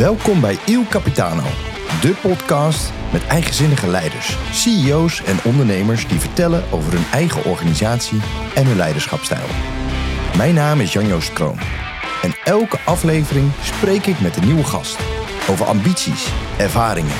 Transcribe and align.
Welkom 0.00 0.40
bij 0.40 0.58
Il 0.66 0.84
Capitano, 0.88 1.42
de 2.00 2.14
podcast 2.22 2.92
met 3.12 3.26
eigenzinnige 3.26 3.86
leiders, 3.86 4.36
CEO's 4.52 5.22
en 5.22 5.36
ondernemers 5.44 6.08
die 6.08 6.18
vertellen 6.18 6.64
over 6.70 6.92
hun 6.92 7.04
eigen 7.12 7.44
organisatie 7.44 8.20
en 8.54 8.66
hun 8.66 8.76
leiderschapstijl. 8.76 9.46
Mijn 10.36 10.54
naam 10.54 10.80
is 10.80 10.92
Jan-Joost 10.92 11.32
Kroon 11.32 11.58
en 12.22 12.34
elke 12.44 12.78
aflevering 12.84 13.50
spreek 13.62 14.06
ik 14.06 14.20
met 14.20 14.36
een 14.36 14.44
nieuwe 14.44 14.64
gast 14.64 14.98
over 15.48 15.66
ambities, 15.66 16.28
ervaringen, 16.58 17.16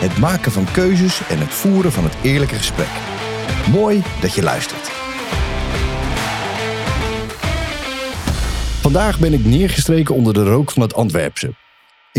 het 0.00 0.18
maken 0.18 0.52
van 0.52 0.72
keuzes 0.72 1.20
en 1.28 1.38
het 1.38 1.54
voeren 1.54 1.92
van 1.92 2.04
het 2.04 2.14
eerlijke 2.22 2.54
gesprek. 2.54 2.90
Mooi 3.70 4.02
dat 4.20 4.34
je 4.34 4.42
luistert. 4.42 4.90
Vandaag 8.80 9.18
ben 9.18 9.32
ik 9.32 9.44
neergestreken 9.44 10.14
onder 10.14 10.34
de 10.34 10.44
rook 10.44 10.70
van 10.70 10.82
het 10.82 10.94
Antwerpse. 10.94 11.54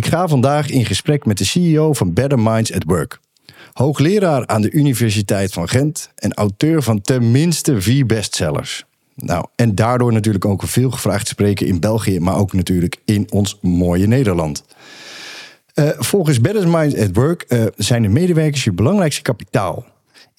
Ik 0.02 0.08
ga 0.08 0.28
vandaag 0.28 0.70
in 0.70 0.86
gesprek 0.86 1.26
met 1.26 1.38
de 1.38 1.46
CEO 1.46 1.94
van 1.94 2.14
Better 2.14 2.40
Minds 2.40 2.74
at 2.74 2.84
Work. 2.86 3.20
Hoogleraar 3.74 4.48
aan 4.48 4.62
de 4.62 4.72
Universiteit 4.72 5.54
van 5.54 5.70
Gent 5.70 6.10
en 6.16 6.34
auteur 6.34 6.82
van 6.82 7.02
tenminste 7.02 7.82
vier 7.82 8.06
bestsellers. 8.06 8.86
Nou, 9.16 9.46
en 9.56 9.76
daardoor 9.76 10.14
natuurlijk 10.14 10.46
ook 10.46 10.64
veel 10.64 10.92
gevraagd 10.92 11.28
spreken 11.28 11.68
in 11.68 11.80
België, 11.80 12.20
maar 12.20 12.36
ook 12.36 12.54
natuurlijk 12.54 12.98
in 13.06 13.28
ons 13.32 13.58
mooie 13.62 14.08
Nederland. 14.08 14.64
Uh, 15.76 15.90
volgens 15.98 16.42
Better 16.42 16.68
Minds 16.68 16.98
at 16.98 17.10
Work 17.14 17.46
uh, 17.48 17.64
zijn 17.76 18.02
de 18.02 18.10
medewerkers 18.10 18.64
je 18.64 18.72
belangrijkste 18.72 19.22
kapitaal. 19.22 19.86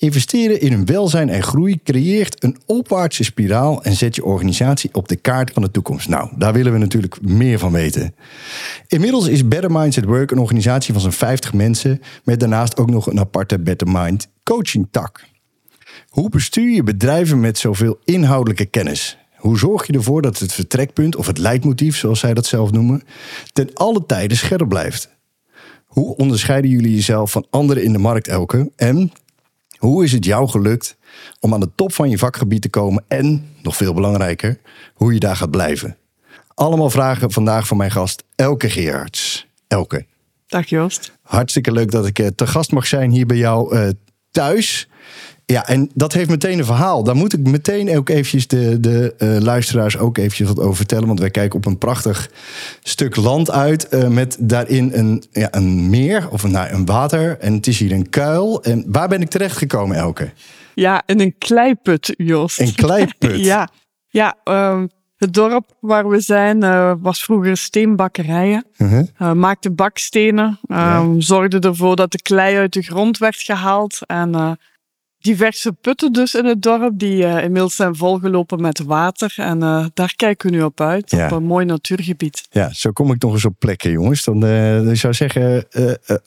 Investeren 0.03 0.61
in 0.61 0.72
hun 0.72 0.86
welzijn 0.86 1.28
en 1.28 1.42
groei 1.42 1.81
creëert 1.84 2.45
een 2.45 2.56
opwaartse 2.67 3.25
spiraal 3.25 3.83
en 3.83 3.92
zet 3.92 4.17
je 4.17 4.25
organisatie 4.25 4.95
op 4.95 5.08
de 5.08 5.17
kaart 5.17 5.53
van 5.53 5.62
de 5.62 5.70
toekomst. 5.70 6.08
Nou, 6.08 6.31
daar 6.36 6.53
willen 6.53 6.72
we 6.72 6.78
natuurlijk 6.78 7.22
meer 7.22 7.58
van 7.58 7.72
weten. 7.72 8.14
Inmiddels 8.86 9.27
is 9.27 9.48
Better 9.48 9.70
Minds 9.70 9.98
at 9.98 10.05
Work 10.05 10.30
een 10.30 10.39
organisatie 10.39 10.92
van 10.92 11.03
zo'n 11.03 11.12
50 11.12 11.53
mensen, 11.53 12.00
met 12.25 12.41
daarnaast 12.41 12.77
ook 12.77 12.91
nog 12.91 13.06
een 13.06 13.19
aparte 13.19 13.58
Better 13.58 13.89
Mind 13.91 14.28
coaching 14.42 14.89
tak. 14.91 15.25
Hoe 16.08 16.28
bestuur 16.28 16.75
je 16.75 16.83
bedrijven 16.83 17.41
met 17.41 17.58
zoveel 17.58 17.98
inhoudelijke 18.05 18.67
kennis? 18.67 19.19
Hoe 19.36 19.58
zorg 19.58 19.86
je 19.86 19.92
ervoor 19.92 20.23
dat 20.23 20.39
het 20.39 20.53
vertrekpunt 20.53 21.17
of 21.17 21.27
het 21.27 21.39
leidmotief, 21.39 21.97
zoals 21.97 22.20
zij 22.20 22.34
dat 22.34 22.47
zelf 22.47 22.73
noemen, 22.73 23.03
ten 23.53 23.70
alle 23.75 24.06
tijden 24.06 24.36
scherp 24.36 24.69
blijft? 24.69 25.11
Hoe 25.86 26.17
onderscheiden 26.17 26.70
jullie 26.70 26.95
jezelf 26.95 27.30
van 27.30 27.47
anderen 27.50 27.84
in 27.84 27.92
de 27.92 27.98
markt 27.98 28.28
elke? 28.28 28.70
En 28.77 29.12
hoe 29.83 30.05
is 30.05 30.12
het 30.12 30.25
jou 30.25 30.48
gelukt 30.48 30.97
om 31.41 31.55
aan 31.55 31.61
de 31.61 31.70
top 31.75 31.92
van 31.92 32.11
je 32.11 32.19
vakgebied 32.19 32.62
te 32.62 32.69
komen 32.69 33.05
en, 33.08 33.48
nog 33.62 33.77
veel 33.77 33.94
belangrijker, 33.94 34.58
hoe 34.94 35.12
je 35.12 35.20
daar 35.20 35.36
gaat 35.36 35.50
blijven? 35.50 35.97
Allemaal 36.55 36.91
vragen 36.91 37.30
vandaag 37.30 37.66
van 37.66 37.77
mijn 37.77 37.91
gast 37.91 38.24
Elke 38.36 38.70
Geerts. 38.70 39.47
Elke. 39.69 40.06
Dag 40.47 40.69
Joost. 40.69 41.12
Hartstikke 41.22 41.72
leuk 41.72 41.91
dat 41.91 42.06
ik 42.06 42.19
eh, 42.19 42.27
te 42.27 42.47
gast 42.47 42.72
mag 42.72 42.86
zijn 42.86 43.11
hier 43.11 43.27
bij 43.27 43.36
jou 43.36 43.77
uh, 43.77 43.89
thuis. 44.30 44.89
Ja, 45.46 45.66
en 45.66 45.90
dat 45.94 46.12
heeft 46.12 46.30
meteen 46.30 46.58
een 46.58 46.64
verhaal. 46.64 47.02
Daar 47.04 47.16
moet 47.16 47.32
ik 47.32 47.46
meteen 47.46 47.96
ook 47.96 48.08
eventjes 48.08 48.46
de, 48.46 48.80
de 48.80 49.14
uh, 49.18 49.38
luisteraars 49.38 49.98
ook 49.98 50.18
eventjes 50.18 50.48
wat 50.48 50.60
over 50.60 50.76
vertellen. 50.76 51.06
Want 51.06 51.20
wij 51.20 51.30
kijken 51.30 51.56
op 51.56 51.66
een 51.66 51.78
prachtig 51.78 52.30
stuk 52.82 53.16
land 53.16 53.50
uit. 53.50 53.86
Uh, 53.90 54.08
met 54.08 54.36
daarin 54.40 54.90
een, 54.94 55.24
ja, 55.30 55.48
een 55.50 55.90
meer 55.90 56.28
of 56.30 56.42
een, 56.42 56.50
nou, 56.50 56.72
een 56.72 56.86
water. 56.86 57.38
En 57.38 57.54
het 57.54 57.66
is 57.66 57.78
hier 57.78 57.92
een 57.92 58.10
kuil. 58.10 58.62
En 58.62 58.84
waar 58.86 59.08
ben 59.08 59.20
ik 59.20 59.30
terecht 59.30 59.56
gekomen, 59.56 59.96
Elke? 59.96 60.32
Ja, 60.74 61.02
in 61.06 61.20
een 61.20 61.34
kleiput, 61.38 62.14
Joost. 62.16 62.60
Een 62.60 62.74
kleiput? 62.74 63.44
ja, 63.52 63.68
ja 64.08 64.36
um, 64.44 64.88
het 65.17 65.34
dorp 65.34 65.77
waar 65.80 66.08
we 66.08 66.20
zijn 66.20 66.64
uh, 66.64 66.92
was 67.00 67.24
vroeger 67.24 67.56
steenbakkerijen. 67.56 68.64
-huh. 68.77 68.92
uh, 69.18 69.33
maakte 69.33 69.70
bakstenen. 69.70 70.46
Um, 70.46 70.77
ja. 70.77 71.14
Zorgde 71.18 71.58
ervoor 71.58 71.96
dat 71.96 72.12
de 72.12 72.22
klei 72.22 72.56
uit 72.56 72.72
de 72.72 72.83
grond 72.83 73.18
werd 73.18 73.36
gehaald. 73.36 73.98
En 74.06 74.58
diverse 75.22 75.72
putten 75.72 76.12
dus 76.12 76.34
in 76.34 76.44
het 76.44 76.62
dorp 76.62 76.98
die 76.98 77.16
uh, 77.16 77.42
inmiddels 77.42 77.77
zijn 77.77 77.96
volgelopen 77.96 78.60
met 78.60 78.83
water. 78.83 79.34
En 79.36 79.62
uh, 79.62 79.86
daar 79.94 80.14
kijken 80.16 80.50
we 80.50 80.56
nu 80.56 80.62
op 80.62 80.80
uit, 80.80 81.10
ja. 81.10 81.24
op 81.24 81.33
een 81.33 81.44
mooi 81.44 81.64
natuurgebied. 81.64 82.46
Ja, 82.50 82.72
zo 82.72 82.90
kom 82.90 83.12
ik 83.12 83.22
nog 83.22 83.32
eens 83.32 83.44
op 83.44 83.55
plekken, 83.58 83.90
jongens. 83.90 84.24
Dan 84.24 84.44
uh, 84.44 84.90
ik 84.90 84.96
zou 84.96 85.14
zeggen, 85.14 85.64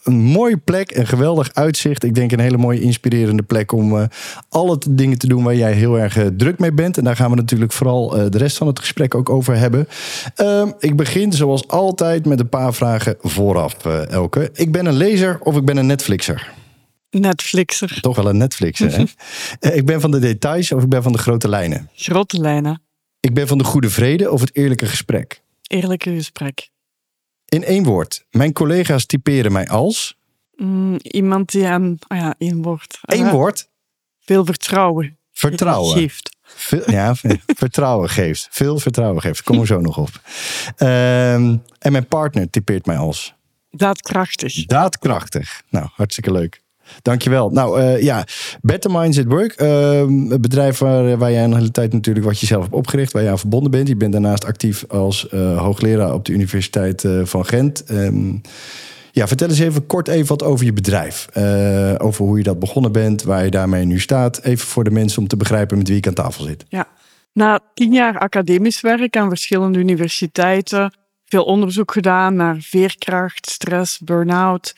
een 0.04 0.14
mooie 0.14 0.58
plek, 0.58 0.96
een 0.96 1.08
geweldig 1.08 1.54
uitzicht. 1.54 2.04
Ik 2.04 2.16
denk 2.16 2.32
een 2.32 2.40
hele 2.40 2.58
mooie 2.58 2.82
inspirerende 2.82 3.44
plek 3.44 3.72
om 3.72 4.08
alle 4.50 4.78
dingen 4.90 5.18
te 5.18 5.28
doen 5.28 5.44
waar 5.44 5.56
jij 5.56 5.74
heel 5.74 6.00
erg 6.00 6.18
druk 6.38 6.60
mee 6.60 6.72
bent. 6.72 6.98
En 6.98 7.04
daar 7.04 7.16
gaan 7.16 7.30
we 7.30 7.36
natuurlijk 7.36 7.72
vooral 7.72 8.30
de 8.30 8.38
rest 8.38 8.58
van 8.58 8.68
het 8.68 8.80
gesprek 8.80 9.16
ook 9.16 9.30
over 9.30 9.58
hebben. 9.58 9.88
Ehm, 10.36 10.72
ik 10.80 10.96
begin 10.96 11.32
zoals 11.34 11.68
altijd 11.68 12.26
met 12.26 12.40
een 12.40 12.50
paar 12.50 12.74
vragen 12.74 13.16
vooraf, 13.22 13.86
Elke. 14.10 14.50
Ik 14.54 14.72
ben 14.72 14.86
een 14.86 14.98
lezer 14.98 15.40
of 15.42 15.56
ik 15.58 15.66
ben 15.66 15.78
een 15.78 15.86
Netflixer? 15.86 16.64
Netflixer. 17.20 18.02
Toch 18.02 18.16
wel 18.16 18.30
een 18.30 18.38
Netflixer, 18.38 18.98
hè? 18.98 19.04
ik 19.80 19.86
ben 19.86 20.02
van 20.02 20.12
de 20.12 20.20
details 20.20 20.72
of 20.72 20.84
ik 20.84 20.90
ben 20.90 21.04
van 21.04 21.12
de 21.12 21.18
grote 21.18 21.50
lijnen? 21.50 21.90
Grote 21.94 22.40
lijnen. 22.40 22.82
Ik 23.20 23.34
ben 23.34 23.48
van 23.48 23.58
de 23.58 23.64
goede 23.64 23.90
vrede 23.90 24.32
of 24.32 24.42
het 24.42 24.56
eerlijke 24.56 24.86
gesprek? 24.86 25.42
Eerlijke 25.62 26.16
gesprek. 26.16 26.70
In 27.46 27.64
één 27.64 27.84
woord. 27.84 28.26
Mijn 28.32 28.54
collega's 28.54 29.06
typeren 29.06 29.52
mij 29.52 29.68
als? 29.68 30.18
Mm, 30.56 30.98
iemand 31.02 31.52
die 31.52 31.68
aan... 31.68 31.98
Oh 32.08 32.18
ja, 32.18 32.36
één 32.38 32.62
woord. 32.62 33.00
Eén 33.02 33.26
uh, 33.26 33.32
woord? 33.32 33.70
Veel 34.20 34.46
vertrouwen. 34.46 35.18
Vertrouwen. 35.32 35.98
Geeft. 35.98 36.36
Veel, 36.42 36.92
ja, 37.00 37.16
vertrouwen 37.46 38.10
geeft. 38.10 38.48
Veel 38.52 38.80
vertrouwen 38.80 39.22
geeft. 39.22 39.44
Kom 39.44 39.60
er 39.60 39.68
zo 39.68 39.80
nog 39.80 39.98
op. 39.98 40.10
Um, 40.78 41.64
en 41.80 41.92
mijn 41.92 42.08
partner 42.08 42.50
typeert 42.50 42.86
mij 42.86 42.98
als? 42.98 43.34
Daadkrachtig. 43.70 44.66
Daadkrachtig. 44.66 45.62
Nou, 45.70 45.88
hartstikke 45.94 46.32
leuk. 46.32 46.64
Dankjewel. 47.02 47.50
Nou 47.50 47.82
uh, 47.82 48.02
ja, 48.02 48.24
Better 48.62 48.92
Minds 48.92 49.20
at 49.20 49.26
Work. 49.26 49.62
Uh, 49.62 50.30
het 50.30 50.42
bedrijf 50.42 50.78
waar, 50.78 51.18
waar 51.18 51.32
jij 51.32 51.44
een 51.44 51.56
hele 51.56 51.72
tijd 51.72 51.94
natuurlijk 51.94 52.26
wat 52.26 52.40
je 52.40 52.46
zelf 52.46 52.62
hebt 52.64 52.76
opgericht, 52.76 53.14
waar 53.14 53.24
je 53.24 53.30
aan 53.30 53.40
verbonden 53.40 53.72
bent. 53.72 53.88
Je 53.88 53.96
bent 53.96 54.12
daarnaast 54.12 54.46
actief 54.46 54.86
als 54.88 55.28
uh, 55.34 55.62
hoogleraar 55.62 56.14
op 56.14 56.26
de 56.26 56.32
Universiteit 56.32 57.08
van 57.24 57.46
Gent. 57.46 57.84
Um, 57.92 58.42
ja, 59.12 59.28
vertel 59.28 59.50
eens 59.50 59.60
even 59.60 59.88
kort 59.88 60.08
even 60.08 60.28
wat 60.28 60.44
over 60.44 60.66
je 60.66 60.74
bedrijf. 60.74 61.28
over 61.98 62.26
hoe 62.26 62.38
je 62.38 62.44
dat 62.44 62.60
begonnen 62.60 62.92
bent, 62.92 63.24
waar 63.24 63.44
je 63.44 63.52
daarmee 63.52 63.86
nu 63.86 64.00
staat. 64.00 64.42
Even 64.44 64.68
voor 64.68 64.84
de 64.84 64.92
mensen 64.92 65.22
om 65.22 65.28
te 65.28 65.38
begrijpen 65.38 65.78
met 65.78 65.88
wie 65.88 65.98
ik 65.98 66.08
aan 66.08 66.14
tafel 66.14 66.44
zit. 66.44 66.66
Ja, 66.70 66.88
na 67.34 67.60
tien 67.74 67.94
jaar 67.94 68.20
academisch 68.20 68.82
werk 68.82 69.18
aan 69.18 69.30
verschillende 69.30 69.80
universiteiten, 69.80 70.94
veel 71.26 71.44
onderzoek 71.44 71.92
gedaan 71.92 72.36
naar 72.36 72.58
veerkracht, 72.60 73.50
stress, 73.50 74.00
burn-out 74.00 74.74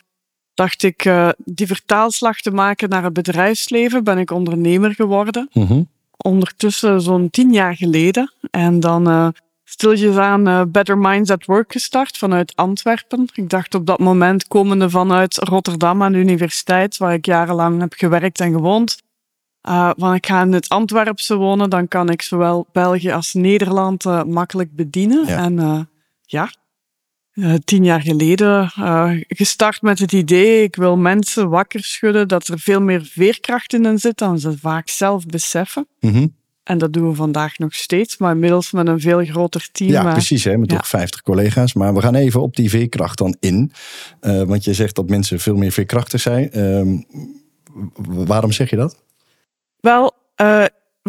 dacht 0.58 0.82
ik 0.82 1.04
uh, 1.04 1.28
die 1.44 1.66
vertaalslag 1.66 2.40
te 2.40 2.50
maken 2.50 2.88
naar 2.88 3.04
het 3.04 3.12
bedrijfsleven. 3.12 4.04
Ben 4.04 4.18
ik 4.18 4.30
ondernemer 4.30 4.94
geworden. 4.94 5.48
Mm 5.52 5.66
-hmm. 5.66 5.88
Ondertussen 6.16 7.00
zo'n 7.00 7.30
tien 7.30 7.52
jaar 7.52 7.76
geleden. 7.76 8.32
En 8.50 8.80
dan 8.80 9.08
uh, 9.08 9.28
stilletjes 9.64 10.16
aan 10.16 10.48
uh, 10.48 10.62
Better 10.68 10.98
Minds 10.98 11.30
at 11.30 11.44
Work 11.44 11.72
gestart 11.72 12.18
vanuit 12.18 12.56
Antwerpen. 12.56 13.28
Ik 13.34 13.48
dacht 13.50 13.74
op 13.74 13.86
dat 13.86 13.98
moment 13.98 14.48
komende 14.48 14.90
vanuit 14.90 15.36
Rotterdam 15.36 16.02
aan 16.02 16.12
de 16.12 16.18
universiteit, 16.18 16.96
waar 16.96 17.12
ik 17.12 17.26
jarenlang 17.26 17.80
heb 17.80 17.92
gewerkt 17.96 18.40
en 18.40 18.52
gewoond. 18.52 19.02
Uh, 19.68 19.90
want 19.96 20.16
ik 20.16 20.26
ga 20.26 20.42
in 20.42 20.52
het 20.52 20.68
Antwerpse 20.68 21.36
wonen, 21.36 21.70
dan 21.70 21.88
kan 21.88 22.08
ik 22.08 22.22
zowel 22.22 22.66
België 22.72 23.10
als 23.10 23.32
Nederland 23.32 24.04
uh, 24.04 24.22
makkelijk 24.22 24.74
bedienen. 24.76 25.26
Ja. 25.26 25.36
En 25.36 25.88
ja, 26.22 26.50
uh, 27.38 27.54
tien 27.64 27.84
jaar 27.84 28.00
geleden 28.00 28.72
uh, 28.78 29.10
gestart 29.28 29.82
met 29.82 29.98
het 29.98 30.12
idee, 30.12 30.62
ik 30.62 30.76
wil 30.76 30.96
mensen 30.96 31.48
wakker 31.48 31.84
schudden 31.84 32.28
dat 32.28 32.46
er 32.46 32.58
veel 32.58 32.80
meer 32.80 33.04
veerkracht 33.04 33.72
in 33.72 33.84
hen 33.84 33.98
zit 33.98 34.18
dan 34.18 34.38
ze 34.38 34.58
vaak 34.58 34.88
zelf 34.88 35.26
beseffen. 35.26 35.86
Mm 36.00 36.12
-hmm. 36.12 36.36
En 36.62 36.78
dat 36.78 36.92
doen 36.92 37.08
we 37.08 37.14
vandaag 37.14 37.58
nog 37.58 37.74
steeds, 37.74 38.18
maar 38.18 38.32
inmiddels 38.32 38.72
met 38.72 38.88
een 38.88 39.00
veel 39.00 39.24
groter 39.24 39.68
team. 39.72 39.90
Ja, 39.90 40.12
precies, 40.12 40.44
hè, 40.44 40.56
met 40.56 40.70
ja. 40.70 40.76
toch 40.76 40.88
50 40.88 41.22
collega's. 41.22 41.74
Maar 41.74 41.94
we 41.94 42.00
gaan 42.00 42.14
even 42.14 42.40
op 42.40 42.56
die 42.56 42.70
veerkracht 42.70 43.18
dan 43.18 43.36
in. 43.40 43.72
Uh, 44.20 44.42
want 44.42 44.64
je 44.64 44.74
zegt 44.74 44.94
dat 44.94 45.08
mensen 45.08 45.40
veel 45.40 45.56
meer 45.56 45.72
veerkrachtig 45.72 46.20
zijn. 46.20 46.50
Uh, 46.54 47.00
waarom 48.26 48.52
zeg 48.52 48.70
je 48.70 48.76
dat? 48.76 49.02
Wel, 49.80 50.12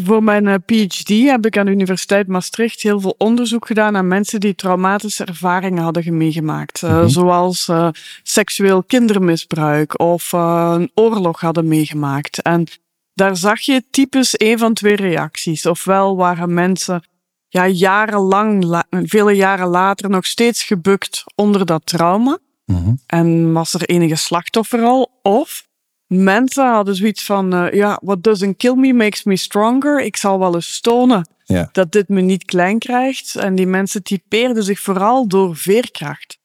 voor 0.04 0.24
mijn 0.24 0.46
uh, 0.46 0.54
PhD 0.66 1.10
heb 1.10 1.46
ik 1.46 1.58
aan 1.58 1.66
de 1.66 1.72
Universiteit 1.72 2.28
Maastricht 2.28 2.82
heel 2.82 3.00
veel 3.00 3.16
onderzoek 3.18 3.68
gedaan 3.68 3.94
naar 3.94 4.06
mensen 4.06 4.40
die 4.40 4.56
traumatische 4.56 5.26
ervaringen 5.26 5.84
hadden 5.84 6.18
meegemaakt. 6.18 6.82
Mm 6.82 6.90
-hmm. 6.90 7.10
Zoals 7.10 7.68
uh, 7.68 7.90
seksueel 8.24 8.84
kindermisbruik 8.84 10.00
of 10.00 10.32
een 10.32 10.92
oorlog 10.94 11.40
hadden 11.40 11.68
meegemaakt. 11.68 12.42
En 12.42 12.68
daar 13.14 13.36
zag 13.36 13.60
je 13.60 13.84
typisch 13.92 14.34
een 14.38 14.58
van 14.58 14.74
twee 14.74 14.96
reacties. 14.96 15.66
Ofwel 15.66 16.16
waren 16.16 16.54
mensen 16.54 17.04
ja, 17.48 17.68
jarenlang, 17.68 18.64
la 18.64 18.86
vele 18.90 19.34
jaren 19.34 19.68
later, 19.68 20.10
nog 20.10 20.26
steeds 20.26 20.64
gebukt 20.64 21.24
onder 21.36 21.66
dat 21.66 21.86
trauma. 21.86 22.38
Mm 22.66 22.76
-hmm. 22.76 23.00
En 23.06 23.54
was 23.54 23.74
er 23.74 23.82
enige 23.82 24.16
slachtoffer 24.16 24.82
al. 24.82 25.20
Of 25.22 25.68
mensen 26.10 26.72
hadden 26.74 26.96
zoiets 26.96 27.26
van, 27.26 27.54
uh, 27.54 27.74
ja, 27.74 28.00
what 28.04 28.24
doesn't 28.24 28.58
kill 28.58 28.76
me 28.76 28.94
makes 28.94 29.24
me 29.24 29.36
stronger. 29.36 30.02
Ik 30.02 30.16
zal 30.16 30.40
wel 30.40 30.56
eens 30.56 30.80
tonen 30.80 31.28
ja. 31.46 31.70
dat 31.72 31.92
dit 31.92 32.10
me 32.10 32.22
niet 32.22 32.46
klein 32.46 32.80
krijgt. 32.80 33.36
En 33.36 33.56
die 33.56 33.68
mensen 33.68 34.04
typeerden 34.04 34.64
zich 34.64 34.80
vooral 34.80 35.28
door 35.28 35.56
veerkracht. 35.56 36.40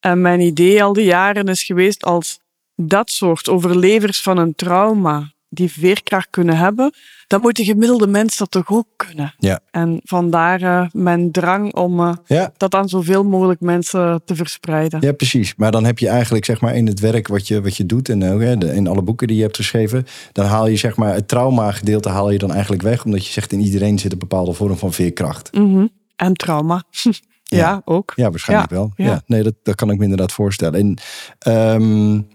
En 0.00 0.20
mijn 0.20 0.40
idee 0.40 0.82
al 0.82 0.92
die 0.92 1.04
jaren 1.04 1.48
is 1.48 1.62
geweest 1.62 2.04
als 2.04 2.40
dat 2.74 3.10
soort 3.10 3.48
overlevers 3.48 4.22
van 4.22 4.38
een 4.38 4.54
trauma 4.54 5.32
die 5.56 5.72
veerkracht 5.72 6.28
kunnen 6.30 6.56
hebben, 6.56 6.92
dan 7.26 7.40
moet 7.40 7.56
de 7.56 7.64
gemiddelde 7.64 8.06
mens 8.06 8.36
dat 8.36 8.50
toch 8.50 8.70
ook 8.70 8.86
kunnen. 8.96 9.34
Ja. 9.38 9.60
En 9.70 10.00
vandaar 10.04 10.62
uh, 10.62 10.86
mijn 10.92 11.30
drang 11.30 11.74
om 11.74 12.00
uh, 12.00 12.12
ja. 12.26 12.52
dat 12.56 12.74
aan 12.74 12.88
zoveel 12.88 13.24
mogelijk 13.24 13.60
mensen 13.60 14.22
te 14.24 14.34
verspreiden. 14.34 15.00
Ja, 15.00 15.12
precies. 15.12 15.54
Maar 15.56 15.70
dan 15.70 15.84
heb 15.84 15.98
je 15.98 16.08
eigenlijk 16.08 16.44
zeg 16.44 16.60
maar 16.60 16.74
in 16.74 16.86
het 16.86 17.00
werk 17.00 17.28
wat 17.28 17.48
je, 17.48 17.62
wat 17.62 17.76
je 17.76 17.86
doet 17.86 18.08
en 18.08 18.32
ook 18.32 18.40
in 18.40 18.86
alle 18.86 19.02
boeken 19.02 19.26
die 19.26 19.36
je 19.36 19.42
hebt 19.42 19.56
geschreven, 19.56 20.06
dan 20.32 20.46
haal 20.46 20.66
je 20.66 20.76
zeg 20.76 20.96
maar 20.96 21.14
het 21.14 21.28
trauma 21.28 21.72
gedeelte 21.72 22.08
haal 22.08 22.30
je 22.30 22.38
dan 22.38 22.52
eigenlijk 22.52 22.82
weg, 22.82 23.04
omdat 23.04 23.26
je 23.26 23.32
zegt 23.32 23.52
in 23.52 23.60
iedereen 23.60 23.98
zit 23.98 24.12
een 24.12 24.18
bepaalde 24.18 24.52
vorm 24.52 24.76
van 24.76 24.92
veerkracht. 24.92 25.52
Mm 25.52 25.74
-hmm. 25.74 25.90
En 26.16 26.34
trauma. 26.34 26.84
ja. 27.00 27.12
ja. 27.42 27.82
ook. 27.84 28.12
Ja, 28.16 28.30
waarschijnlijk 28.30 28.70
wel. 28.70 28.92
Ja. 28.96 29.22
Nee, 29.26 29.42
dat, 29.42 29.54
dat 29.62 29.74
kan 29.74 29.90
ik 29.90 29.96
me 29.96 30.02
inderdaad 30.02 30.32
voorstellen. 30.32 30.80
En 30.80 30.98
um, 31.52 32.28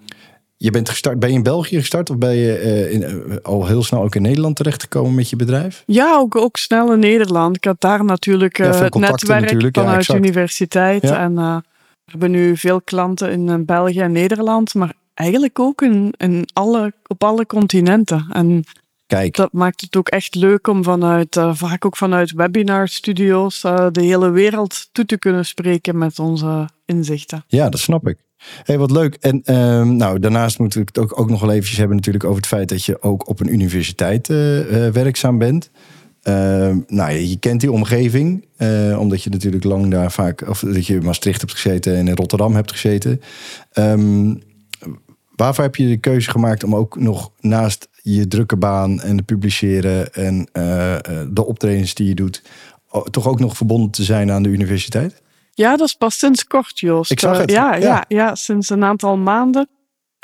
je 0.62 0.72
bent 0.72 0.90
gestart, 0.90 1.20
ben 1.20 1.30
je 1.30 1.36
in 1.36 1.44
België 1.44 1.80
gestart 1.80 2.10
of 2.10 2.18
ben 2.18 2.36
je 2.36 2.62
uh, 2.64 2.92
in, 2.92 3.02
uh, 3.02 3.36
al 3.42 3.68
heel 3.68 3.84
snel 3.84 4.02
ook 4.02 4.16
in 4.16 4.22
Nederland 4.22 4.56
terechtgekomen 4.56 5.16
met 5.16 5.30
je 5.30 5.36
bedrijf? 5.36 5.84
Ja, 5.86 6.18
ook, 6.18 6.36
ook 6.36 6.58
snel 6.58 6.94
in 6.94 7.00
Nederland. 7.00 7.56
Ik 7.56 7.64
had 7.64 7.82
daar 7.82 8.06
natuurlijk 8.06 8.60
uh, 8.60 8.66
ja, 8.66 8.84
het 8.84 8.96
netwerk 8.96 9.42
natuurlijk. 9.42 9.78
vanuit 9.78 10.06
ja, 10.06 10.14
de 10.14 10.20
universiteit. 10.20 11.02
Ja. 11.02 11.20
En 11.20 11.36
we 11.36 12.12
hebben 12.12 12.32
nu 12.32 12.58
veel 12.58 12.82
klanten 12.82 13.32
in 13.32 13.66
België 13.66 14.00
en 14.00 14.12
Nederland, 14.12 14.74
maar 14.74 14.94
eigenlijk 15.14 15.60
ook 15.60 15.82
in, 15.82 16.14
in 16.18 16.46
alle, 16.54 16.94
op 17.08 17.24
alle 17.24 17.46
continenten. 17.46 18.26
En 18.32 18.64
Kijk. 19.08 19.36
dat 19.36 19.54
maakt 19.54 19.82
het 19.82 19.96
ook 19.96 20.10
echt 20.10 20.36
leuk 20.36 20.68
om 20.68 20.84
vanuit, 20.84 21.40
vaak 21.52 21.86
ook 21.86 21.98
vanuit 21.98 22.32
webinarstudio's, 22.32 23.62
de 23.62 24.02
hele 24.02 24.30
wereld 24.30 24.90
toe 24.92 25.06
te 25.06 25.18
kunnen 25.18 25.46
spreken 25.46 25.98
met 25.98 26.20
onze 26.20 26.70
inzichten. 26.86 27.44
Ja, 27.48 27.70
dat 27.70 27.80
snap 27.80 28.08
ik. 28.08 28.18
Hey, 28.64 28.78
wat 28.78 28.92
leuk. 28.92 29.16
En 29.16 29.56
um, 29.56 29.96
nou, 29.96 30.20
daarnaast 30.20 30.60
moeten 30.60 30.80
we 30.80 30.86
het 30.86 30.98
ook, 30.98 31.20
ook 31.20 31.30
nog 31.30 31.42
wel 31.42 31.52
eventjes 31.52 31.78
hebben 31.78 31.96
natuurlijk 31.96 32.24
over 32.24 32.38
het 32.38 32.48
feit 32.48 32.70
dat 32.70 32.86
je 32.86 33.02
ook 33.02 33.28
op 33.28 33.40
een 33.40 33.54
universiteit 33.54 34.30
uh, 34.30 34.72
uh, 34.72 34.92
werkzaam 34.92 35.38
bent. 35.38 35.70
Uh, 36.24 36.34
nou, 36.88 37.12
je 37.12 37.38
kent 37.40 37.62
die 37.62 37.72
omgeving, 37.72 38.46
omdat 38.98 39.24
je 39.24 39.30
natuurlijk 39.30 39.64
lang 39.64 39.92
daar 39.92 40.12
vaak, 40.12 40.50
of 40.50 40.60
dat 40.60 40.88
je 40.88 40.96
in 40.96 41.04
Maastricht 41.04 41.42
hebt 41.42 41.54
gezeten 41.54 41.96
en 41.96 42.08
in 42.08 42.16
Rotterdam 42.16 42.56
hebt 42.56 42.72
gezeten. 42.72 43.22
Um, 43.74 44.42
waarvoor 45.36 45.64
heb 45.64 45.76
je 45.76 45.88
de 45.88 45.98
keuze 45.98 46.30
gemaakt 46.30 46.64
om 46.64 46.76
ook 46.76 47.00
nog 47.00 47.32
naast 47.40 47.88
je 48.02 48.28
drukke 48.28 48.58
baan 48.58 49.02
en 49.02 49.18
het 49.18 49.26
publiceren 49.26 50.14
en 50.14 50.48
de 51.34 51.46
optredens 51.46 51.94
die 51.94 52.08
je 52.08 52.16
doet, 52.16 52.44
toch 53.12 53.28
ook 53.28 53.40
nog 53.40 53.58
verbonden 53.58 53.92
te 53.92 54.04
zijn 54.04 54.32
aan 54.32 54.44
de 54.44 54.50
universiteit? 54.50 55.22
Ja, 55.62 55.76
dat 55.78 55.88
is 55.88 55.94
pas 55.94 56.18
sinds 56.18 56.46
kort, 56.46 56.80
Joost. 56.80 57.12
Ik 57.12 57.20
zag 57.20 57.38
het. 57.38 57.50
Uh, 57.50 57.56
ja, 57.56 57.76
ja. 57.76 57.86
Ja. 57.86 58.06
Ja, 58.08 58.36
sinds 58.36 58.70
een 58.70 58.84
aantal 58.84 59.18
maanden 59.18 59.70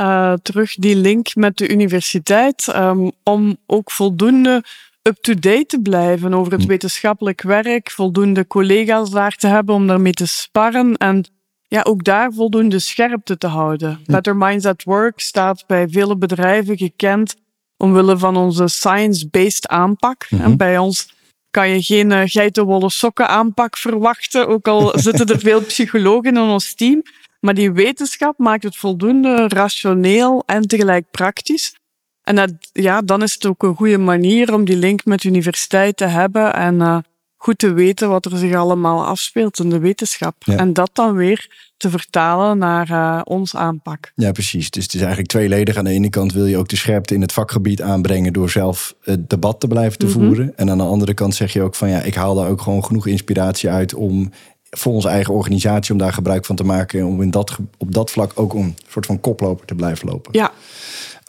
uh, 0.02 0.34
terug 0.42 0.76
die 0.76 0.96
link 0.96 1.36
met 1.36 1.58
de 1.58 1.70
universiteit. 1.70 2.68
Um, 2.76 3.12
om 3.24 3.58
ook 3.66 3.92
voldoende 3.92 4.64
up-to-date 5.02 5.66
te 5.66 5.80
blijven 5.82 6.34
over 6.34 6.52
het 6.52 6.62
Hm. 6.62 6.68
wetenschappelijk 6.68 7.42
werk. 7.42 7.92
Voldoende 7.92 8.48
collega's 8.48 9.10
daar 9.10 9.36
te 9.36 9.48
hebben 9.48 9.76
om 9.76 9.88
daarmee 9.88 10.14
te 10.14 10.28
sparren. 10.28 10.98
En 10.98 11.26
ja, 11.68 11.82
ook 11.82 12.04
daar 12.04 12.34
voldoende 12.34 12.80
scherpte 12.80 13.38
te 13.38 13.48
houden. 13.48 14.00
Hm. 14.06 14.12
Better 14.12 14.36
Minds 14.36 14.66
at 14.66 14.84
Work 14.84 15.20
staat 15.20 15.64
bij 15.68 15.88
vele 15.90 16.18
bedrijven 16.18 16.78
gekend 16.78 17.36
omwille 17.78 18.18
van 18.18 18.38
onze 18.38 18.68
science-based 18.68 19.68
aanpak. 19.68 20.26
Mhm. 20.30 20.42
En 20.44 20.58
bij 20.58 20.78
ons 20.78 21.16
kan 21.58 21.70
je 21.70 21.82
geen 21.82 22.12
uh, 22.12 22.22
geitenwolle 22.24 22.90
sokken 22.90 23.28
aanpak 23.28 23.78
verwachten, 23.78 24.48
ook 24.48 24.68
al 24.68 24.94
zitten 25.08 25.28
er 25.28 25.40
veel 25.40 25.62
psychologen 25.62 26.36
in 26.36 26.38
ons 26.38 26.74
team. 26.74 27.02
Maar 27.40 27.54
die 27.54 27.72
wetenschap 27.72 28.38
maakt 28.38 28.64
het 28.64 28.76
voldoende 28.76 29.48
rationeel 29.48 30.44
en 30.46 30.68
tegelijk 30.68 31.12
praktisch. 31.12 31.76
En 32.24 32.36
dat, 32.36 32.54
ja, 32.72 33.02
dan 33.02 33.24
is 33.24 33.34
het 33.34 33.46
ook 33.46 33.64
een 33.64 33.76
goede 33.76 33.98
manier 33.98 34.54
om 34.54 34.66
die 34.66 34.76
link 34.76 35.06
met 35.06 35.22
de 35.22 35.28
universiteit 35.28 35.98
te 35.98 36.06
hebben 36.06 36.54
en 36.54 36.76
uh, 36.76 36.98
goed 37.38 37.58
te 37.58 37.74
weten 37.74 38.10
wat 38.10 38.26
er 38.26 38.38
zich 38.38 38.54
allemaal 38.56 39.06
afspeelt 39.06 39.60
in 39.60 39.70
de 39.70 39.80
wetenschap. 39.80 40.36
Ja. 40.40 40.56
En 40.56 40.74
dat 40.74 40.90
dan 40.94 41.16
weer 41.16 41.66
te 41.78 41.90
vertalen 41.90 42.58
naar 42.58 42.90
uh, 42.90 43.22
ons 43.24 43.56
aanpak. 43.56 44.12
Ja, 44.16 44.32
precies. 44.32 44.70
Dus 44.70 44.84
het 44.84 44.94
is 44.94 45.00
eigenlijk 45.00 45.30
tweeledig. 45.30 45.78
Aan 45.78 45.84
de 45.84 45.92
ene 45.92 46.10
kant 46.10 46.34
wil 46.34 46.46
je 46.46 46.58
ook 46.58 46.68
de 46.68 46.76
scherpte 46.76 47.14
in 47.14 47.22
het 47.22 47.32
vakgebied 47.32 47.82
aanbrengen 47.82 48.34
door 48.34 48.50
zelf 48.50 48.96
het 49.02 49.30
debat 49.30 49.60
te 49.60 49.68
blijven 49.68 50.00
te 50.00 50.06
Mhm. 50.06 50.14
voeren. 50.20 50.54
En 50.56 50.70
aan 50.70 50.78
de 50.78 50.84
andere 50.84 51.14
kant 51.14 51.36
zeg 51.36 51.54
je 51.54 51.62
ook 51.62 51.76
van 51.76 51.90
ja, 51.90 52.02
ik 52.02 52.16
haal 52.16 52.36
daar 52.36 52.50
ook 52.50 52.62
gewoon 52.62 52.86
genoeg 52.86 53.08
inspiratie 53.08 53.70
uit 53.70 53.94
om 53.94 54.32
voor 54.70 54.94
onze 54.94 55.08
eigen 55.08 55.34
organisatie 55.34 55.92
om 55.92 55.98
daar 56.00 56.14
gebruik 56.14 56.46
van 56.46 56.56
te 56.56 56.64
maken. 56.64 57.06
Om 57.06 57.22
in 57.22 57.32
dat, 57.32 57.58
op 57.78 57.94
dat 57.94 58.12
vlak 58.12 58.32
ook 58.36 58.54
een 58.54 58.76
soort 58.88 59.06
van 59.06 59.20
koploper 59.20 59.66
te 59.66 59.76
blijven 59.76 60.08
lopen. 60.10 60.32
Ja, 60.34 60.52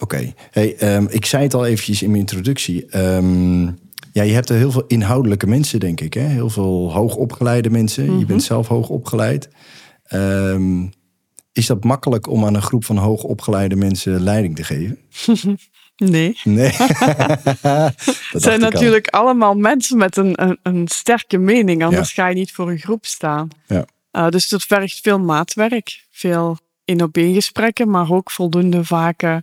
Oké. 0.00 0.32
Hey, 0.50 0.76
ehm, 0.76 1.06
ik 1.08 1.26
zei 1.26 1.42
het 1.42 1.54
al 1.54 1.66
eventjes 1.66 2.02
in 2.02 2.08
mijn 2.08 2.20
introductie. 2.20 2.86
Ehm, 2.86 3.68
ja, 4.18 4.24
je 4.24 4.34
hebt 4.34 4.48
er 4.48 4.56
heel 4.56 4.70
veel 4.70 4.86
inhoudelijke 4.86 5.46
mensen, 5.46 5.80
denk 5.80 6.00
ik. 6.00 6.14
Hè? 6.14 6.20
Heel 6.20 6.50
veel 6.50 6.92
hoogopgeleide 6.92 7.70
mensen. 7.70 8.18
Je 8.18 8.26
bent 8.26 8.42
zelf 8.42 8.68
hoogopgeleid. 8.68 9.48
Ehm 10.02 10.86
is 11.58 11.66
dat 11.66 11.84
makkelijk 11.84 12.28
om 12.28 12.44
aan 12.44 12.54
een 12.54 12.62
groep 12.62 12.84
van 12.84 12.96
hoogopgeleide 12.96 13.76
mensen 13.76 14.20
leiding 14.20 14.56
te 14.56 14.64
geven? 14.64 14.98
nee. 15.96 16.38
Nee. 16.44 16.70
Het 18.32 18.42
zijn 18.42 18.64
al. 18.64 18.70
natuurlijk 18.70 19.08
allemaal 19.08 19.54
mensen 19.54 19.98
met 19.98 20.16
een, 20.16 20.42
een, 20.42 20.58
een 20.62 20.88
sterke 20.88 21.38
mening, 21.38 21.84
anders 21.84 22.12
ga 22.12 22.26
je 22.26 22.34
niet 22.34 22.52
voor 22.52 22.70
een 22.70 22.78
groep 22.78 23.06
staan. 23.06 23.48
Ja. 23.66 23.84
Uh, 24.12 24.28
dus 24.28 24.48
dat 24.48 24.62
vergt 24.62 25.00
veel 25.00 25.18
maatwerk, 25.18 26.06
veel 26.10 26.58
in 26.84 27.02
op 27.02 27.16
gesprekken, 27.20 27.90
maar 27.90 28.10
ook 28.10 28.30
voldoende 28.30 28.84
vaak 28.84 29.40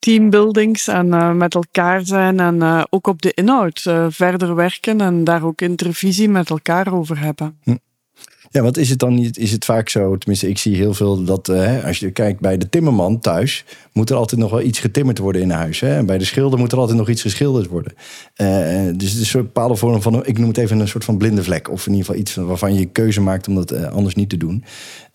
teambuildings 0.00 0.88
en 0.88 1.06
uh, 1.06 1.32
met 1.32 1.54
elkaar 1.54 2.04
zijn 2.04 2.40
en 2.40 2.56
uh, 2.56 2.82
ook 2.90 3.06
op 3.06 3.22
de 3.22 3.32
inhoud 3.34 3.84
uh, 3.88 4.06
verder 4.08 4.54
werken 4.54 5.00
en 5.00 5.24
daar 5.24 5.44
ook 5.44 5.60
intervisie 5.60 6.28
met 6.28 6.50
elkaar 6.50 6.92
over 6.92 7.18
hebben. 7.18 7.58
Ja, 8.52 8.62
want 8.62 8.76
is 8.76 8.90
het 8.90 8.98
dan 8.98 9.14
niet, 9.14 9.38
is 9.38 9.52
het 9.52 9.64
vaak 9.64 9.88
zo, 9.88 10.16
tenminste 10.16 10.48
ik 10.48 10.58
zie 10.58 10.76
heel 10.76 10.94
veel 10.94 11.24
dat 11.24 11.46
hè, 11.46 11.82
als 11.82 11.98
je 11.98 12.10
kijkt 12.10 12.40
bij 12.40 12.58
de 12.58 12.68
timmerman 12.68 13.18
thuis, 13.18 13.64
moet 13.92 14.10
er 14.10 14.16
altijd 14.16 14.40
nog 14.40 14.50
wel 14.50 14.60
iets 14.60 14.78
getimmerd 14.78 15.18
worden 15.18 15.42
in 15.42 15.50
huis. 15.50 15.80
Hè? 15.80 15.96
En 15.96 16.06
bij 16.06 16.18
de 16.18 16.24
schilder 16.24 16.58
moet 16.58 16.72
er 16.72 16.78
altijd 16.78 16.98
nog 16.98 17.08
iets 17.08 17.22
geschilderd 17.22 17.66
worden. 17.66 17.92
Uh, 18.36 18.46
dus 18.96 19.12
het 19.12 19.20
is 19.20 19.34
een 19.34 19.42
bepaalde 19.42 19.76
vorm 19.76 20.02
van, 20.02 20.26
ik 20.26 20.38
noem 20.38 20.48
het 20.48 20.58
even 20.58 20.78
een 20.78 20.88
soort 20.88 21.04
van 21.04 21.18
blinde 21.18 21.42
vlek. 21.42 21.70
Of 21.70 21.86
in 21.86 21.92
ieder 21.92 22.06
geval 22.06 22.20
iets 22.20 22.34
waarvan 22.34 22.74
je 22.74 22.84
keuze 22.84 23.20
maakt 23.20 23.48
om 23.48 23.54
dat 23.54 23.90
anders 23.90 24.14
niet 24.14 24.28
te 24.28 24.36
doen. 24.36 24.64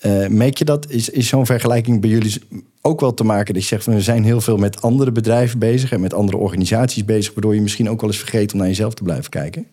Uh, 0.05 0.27
merk 0.27 0.57
je 0.57 0.65
dat, 0.65 0.89
is, 0.89 1.09
is 1.09 1.27
zo'n 1.27 1.45
vergelijking 1.45 2.01
bij 2.01 2.09
jullie 2.09 2.41
ook 2.81 3.00
wel 3.00 3.13
te 3.13 3.24
maken 3.24 3.53
dat 3.53 3.63
je 3.63 3.69
zegt, 3.69 3.86
we 3.86 4.01
zijn 4.01 4.24
heel 4.24 4.41
veel 4.41 4.57
met 4.57 4.81
andere 4.81 5.12
bedrijven 5.12 5.59
bezig 5.59 5.91
en 5.91 6.01
met 6.01 6.13
andere 6.13 6.38
organisaties 6.38 7.05
bezig, 7.05 7.33
waardoor 7.33 7.55
je 7.55 7.62
misschien 7.62 7.89
ook 7.89 8.01
wel 8.01 8.09
eens 8.09 8.19
vergeet 8.19 8.53
om 8.53 8.59
naar 8.59 8.67
jezelf 8.67 8.93
te 8.93 9.03
blijven 9.03 9.29
kijken? 9.29 9.67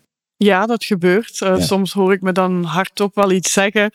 Ja, 0.44 0.66
dat 0.66 0.84
gebeurt. 0.84 1.40
Uh, 1.40 1.48
Ja. 1.48 1.60
Soms 1.60 1.92
hoor 1.92 2.12
ik 2.12 2.22
me 2.22 2.32
dan 2.32 2.64
hardop 2.64 3.14
wel 3.14 3.30
iets 3.32 3.52
zeggen 3.52 3.92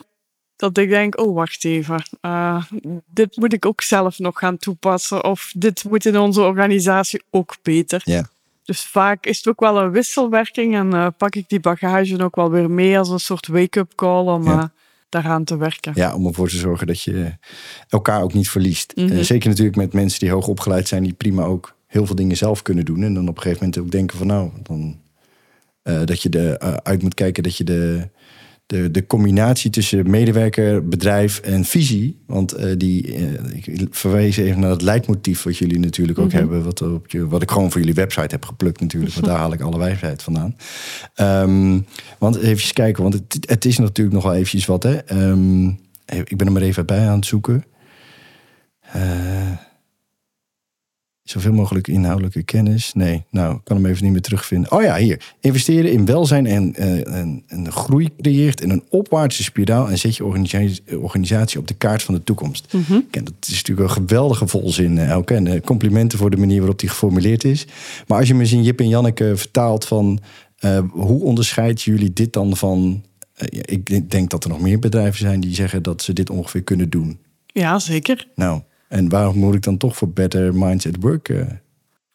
dat 0.55 0.77
ik 0.77 0.89
denk, 0.89 1.19
oh 1.19 1.35
wacht 1.35 1.65
even, 1.65 2.03
uh, 2.21 2.63
dit 3.05 3.37
moet 3.37 3.53
ik 3.53 3.65
ook 3.65 3.81
zelf 3.81 4.19
nog 4.19 4.39
gaan 4.39 4.57
toepassen 4.57 5.23
of 5.23 5.51
dit 5.55 5.83
moet 5.83 6.05
in 6.05 6.17
onze 6.17 6.41
organisatie 6.41 7.21
ook 7.29 7.55
beter. 7.61 8.01
Ja. 8.03 8.29
Dus 8.63 8.83
vaak 8.83 9.25
is 9.25 9.37
het 9.37 9.47
ook 9.47 9.59
wel 9.59 9.81
een 9.81 9.91
wisselwerking 9.91 10.75
en 10.75 10.93
uh, 10.93 11.07
pak 11.17 11.35
ik 11.35 11.49
die 11.49 11.59
bagage 11.59 12.23
ook 12.23 12.35
wel 12.35 12.51
weer 12.51 12.69
mee 12.71 12.97
als 12.97 13.09
een 13.09 13.19
soort 13.19 13.47
wake-up 13.47 13.95
call 13.95 14.25
om 14.25 14.43
Ja. 14.45 14.71
daaraan 15.09 15.43
te 15.43 15.57
werken. 15.57 15.91
Ja, 15.95 16.15
om 16.15 16.27
ervoor 16.27 16.49
te 16.49 16.57
zorgen 16.57 16.87
dat 16.87 17.01
je 17.01 17.33
elkaar 17.89 18.21
ook 18.21 18.33
niet 18.33 18.49
verliest. 18.49 18.91
Eh, 18.91 19.19
zeker 19.19 19.49
natuurlijk 19.49 19.77
met 19.77 19.93
mensen 19.93 20.19
die 20.19 20.31
hoog 20.31 20.47
opgeleid 20.47 20.87
zijn, 20.87 21.03
die 21.03 21.13
prima 21.13 21.43
ook 21.43 21.75
heel 21.87 22.05
veel 22.05 22.15
dingen 22.15 22.37
zelf 22.37 22.61
kunnen 22.61 22.85
doen. 22.85 23.03
En 23.03 23.13
dan 23.13 23.27
op 23.27 23.35
een 23.35 23.41
gegeven 23.41 23.63
moment 23.65 23.83
ook 23.83 23.91
denken 23.91 24.17
van 24.17 24.27
nou, 24.27 24.49
dan, 24.63 24.99
eh, 25.87 25.99
dat 26.05 26.21
je 26.21 26.29
er 26.29 26.57
eh, 26.57 26.73
uit 26.73 27.01
moet 27.01 27.13
kijken 27.13 27.43
dat 27.43 27.57
je 27.57 27.63
de, 27.63 28.09
de, 28.65 28.91
de 28.91 29.07
combinatie 29.07 29.69
tussen 29.69 30.09
medewerker, 30.09 30.87
bedrijf 30.87 31.39
en 31.39 31.65
visie. 31.65 32.19
Want 32.25 32.51
eh, 32.53 32.71
die, 32.77 33.15
eh, 33.15 33.55
ik 33.65 33.87
verwees 33.91 34.37
even 34.37 34.59
naar 34.59 34.69
het 34.69 34.81
leidmotief 34.81 35.43
wat 35.43 35.57
jullie 35.57 35.79
natuurlijk 35.79 36.19
ook 36.19 36.27
Mhm. 36.27 36.35
hebben. 36.37 36.63
Wat, 36.63 36.81
op 36.81 37.11
je, 37.11 37.27
wat 37.27 37.41
ik 37.41 37.51
gewoon 37.51 37.71
voor 37.71 37.79
jullie 37.79 37.95
website 37.95 38.27
heb 38.35 38.45
geplukt 38.45 38.81
natuurlijk. 38.81 39.13
Want 39.13 39.25
daar 39.25 39.37
haal 39.37 39.53
ik 39.53 39.61
alle 39.61 39.77
wijsheid 39.77 40.23
vandaan. 40.23 40.55
Ehm, 41.13 41.79
want 42.17 42.35
even 42.35 42.73
kijken, 42.73 43.01
want 43.03 43.13
het, 43.13 43.37
het 43.49 43.65
is 43.65 43.77
natuurlijk 43.77 44.15
nog 44.15 44.23
wel 44.23 44.33
eventjes 44.33 44.65
wat. 44.65 44.83
Hè? 44.83 44.95
Ehm, 44.95 45.67
ik 46.05 46.37
ben 46.37 46.47
er 46.47 46.51
maar 46.51 46.61
even 46.61 46.85
bij 46.85 47.07
aan 47.07 47.15
het 47.15 47.25
zoeken. 47.25 47.63
Eh, 48.81 49.51
zoveel 51.29 51.53
mogelijk 51.53 51.87
inhoudelijke 51.87 52.43
kennis. 52.43 52.93
Nee, 52.93 53.23
nou, 53.29 53.55
ik 53.55 53.61
kan 53.63 53.75
hem 53.75 53.85
even 53.85 54.03
niet 54.03 54.11
meer 54.11 54.21
terugvinden. 54.21 54.71
Oh 54.71 54.81
ja, 54.81 54.97
hier. 54.97 55.35
Investeren 55.39 55.91
in 55.91 56.05
welzijn 56.05 56.45
en, 56.45 56.75
eh, 56.75 57.19
en, 57.19 57.43
en 57.47 57.71
groei 57.71 58.09
creëert 58.21 58.61
in 58.61 58.69
een 58.69 58.83
opwaartse 58.89 59.43
spiraal... 59.43 59.89
en 59.89 59.97
zet 59.97 60.15
je 60.15 60.25
organisatie, 60.25 60.99
organisatie 60.99 61.59
op 61.59 61.67
de 61.67 61.73
kaart 61.73 62.03
van 62.03 62.13
de 62.13 62.23
toekomst. 62.23 62.67
Kijk, 63.11 63.25
dat 63.25 63.33
is 63.39 63.55
natuurlijk 63.55 63.87
een 63.87 64.03
geweldige 64.03 64.47
volzin, 64.47 64.97
eh, 64.97 65.09
Elke. 65.09 65.33
En 65.33 65.47
eh, 65.47 65.61
complimenten 65.61 66.17
voor 66.17 66.29
de 66.29 66.37
manier 66.37 66.57
waarop 66.57 66.79
die 66.79 66.89
geformuleerd 66.89 67.43
is. 67.43 67.67
Maar 68.07 68.17
als 68.17 68.27
je 68.27 68.33
me 68.33 68.39
eens 68.39 68.51
in 68.51 68.63
Jip 68.63 68.79
en 68.79 68.87
Janneke 68.87 69.37
vertaalt 69.37 69.85
van... 69.85 70.19
hoe 70.91 71.23
onderscheiden 71.23 71.83
jullie 71.83 72.13
dit 72.13 72.33
dan 72.33 72.57
van... 72.57 73.03
ik 73.49 74.11
denk 74.11 74.29
dat 74.29 74.43
er 74.43 74.49
nog 74.49 74.61
meer 74.61 74.79
bedrijven 74.79 75.19
zijn 75.19 75.39
die 75.39 75.55
zeggen 75.55 75.83
dat 75.83 76.01
ze 76.01 76.13
dit 76.13 76.29
ongeveer 76.29 76.63
kunnen 76.63 76.89
doen. 76.89 77.19
Ja, 77.45 77.79
zeker. 77.79 78.27
Nou, 78.35 78.61
en 78.87 79.09
waarom 79.09 79.37
moet 79.37 79.55
ik 79.55 79.61
dan 79.61 79.77
toch 79.77 79.97
voor 79.97 80.09
Better 80.09 80.55
Minds 80.55 80.87
at 80.87 80.95
Work? 80.99 81.29
Uh... 81.29 81.41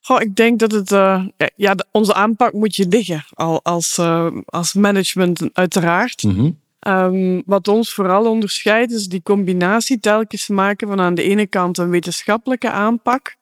Goh, 0.01 0.21
ik 0.21 0.37
denk 0.37 0.59
dat 0.59 0.73
het, 0.73 0.91
uh, 0.91 1.25
ja, 1.57 1.75
de, 1.75 1.87
onze 1.91 2.15
aanpak 2.15 2.53
moet 2.53 2.77
je 2.77 2.87
liggen 2.89 3.25
al 3.35 3.63
als, 3.63 3.99
uh, 3.99 4.27
als 4.45 4.75
management 4.75 5.49
uiteraard. 5.53 6.23
Mhm. 6.23 6.51
Um, 6.89 7.43
wat 7.47 7.69
ons 7.69 7.95
vooral 7.95 8.31
onderscheidt 8.31 8.93
is 8.93 9.09
die 9.09 9.23
combinatie 9.23 10.01
telkens 10.01 10.49
maken 10.49 10.89
van 10.89 11.01
aan 11.01 11.15
de 11.15 11.23
ene 11.23 11.47
kant 11.47 11.79
een 11.79 11.91
wetenschappelijke 11.91 12.71
aanpak, 12.71 13.37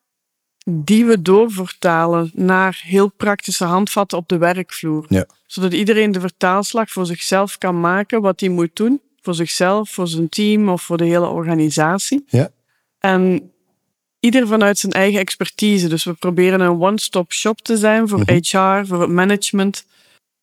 die 0.64 1.04
we 1.04 1.22
doorvertalen 1.22 2.30
naar 2.34 2.80
heel 2.84 3.10
praktische 3.10 3.64
handvatten 3.64 4.18
op 4.18 4.28
de 4.28 4.38
werkvloer. 4.38 5.04
Ja. 5.08 5.26
Zodat 5.46 5.72
iedereen 5.72 6.12
de 6.12 6.20
vertaalslag 6.20 6.90
voor 6.90 7.06
zichzelf 7.06 7.58
kan 7.58 7.80
maken 7.80 8.20
wat 8.20 8.40
hij 8.40 8.48
moet 8.48 8.76
doen. 8.76 9.00
Voor 9.22 9.34
zichzelf, 9.34 9.90
voor 9.90 10.08
zijn 10.08 10.28
team 10.28 10.68
of 10.68 10.82
voor 10.82 10.96
de 10.96 11.04
hele 11.04 11.28
organisatie. 11.28 12.24
Ja. 12.28 12.50
En 13.00 13.52
ieder 14.20 14.46
vanuit 14.46 14.78
zijn 14.78 14.92
eigen 14.92 15.20
expertise. 15.20 15.88
Dus 15.88 16.04
we 16.04 16.12
proberen 16.12 16.60
een 16.60 16.80
one-stop 16.80 17.32
shop 17.32 17.58
te 17.60 17.76
zijn 17.76 18.08
voor 18.08 18.18
Mhm. 18.18 18.32
HR, 18.32 18.86
voor 18.86 19.00
het 19.00 19.10
management. 19.10 19.84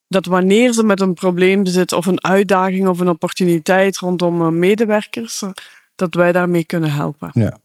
Dat 0.08 0.26
wanneer 0.26 0.74
ze 0.74 0.84
met 0.84 1.00
een 1.02 1.14
probleem 1.14 1.66
zitten 1.66 1.98
of 1.98 2.06
een 2.06 2.24
uitdaging 2.24 2.88
of 2.88 3.00
een 3.00 3.10
opportuniteit 3.10 3.98
rondom 3.98 4.42
eh, 4.42 4.48
medewerkers, 4.48 5.42
eh, 5.42 5.50
dat 5.96 6.14
wij 6.14 6.32
daarmee 6.32 6.64
kunnen 6.66 6.92
helpen. 6.92 7.30
Ja. 7.34 7.58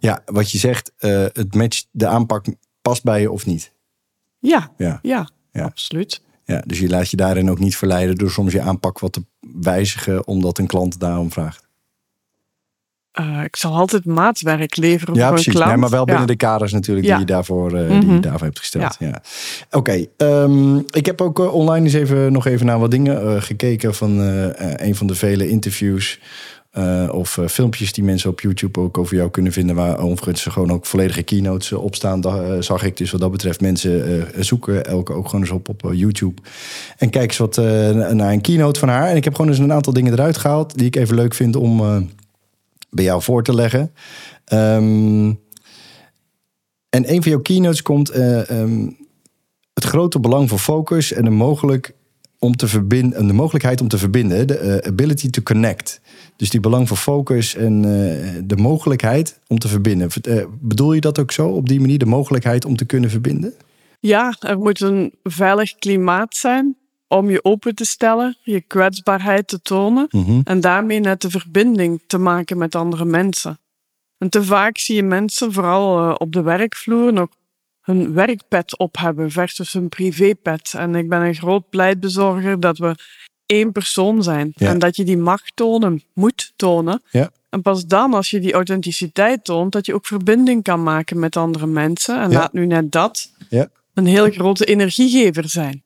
Ja, 0.00 0.22
wat 0.24 0.50
je 0.50 0.58
zegt, 0.58 0.92
eh, 0.98 1.24
het 1.32 1.54
matcht, 1.54 1.86
de 1.90 2.06
aanpak 2.06 2.44
past 2.82 3.02
bij 3.02 3.20
je 3.20 3.30
of 3.30 3.46
niet. 3.46 3.72
Ja, 4.38 4.72
Ja. 4.76 4.98
ja, 5.02 5.28
Ja. 5.52 5.64
absoluut. 5.64 6.22
Ja, 6.44 6.62
dus 6.66 6.78
je 6.78 6.88
laat 6.88 7.10
je 7.10 7.16
daarin 7.16 7.50
ook 7.50 7.58
niet 7.58 7.76
verleiden 7.76 8.14
door 8.16 8.30
soms 8.30 8.52
je 8.52 8.60
aanpak 8.60 8.98
wat 8.98 9.12
te 9.12 9.24
wijzigen 9.60 10.26
omdat 10.26 10.58
een 10.58 10.66
klant 10.66 11.00
daarom 11.00 11.32
vraagt. 11.32 11.68
Eh, 13.20 13.44
ik 13.44 13.56
zal 13.56 13.74
altijd 13.74 14.04
maatwerk 14.04 14.76
leveren 14.76 15.14
Ja, 15.14 15.20
voor 15.20 15.28
precies. 15.30 15.46
een 15.46 15.52
klant. 15.52 15.70
Nee, 15.70 15.76
maar 15.80 15.90
wel 15.90 16.04
binnen 16.04 16.22
Ja. 16.22 16.28
de 16.28 16.36
kaders 16.36 16.72
natuurlijk 16.72 17.06
Ja. 17.06 17.16
die, 17.16 17.26
je 17.26 17.32
daarvoor, 17.32 17.74
eh, 17.74 17.88
die 17.88 17.98
je 18.00 18.06
Mhm. 18.06 18.20
daarvoor 18.20 18.46
hebt 18.46 18.58
gesteld. 18.58 18.96
Ja. 18.98 19.22
Oké, 19.70 20.06
ehm, 20.16 20.76
ik 20.78 21.06
heb 21.06 21.20
ook 21.20 21.38
eh, 21.38 21.54
online 21.54 21.84
eens 21.84 21.94
even, 21.94 22.32
nog 22.32 22.46
even 22.46 22.66
naar 22.66 22.78
wat 22.78 22.90
dingen 22.90 23.42
gekeken 23.42 23.94
van 23.94 24.18
een 24.76 24.94
van 24.94 25.06
de 25.06 25.14
vele 25.14 25.48
interviews. 25.48 26.20
of 27.10 27.38
filmpjes 27.48 27.92
die 27.92 28.04
mensen 28.04 28.30
op 28.30 28.40
YouTube 28.40 28.80
ook 28.80 28.98
over 28.98 29.16
jou 29.16 29.30
kunnen 29.30 29.52
vinden. 29.52 29.76
Waar 29.76 29.98
overigens 29.98 30.42
gewoon 30.44 30.72
ook 30.72 30.86
volledige 30.86 31.22
keynotes 31.22 31.72
op 31.72 31.94
staan. 31.94 32.22
Zag 32.62 32.82
ik 32.84 32.96
dus 32.96 33.10
wat 33.10 33.20
dat 33.20 33.30
betreft 33.30 33.60
mensen 33.60 34.24
zoeken 34.38 34.86
elke 34.86 35.12
ook 35.12 35.24
gewoon 35.26 35.40
eens 35.40 35.50
op 35.50 35.68
op 35.68 35.90
YouTube. 35.92 36.42
En 36.96 37.10
kijk 37.10 37.28
eens 37.28 37.36
wat 37.38 37.56
naar 37.56 38.32
een 38.32 38.40
keynote 38.40 38.78
van 38.80 38.88
haar. 38.88 39.06
En 39.08 39.16
ik 39.16 39.24
heb 39.24 39.34
gewoon 39.34 39.50
eens 39.50 39.60
een 39.60 39.72
aantal 39.72 39.92
dingen 39.92 40.12
eruit 40.12 40.36
gehaald. 40.36 40.76
Die 40.78 40.86
ik 40.86 40.96
even 40.96 41.14
leuk 41.14 41.34
vind 41.34 41.56
om 41.56 41.80
bij 42.90 43.04
jou 43.04 43.22
voor 43.22 43.42
te 43.42 43.54
leggen. 43.54 43.92
Ehm, 44.44 45.32
en 46.88 47.12
een 47.12 47.22
van 47.22 47.30
jouw 47.30 47.40
keynotes 47.40 47.82
komt 47.82 48.10
eh, 48.10 48.50
ehm, 48.50 48.88
het 49.74 49.84
grote 49.84 50.20
belang 50.20 50.48
van 50.48 50.58
focus 50.58 51.12
en 51.12 51.24
de, 51.24 51.30
mogelijk 51.30 51.94
om 52.38 52.56
te 52.56 52.68
verbinden, 52.68 53.26
de 53.26 53.32
mogelijkheid 53.32 53.80
om 53.80 53.88
te 53.88 53.98
verbinden, 53.98 54.46
de 54.46 54.58
eh, 54.58 54.88
ability 54.88 55.30
to 55.30 55.42
connect. 55.42 56.00
Dus 56.36 56.50
die 56.50 56.60
belang 56.60 56.88
van 56.88 56.96
focus 56.96 57.54
en 57.54 57.84
eh, 57.84 58.42
de 58.44 58.56
mogelijkheid 58.56 59.40
om 59.46 59.58
te 59.58 59.68
verbinden. 59.68 60.08
Bedoel 60.60 60.92
je 60.92 61.00
dat 61.00 61.18
ook 61.18 61.32
zo 61.32 61.48
op 61.48 61.68
die 61.68 61.80
manier, 61.80 61.98
de 61.98 62.06
mogelijkheid 62.06 62.64
om 62.64 62.76
te 62.76 62.84
kunnen 62.84 63.10
verbinden? 63.10 63.54
Ja, 64.00 64.36
er 64.40 64.58
moet 64.58 64.80
een 64.80 65.14
veilig 65.22 65.74
klimaat 65.74 66.36
zijn 66.36 66.76
om 67.10 67.30
je 67.30 67.44
open 67.44 67.74
te 67.74 67.84
stellen, 67.84 68.36
je 68.42 68.60
kwetsbaarheid 68.60 69.48
te 69.48 69.62
tonen 69.62 70.08
en 70.44 70.60
daarmee 70.60 71.00
net 71.00 71.20
de 71.20 71.30
verbinding 71.30 72.00
te 72.06 72.18
maken 72.18 72.58
met 72.58 72.74
andere 72.74 73.04
mensen. 73.04 73.58
En 74.18 74.28
te 74.30 74.44
vaak 74.44 74.78
zie 74.78 74.96
je 74.96 75.02
mensen, 75.02 75.52
vooral 75.52 75.98
eh, 75.98 76.14
op 76.18 76.32
de 76.32 76.42
werkvloer, 76.42 77.12
nog 77.12 77.28
hun 77.80 78.12
werkpet 78.12 78.78
op 78.78 78.96
hebben 78.98 79.30
versus 79.30 79.72
hun 79.72 79.88
privépet. 79.88 80.74
En 80.76 80.94
ik 80.94 81.08
ben 81.08 81.20
een 81.22 81.34
groot 81.34 81.68
pleitbezorger 81.70 82.60
dat 82.60 82.78
we 82.78 82.94
één 83.46 83.72
persoon 83.72 84.22
zijn 84.22 84.52
Ja. 84.54 84.68
en 84.68 84.78
dat 84.78 84.96
je 84.96 85.04
die 85.04 85.16
mag 85.18 85.40
tonen, 85.54 86.02
moet 86.14 86.52
tonen. 86.56 87.02
Ja. 87.10 87.30
En 87.48 87.62
pas 87.62 87.86
dan, 87.86 88.14
als 88.14 88.30
je 88.30 88.40
die 88.40 88.52
authenticiteit 88.52 89.44
toont, 89.44 89.72
dat 89.72 89.86
je 89.86 89.94
ook 89.94 90.06
verbinding 90.06 90.62
kan 90.62 90.82
maken 90.82 91.18
met 91.18 91.36
andere 91.36 91.66
mensen. 91.66 92.20
En 92.20 92.30
Ja. 92.30 92.38
laat 92.38 92.52
nu 92.52 92.66
net 92.66 92.92
dat 92.92 93.30
een 93.94 94.06
heel 94.06 94.30
grote 94.30 94.64
energiegever 94.64 95.48
zijn. 95.48 95.82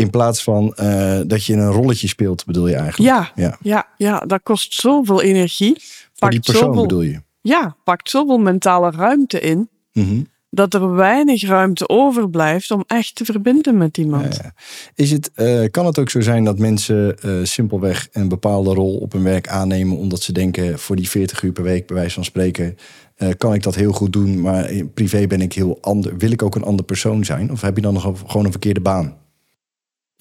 In 0.00 0.10
plaats 0.10 0.42
van 0.42 0.74
eh, 0.74 1.20
dat 1.26 1.44
je 1.44 1.54
een 1.54 1.70
rolletje 1.70 2.08
speelt, 2.08 2.44
bedoel 2.44 2.68
je 2.68 2.74
eigenlijk? 2.74 3.14
Ja, 3.14 3.30
ja. 3.34 3.56
ja, 3.62 3.88
ja, 3.96 4.18
dat 4.18 4.40
kost 4.42 4.74
zoveel 4.74 5.22
energie. 5.22 5.76
Voor 6.14 6.30
die 6.30 6.40
persoon 6.40 6.64
zoveel, 6.64 6.82
bedoel 6.82 7.02
je? 7.02 7.20
Ja, 7.40 7.76
pakt 7.84 8.10
zoveel 8.10 8.38
mentale 8.38 8.90
ruimte 8.90 9.40
in, 9.40 9.68
Mhm. 9.92 10.22
dat 10.50 10.74
er 10.74 10.94
weinig 10.94 11.46
ruimte 11.46 11.88
overblijft 11.88 12.70
om 12.70 12.84
echt 12.86 13.14
te 13.14 13.24
verbinden 13.24 13.76
met 13.76 13.98
iemand. 13.98 14.36
Ja. 14.42 14.52
Is 14.94 15.10
het, 15.10 15.30
eh, 15.34 15.64
kan 15.70 15.86
het 15.86 15.98
ook 15.98 16.10
zo 16.10 16.20
zijn 16.20 16.44
dat 16.44 16.58
mensen 16.58 17.18
eh, 17.18 17.30
simpelweg 17.42 18.08
een 18.12 18.28
bepaalde 18.28 18.74
rol 18.74 18.96
op 18.96 19.12
hun 19.12 19.22
werk 19.22 19.48
aannemen 19.48 19.96
omdat 19.96 20.22
ze 20.22 20.32
denken 20.32 20.78
voor 20.78 20.96
die 20.96 21.08
40 21.08 21.42
uur 21.42 21.52
per 21.52 21.62
week, 21.62 21.86
bij 21.86 21.96
wijze 21.96 22.14
van 22.14 22.24
spreken, 22.24 22.76
kan 23.36 23.54
ik 23.54 23.62
dat 23.62 23.74
heel 23.74 23.92
goed 23.92 24.12
doen, 24.12 24.40
maar 24.40 24.70
in 24.70 24.92
privé 24.92 25.26
ben 25.26 25.40
ik 25.40 25.52
heel 25.52 25.78
ander, 25.80 26.16
wil 26.16 26.30
ik 26.30 26.42
ook 26.42 26.54
een 26.54 26.62
ander 26.62 26.84
persoon 26.84 27.24
zijn? 27.24 27.50
Of 27.50 27.60
heb 27.60 27.76
je 27.76 27.82
dan 27.82 27.92
nog 27.92 28.12
gewoon 28.26 28.44
een 28.44 28.50
verkeerde 28.50 28.80
baan? 28.80 29.16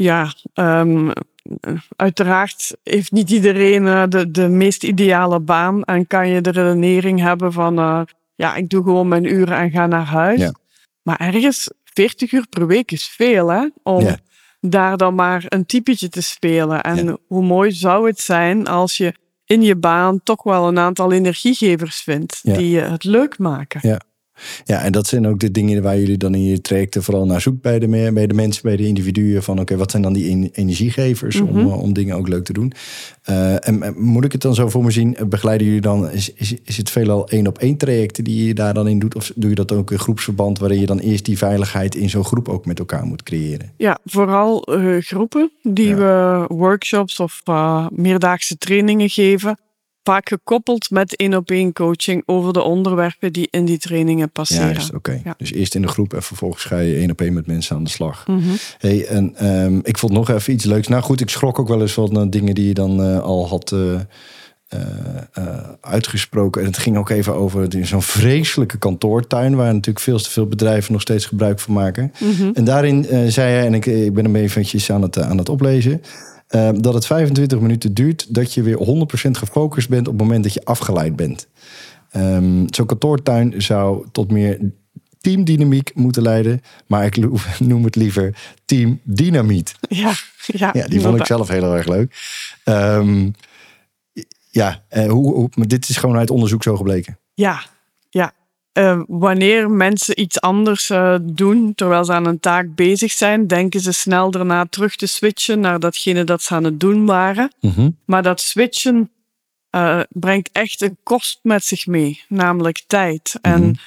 Ja, 0.01 0.33
ehm, 0.53 1.11
uiteraard 1.95 2.75
heeft 2.83 3.11
niet 3.11 3.29
iedereen 3.29 3.87
eh, 3.87 4.03
de, 4.09 4.31
de 4.31 4.47
meest 4.47 4.83
ideale 4.83 5.39
baan 5.39 5.83
en 5.83 6.07
kan 6.07 6.27
je 6.29 6.41
de 6.41 6.49
redenering 6.51 7.19
hebben 7.19 7.53
van, 7.53 7.79
eh, 7.79 8.01
ja, 8.35 8.55
ik 8.55 8.69
doe 8.69 8.83
gewoon 8.83 9.07
mijn 9.07 9.23
uren 9.23 9.57
en 9.57 9.71
ga 9.71 9.87
naar 9.87 10.05
huis. 10.05 10.39
Ja. 10.39 10.51
Maar 11.01 11.17
ergens 11.19 11.71
40 11.83 12.31
uur 12.31 12.47
per 12.49 12.67
week 12.67 12.91
is 12.91 13.07
veel, 13.07 13.47
hè? 13.47 13.67
Om 13.83 14.01
Ja. 14.03 14.17
daar 14.59 14.97
dan 14.97 15.15
maar 15.15 15.43
een 15.47 15.65
typetje 15.65 16.09
te 16.09 16.21
spelen. 16.21 16.81
En 16.81 17.05
Ja. 17.05 17.17
hoe 17.27 17.43
mooi 17.43 17.71
zou 17.71 18.07
het 18.07 18.19
zijn 18.19 18.67
als 18.67 18.97
je 18.97 19.13
in 19.45 19.61
je 19.61 19.75
baan 19.75 20.23
toch 20.23 20.43
wel 20.43 20.67
een 20.67 20.79
aantal 20.79 21.11
energiegevers 21.11 22.01
vindt 22.01 22.39
die 22.43 22.69
je 22.69 22.79
het 22.81 23.03
leuk 23.03 23.37
maken. 23.37 23.79
Ja. 23.83 23.99
Ja, 24.63 24.81
en 24.83 24.91
dat 24.91 25.07
zijn 25.07 25.27
ook 25.27 25.39
de 25.39 25.51
dingen 25.51 25.81
waar 25.83 25.99
jullie 25.99 26.17
dan 26.17 26.35
in 26.35 26.43
je 26.43 26.61
trajecten 26.61 27.03
vooral 27.03 27.25
naar 27.25 27.41
zoekt 27.41 27.61
bij 27.61 27.79
de, 27.79 28.11
bij 28.13 28.27
de 28.27 28.33
mensen, 28.33 28.61
bij 28.63 28.75
de 28.75 28.85
individuen. 28.87 29.43
Van 29.43 29.59
oké, 29.59 29.77
wat 29.77 29.91
zijn 29.91 30.03
dan 30.03 30.13
die 30.13 30.31
en- 30.31 30.49
energiegevers 30.51 31.39
om, 31.41 31.47
Mhm. 31.49 31.59
eh, 31.59 31.81
om 31.81 31.93
dingen 31.93 32.15
ook 32.15 32.27
leuk 32.27 32.43
te 32.43 32.53
doen? 32.53 32.71
Eh, 33.23 33.67
en 33.67 33.93
moet 33.97 34.25
ik 34.25 34.31
het 34.31 34.41
dan 34.41 34.55
zo 34.55 34.69
voor 34.69 34.83
me 34.83 34.91
zien? 34.91 35.15
eh, 35.15 35.25
Begeleiden 35.25 35.67
jullie 35.67 35.81
dan, 35.81 36.09
is, 36.11 36.33
is, 36.33 36.55
is 36.63 36.77
het 36.77 36.89
veelal 36.89 37.27
één 37.29 37.47
op 37.47 37.57
één 37.57 37.77
trajecten 37.77 38.23
die 38.23 38.45
je 38.47 38.53
daar 38.53 38.73
dan 38.73 38.87
in 38.87 38.99
doet? 38.99 39.15
Of 39.15 39.31
doe 39.35 39.49
je 39.49 39.55
dat 39.55 39.71
ook 39.71 39.91
in 39.91 39.99
groepsverband 39.99 40.59
waarin 40.59 40.79
je 40.79 40.85
dan 40.85 40.99
eerst 40.99 41.25
die 41.25 41.37
veiligheid 41.37 41.95
in 41.95 42.09
zo'n 42.09 42.23
groep 42.23 42.49
ook 42.49 42.65
met 42.65 42.79
elkaar 42.79 43.05
moet 43.05 43.23
creëren? 43.23 43.71
Ja, 43.77 43.99
vooral 44.05 44.67
groepen 44.99 45.51
die 45.61 45.95
we 45.95 46.45
workshops 46.47 47.19
of 47.19 47.41
eh, 47.43 47.87
meerdaagse 47.91 48.57
trainingen 48.57 49.09
geven. 49.09 49.57
Vaak 50.09 50.29
gekoppeld 50.29 50.89
met 50.89 51.15
één 51.15 51.33
op 51.33 51.49
één 51.49 51.73
coaching 51.73 52.23
over 52.25 52.53
de 52.53 52.61
onderwerpen 52.61 53.33
die 53.33 53.47
in 53.51 53.65
die 53.65 53.77
trainingen 53.77 54.31
passeren. 54.31 54.73
Juist, 54.73 54.93
oké. 54.93 55.21
Ja. 55.23 55.33
Dus 55.37 55.51
eerst 55.51 55.75
in 55.75 55.81
de 55.81 55.87
groep 55.87 56.13
en 56.13 56.23
vervolgens 56.23 56.63
ga 56.63 56.79
je 56.79 56.95
één 56.95 57.11
op 57.11 57.21
één 57.21 57.33
met 57.33 57.47
mensen 57.47 57.75
aan 57.75 57.83
de 57.83 57.89
slag. 57.89 58.27
Mhm. 58.27 58.39
Hey, 58.77 59.05
en 59.05 59.35
ehm, 59.35 59.79
ik 59.83 59.97
vond 59.97 60.13
nog 60.13 60.29
even 60.29 60.53
iets 60.53 60.65
leuks. 60.65 60.87
Nou 60.87 61.03
goed, 61.03 61.21
ik 61.21 61.29
schrok 61.29 61.59
ook 61.59 61.67
wel 61.67 61.81
eens 61.81 61.93
van 61.93 62.19
eh, 62.19 62.25
dingen 62.29 62.55
die 62.55 62.67
je 62.67 62.73
dan 62.73 63.03
eh, 63.03 63.19
al 63.19 63.47
had 63.47 63.71
eh, 63.71 64.79
uitgesproken. 65.81 66.61
En 66.61 66.67
het 66.67 66.77
ging 66.77 66.97
ook 66.97 67.09
even 67.09 67.35
over 67.35 67.67
zo'n 67.81 68.01
vreselijke 68.01 68.77
kantoortuin... 68.77 69.55
waar 69.55 69.73
natuurlijk 69.73 70.05
veel 70.05 70.19
te 70.19 70.29
veel 70.29 70.47
bedrijven 70.47 70.91
nog 70.91 71.01
steeds 71.01 71.25
gebruik 71.25 71.59
van 71.59 71.73
maken. 71.73 72.13
Mhm. 72.19 72.51
En 72.53 72.63
daarin 72.63 73.05
zei 73.31 73.53
hij, 73.53 73.65
en 73.65 73.73
ik, 73.73 73.85
ik 73.85 74.13
ben 74.13 74.23
hem 74.23 74.35
eventjes 74.35 74.91
aan 74.91 75.01
het, 75.01 75.17
aan 75.17 75.37
het 75.37 75.49
oplezen... 75.49 76.01
eh, 76.49 76.69
dat 76.73 76.93
het 76.93 77.05
25 77.05 77.59
minuten 77.59 77.93
duurt 77.93 78.33
dat 78.33 78.53
je 78.53 78.61
weer 78.61 78.77
100% 79.27 79.31
gefocust 79.31 79.89
bent... 79.89 80.07
op 80.07 80.13
het 80.13 80.21
moment 80.21 80.43
dat 80.43 80.53
je 80.53 80.65
afgeleid 80.65 81.15
bent. 81.15 81.47
Ehm, 82.11 82.65
zo'n 82.69 82.85
kantoortuin 82.85 83.61
zou 83.61 84.07
tot 84.11 84.31
meer 84.31 84.71
teamdynamiek 85.19 85.91
moeten 85.95 86.21
leiden. 86.21 86.61
Maar 86.87 87.05
ik 87.05 87.17
noem 87.59 87.83
het 87.83 87.95
liever 87.95 88.35
teamdynamiet. 88.65 89.75
Ja, 89.89 90.13
ja, 90.45 90.69
Ja, 90.73 90.87
die 90.87 91.01
vond 91.01 91.19
ik 91.19 91.25
zelf 91.25 91.47
heel 91.47 91.75
erg 91.75 91.87
leuk. 91.87 92.15
Ehm, 92.63 93.29
ja, 94.49 94.83
eh, 94.87 95.09
hoe, 95.09 95.33
hoe, 95.33 95.49
maar 95.55 95.67
dit 95.67 95.89
is 95.89 95.97
gewoon 95.97 96.17
uit 96.17 96.29
onderzoek 96.29 96.63
zo 96.63 96.75
gebleken. 96.75 97.19
Ja, 97.33 97.63
ja. 98.09 98.33
Eh, 98.79 99.01
wanneer 99.07 99.71
mensen 99.71 100.21
iets 100.21 100.41
anders 100.41 100.89
eh, 100.89 101.15
doen 101.21 101.75
terwijl 101.75 102.05
ze 102.05 102.13
aan 102.13 102.25
een 102.25 102.39
taak 102.39 102.75
bezig 102.75 103.11
zijn, 103.11 103.47
denken 103.47 103.79
ze 103.79 103.91
snel 103.91 104.31
daarna 104.31 104.65
terug 104.65 104.95
te 104.95 105.07
switchen 105.07 105.59
naar 105.59 105.79
datgene 105.79 106.23
dat 106.23 106.41
ze 106.41 106.53
aan 106.53 106.63
het 106.63 106.79
doen 106.79 107.05
waren. 107.05 107.51
Maar 108.05 108.23
dat 108.23 108.41
switchen 108.41 109.11
eh, 109.69 109.99
brengt 110.09 110.49
echt 110.51 110.81
een 110.81 110.97
kost 111.03 111.39
met 111.41 111.63
zich 111.63 111.87
mee, 111.87 112.23
namelijk 112.27 112.83
tijd. 112.87 113.39
Mhm. 113.41 113.53
En 113.53 113.79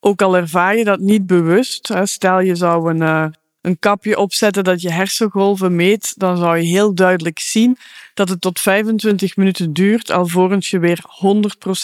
ook 0.00 0.22
al 0.22 0.36
ervaar 0.36 0.76
je 0.76 0.84
dat 0.84 1.00
niet 1.00 1.26
bewust, 1.26 1.88
hè, 1.88 2.06
stel 2.06 2.40
je 2.40 2.54
zou 2.54 2.94
een, 2.94 3.34
een 3.60 3.78
kapje 3.78 4.18
opzetten 4.18 4.64
dat 4.64 4.80
je 4.80 4.90
hersengolven 4.90 5.76
meet, 5.76 6.14
dan 6.16 6.36
zou 6.36 6.56
je 6.56 6.64
heel 6.64 6.94
duidelijk 6.94 7.38
zien 7.38 7.76
dat 8.14 8.28
het 8.28 8.40
tot 8.40 8.60
25 8.60 9.36
minuten 9.36 9.72
duurt 9.72 10.10
alvorens 10.10 10.70
je 10.70 10.78
weer 10.78 11.00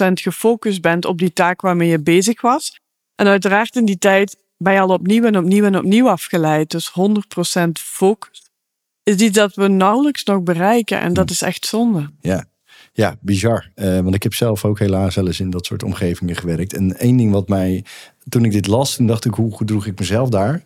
100% 0.06 0.12
gefocust 0.12 0.80
bent 0.80 1.04
op 1.04 1.18
die 1.18 1.32
taak 1.32 1.60
waarmee 1.60 1.88
je 1.88 2.02
bezig 2.02 2.40
was. 2.40 2.80
En 3.14 3.26
uiteraard 3.26 3.76
in 3.76 3.84
die 3.84 3.98
tijd 3.98 4.36
ben 4.56 4.72
je 4.72 4.80
al 4.80 4.88
opnieuw 4.88 5.24
en 5.24 5.36
opnieuw 5.38 5.64
en 5.64 5.76
opnieuw 5.76 6.08
afgeleid. 6.08 6.70
Dus 6.70 6.90
100% 6.90 7.68
focus 7.72 8.50
is 9.02 9.16
iets 9.16 9.36
dat 9.36 9.54
we 9.54 9.68
nauwelijks 9.68 10.24
nog 10.24 10.42
bereiken 10.42 11.00
en 11.00 11.12
dat 11.12 11.30
is 11.30 11.42
echt 11.42 11.66
zonde. 11.66 12.10
Ja, 12.20 12.46
ja, 12.92 13.16
bizar. 13.20 13.70
Uh, 13.74 14.00
want 14.00 14.14
ik 14.14 14.22
heb 14.22 14.34
zelf 14.34 14.64
ook 14.64 14.78
helaas 14.78 15.14
wel 15.14 15.26
eens 15.26 15.40
in 15.40 15.50
dat 15.50 15.66
soort 15.66 15.82
omgevingen 15.82 16.36
gewerkt. 16.36 16.72
En 16.72 16.96
één 16.96 17.16
ding 17.16 17.32
wat 17.32 17.48
mij, 17.48 17.84
toen 18.28 18.44
ik 18.44 18.52
dit 18.52 18.66
las, 18.66 18.96
toen 18.96 19.06
dacht 19.06 19.24
ik, 19.24 19.34
hoe 19.34 19.56
gedroeg 19.56 19.86
ik 19.86 19.98
mezelf 19.98 20.28
daar? 20.28 20.62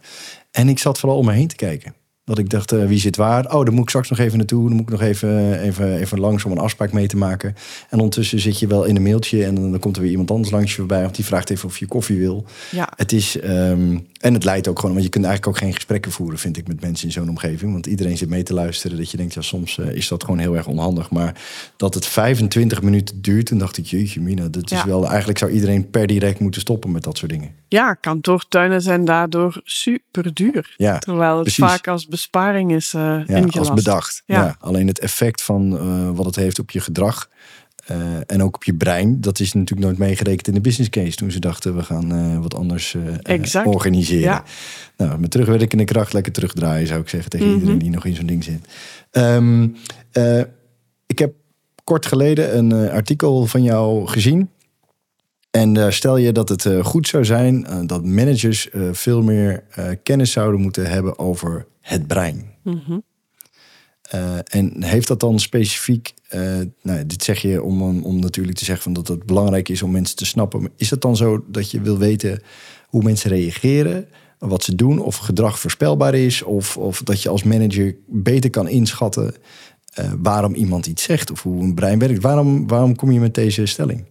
En 0.51 0.69
ik 0.69 0.79
zat 0.79 0.99
vooral 0.99 1.19
om 1.19 1.25
me 1.25 1.33
heen 1.33 1.49
te 1.49 1.57
kijken. 1.57 1.95
Dat 2.31 2.39
ik 2.39 2.51
dacht, 2.51 2.73
uh, 2.73 2.87
wie 2.87 2.99
zit 2.99 3.17
waar? 3.17 3.55
Oh, 3.55 3.65
dan 3.65 3.75
moet 3.75 3.83
ik 3.83 3.89
straks 3.89 4.11
nog 4.11 4.19
even 4.19 4.39
naartoe. 4.39 4.69
Dan 4.69 4.73
moet 4.73 4.83
ik 4.83 4.91
nog 4.91 5.03
even, 5.03 5.61
even, 5.61 5.97
even 5.97 6.21
langs 6.21 6.45
om 6.45 6.53
een 6.53 6.59
afspraak 6.59 6.93
mee 6.93 7.07
te 7.07 7.17
maken. 7.17 7.55
En 7.89 7.99
ondertussen 7.99 8.41
zit 8.41 8.59
je 8.59 8.67
wel 8.67 8.85
in 8.85 8.97
een 8.97 9.03
mailtje 9.03 9.45
en 9.45 9.55
dan 9.55 9.79
komt 9.79 9.97
er 9.97 10.03
weer 10.03 10.11
iemand 10.11 10.31
anders 10.31 10.51
langs 10.51 10.71
je 10.71 10.77
voorbij. 10.77 11.05
Of 11.05 11.11
die 11.11 11.25
vraagt 11.25 11.51
even 11.51 11.69
of 11.69 11.79
je 11.79 11.87
koffie 11.87 12.19
wil. 12.19 12.45
Ja. 12.71 12.89
Het 12.97 13.13
is, 13.13 13.37
um, 13.45 14.07
en 14.21 14.35
het 14.35 14.45
leidt 14.45 14.69
ook 14.69 14.79
gewoon, 14.79 14.93
want 14.93 15.05
je 15.05 15.11
kunt 15.11 15.25
eigenlijk 15.25 15.57
ook 15.57 15.63
geen 15.63 15.75
gesprekken 15.75 16.13
voeren, 16.13 16.39
vind 16.39 16.57
ik, 16.57 16.69
met 16.69 16.81
mensen 16.81 17.07
in 17.07 17.13
zo'n 17.13 17.29
omgeving. 17.29 17.73
Want 17.73 17.87
iedereen 17.87 18.17
zit 18.17 18.29
mee 18.29 18.43
te 18.43 18.55
luisteren. 18.55 18.97
Dat 18.97 19.11
je 19.11 19.17
denkt, 19.17 19.35
ja, 19.35 19.41
soms 19.41 19.77
uh, 19.77 19.95
is 19.95 20.09
dat 20.09 20.25
gewoon 20.25 20.39
heel 20.39 20.57
erg 20.57 20.67
onhandig. 20.67 21.11
Maar 21.11 21.41
dat 21.77 21.95
het 21.95 22.07
25 22.07 22.83
minuten 22.83 23.23
duurt, 23.23 23.47
toen 23.47 23.59
dacht 23.59 23.77
ik, 23.77 23.87
jeetje, 23.87 24.21
Mina, 24.21 24.49
dat 24.49 24.71
is 24.71 24.85
wel, 24.85 25.09
eigenlijk 25.09 25.39
zou 25.39 25.51
iedereen 25.51 25.91
per 25.91 26.07
direct 26.07 26.41
moeten 26.41 26.61
stoppen 26.61 26.91
met 26.91 27.03
dat 27.03 27.19
soort 27.19 27.31
dingen. 27.31 27.55
Ja, 27.69 27.95
kantoortuinen 27.95 28.83
zijn 28.83 29.05
daardoor 29.05 29.61
super 29.65 30.35
duur. 30.35 30.75
Ja, 30.77 30.99
Terwijl 30.99 31.35
het 31.35 31.43
precies. 31.43 31.65
vaak 31.65 31.89
als 31.89 32.07
besparing 32.21 32.73
is 32.73 32.95
eh 32.95 33.01
ja 33.01 33.37
ingelast. 33.37 33.57
als 33.57 33.73
bedacht. 33.73 34.23
Ja. 34.27 34.43
Ja. 34.43 34.57
Alleen 34.61 34.87
het 34.87 34.99
effect 34.99 35.43
van 35.43 35.79
eh, 35.79 36.11
wat 36.17 36.27
het 36.27 36.37
heeft 36.37 36.59
op 36.59 36.71
je 36.71 36.81
gedrag 36.81 37.29
eh, 37.87 37.97
en 38.27 38.43
ook 38.43 38.55
op 38.55 38.65
je 38.65 38.75
brein, 38.75 39.21
dat 39.21 39.41
is 39.41 39.53
natuurlijk 39.53 39.87
nooit 39.89 39.99
meegerekend 39.99 40.49
in 40.49 40.55
de 40.55 40.61
business 40.61 40.91
case. 40.91 41.17
Toen 41.17 41.31
ze 41.31 41.39
dachten, 41.39 41.77
we 41.77 41.83
gaan 41.83 42.41
wat 42.43 42.55
anders 42.55 42.97
organiseren. 43.65 44.23
Ja. 44.23 44.45
Nou, 44.97 45.19
met 45.19 45.31
terugwerkende 45.31 45.85
kracht 45.85 46.13
lekker 46.13 46.33
terugdraaien, 46.33 46.87
zou 46.87 47.01
ik 47.01 47.09
zeggen 47.09 47.31
tegen 47.31 47.47
Mhm. 47.47 47.55
iedereen 47.57 47.79
die 47.79 47.91
nog 47.91 48.05
in 48.05 48.15
zo'n 48.15 48.27
ding 48.27 48.45
zit. 48.45 48.61
Ehm, 49.11 49.69
eh, 50.13 50.41
ik 51.07 51.19
heb 51.19 51.33
kort 51.85 52.07
geleden 52.07 52.57
een 52.59 52.91
artikel 52.91 53.47
van 53.47 53.63
jou 53.63 54.07
gezien. 54.07 54.51
En 55.51 55.73
daar 55.73 55.93
stel 55.93 56.17
je 56.17 56.33
dat 56.33 56.49
het 56.49 56.67
eh, 56.67 56.85
goed 56.85 57.09
zou 57.09 57.25
zijn 57.25 57.67
eh, 57.67 57.79
dat 57.87 58.05
managers 58.05 58.71
eh, 58.71 58.83
veel 58.93 59.23
meer 59.23 59.65
eh, 59.71 59.89
kennis 60.03 60.33
zouden 60.33 60.61
moeten 60.61 60.87
hebben 60.91 61.19
over 61.19 61.67
het 61.81 62.07
brein. 62.07 62.55
Mhm. 62.63 62.99
Eh, 64.03 64.39
en 64.45 64.83
heeft 64.83 65.09
dat 65.09 65.21
dan 65.21 65.39
specifiek, 65.39 66.15
eh, 66.29 66.59
nou, 66.83 67.07
dit 67.07 67.25
zeg 67.25 67.43
je 67.43 67.63
om, 67.63 67.83
om, 67.83 68.03
om 68.03 68.19
natuurlijk 68.19 68.59
te 68.59 68.65
zeggen 68.65 68.85
van 68.85 68.93
dat 68.93 69.09
het 69.09 69.27
belangrijk 69.27 69.69
is 69.69 69.83
om 69.83 69.91
mensen 69.91 70.17
te 70.17 70.27
snappen. 70.27 70.61
Maar 70.61 70.71
is 70.77 70.91
het 70.91 71.01
dan 71.01 71.17
zo 71.17 71.45
dat 71.47 71.71
je 71.71 71.81
wil 71.81 71.99
weten 71.99 72.43
hoe 72.87 73.03
mensen 73.03 73.31
reageren, 73.31 74.09
wat 74.39 74.63
ze 74.63 74.75
doen, 74.75 74.99
of 74.99 75.17
gedrag 75.17 75.59
voorspelbaar 75.59 76.15
is, 76.15 76.43
of, 76.43 76.77
of 76.77 77.03
dat 77.03 77.23
je 77.23 77.29
als 77.29 77.43
manager 77.43 77.97
beter 78.07 78.51
kan 78.51 78.69
inschatten 78.69 79.35
eh, 79.95 80.13
waarom 80.19 80.55
iemand 80.55 80.87
iets 80.87 81.03
zegt 81.03 81.31
of 81.31 81.43
hoe 81.43 81.63
een 81.63 81.75
brein 81.75 81.99
werkt? 81.99 82.23
Waarom, 82.23 82.67
waarom 82.67 82.97
kom 82.97 83.13
je 83.13 83.21
met 83.21 83.35
deze 83.35 83.67
stelling? 83.67 84.05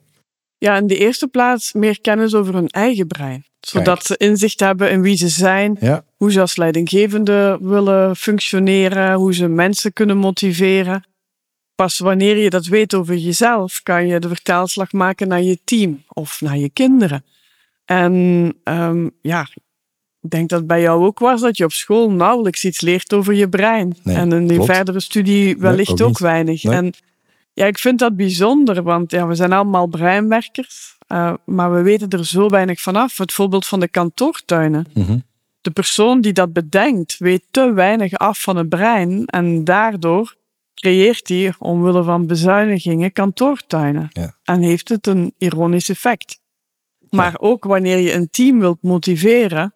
Ja, 0.60 0.78
in 0.78 0.88
de 0.88 0.98
eerste 0.98 1.28
plaats 1.28 1.74
meer 1.74 2.02
kennis 2.02 2.34
over 2.34 2.54
hun 2.54 2.68
eigen 2.68 3.08
brein. 3.08 3.46
Zodat 3.60 4.06
ze 4.06 4.18
inzicht 4.18 4.60
hebben 4.60 4.92
in 4.92 5.02
wie 5.02 5.18
ze 5.18 5.28
zijn, 5.28 5.78
Ja, 5.80 6.04
hoe 6.16 6.32
ze 6.32 6.40
als 6.40 6.58
leidinggevende 6.58 7.58
willen 7.62 8.16
functioneren, 8.16 9.14
hoe 9.14 9.34
ze 9.34 9.48
mensen 9.48 9.94
kunnen 9.94 10.18
motiveren. 10.18 11.04
Pas 11.76 12.00
wanneer 12.00 12.38
je 12.38 12.50
dat 12.50 12.66
weet 12.66 12.94
over 12.94 13.16
jezelf, 13.16 13.80
kan 13.84 14.08
je 14.08 14.20
de 14.20 14.28
vertaalslag 14.28 14.92
maken 14.92 15.28
naar 15.28 15.42
je 15.42 15.60
team 15.64 16.04
of 16.08 16.42
naar 16.42 16.58
je 16.58 16.70
kinderen. 16.70 17.26
En 17.86 18.54
ehm, 18.64 19.10
ja, 19.22 19.48
ik 20.22 20.30
denk 20.30 20.50
dat 20.50 20.60
het 20.60 20.68
bij 20.68 20.82
jou 20.82 21.06
ook 21.06 21.20
was 21.20 21.42
dat 21.42 21.58
je 21.58 21.64
op 21.64 21.72
school 21.72 22.12
nauwelijks 22.12 22.66
iets 22.66 22.82
leert 22.82 23.14
over 23.14 23.34
je 23.34 23.50
brein. 23.50 23.98
Nee, 24.04 24.16
en 24.16 24.32
in 24.32 24.48
die 24.48 24.58
klopt. 24.58 24.72
verdere 24.72 25.00
studie 25.00 25.58
wellicht 25.58 26.02
ook 26.02 26.20
weinig. 26.20 26.64
Nee. 26.64 26.76
En 26.76 26.94
ja, 27.54 27.66
ik 27.66 27.78
vind 27.80 28.00
dat 28.00 28.16
bijzonder, 28.16 28.84
want 28.84 29.12
ja, 29.12 29.28
we 29.28 29.36
zijn 29.36 29.54
allemaal 29.54 29.88
breinwerkers, 29.88 30.98
eh, 31.08 31.34
maar 31.46 31.74
we 31.74 31.82
weten 31.82 32.10
er 32.10 32.26
zo 32.26 32.48
weinig 32.48 32.82
vanaf. 32.82 33.18
Het 33.18 33.32
voorbeeld 33.34 33.66
van 33.66 33.80
de 33.80 33.88
kantoortuinen. 33.88 34.86
Mhm. 34.94 35.20
De 35.62 35.72
persoon 35.72 36.22
die 36.22 36.34
dat 36.34 36.54
bedenkt, 36.54 37.18
weet 37.18 37.44
te 37.52 37.74
weinig 37.74 38.14
af 38.14 38.42
van 38.42 38.56
het 38.56 38.70
brein 38.70 39.26
en 39.26 39.64
daardoor 39.64 40.36
creëert 40.74 41.28
hij, 41.28 41.54
omwille 41.58 42.04
van 42.04 42.28
bezuinigingen, 42.28 43.12
kantoortuinen. 43.14 44.08
Ja. 44.10 44.36
En 44.44 44.62
heeft 44.62 44.90
het 44.90 45.08
een 45.08 45.34
ironisch 45.38 45.90
effect. 45.90 46.40
Maar 47.10 47.36
ook 47.40 47.64
wanneer 47.64 47.98
je 47.98 48.14
een 48.14 48.30
team 48.30 48.60
wilt 48.60 48.82
motiveren, 48.82 49.74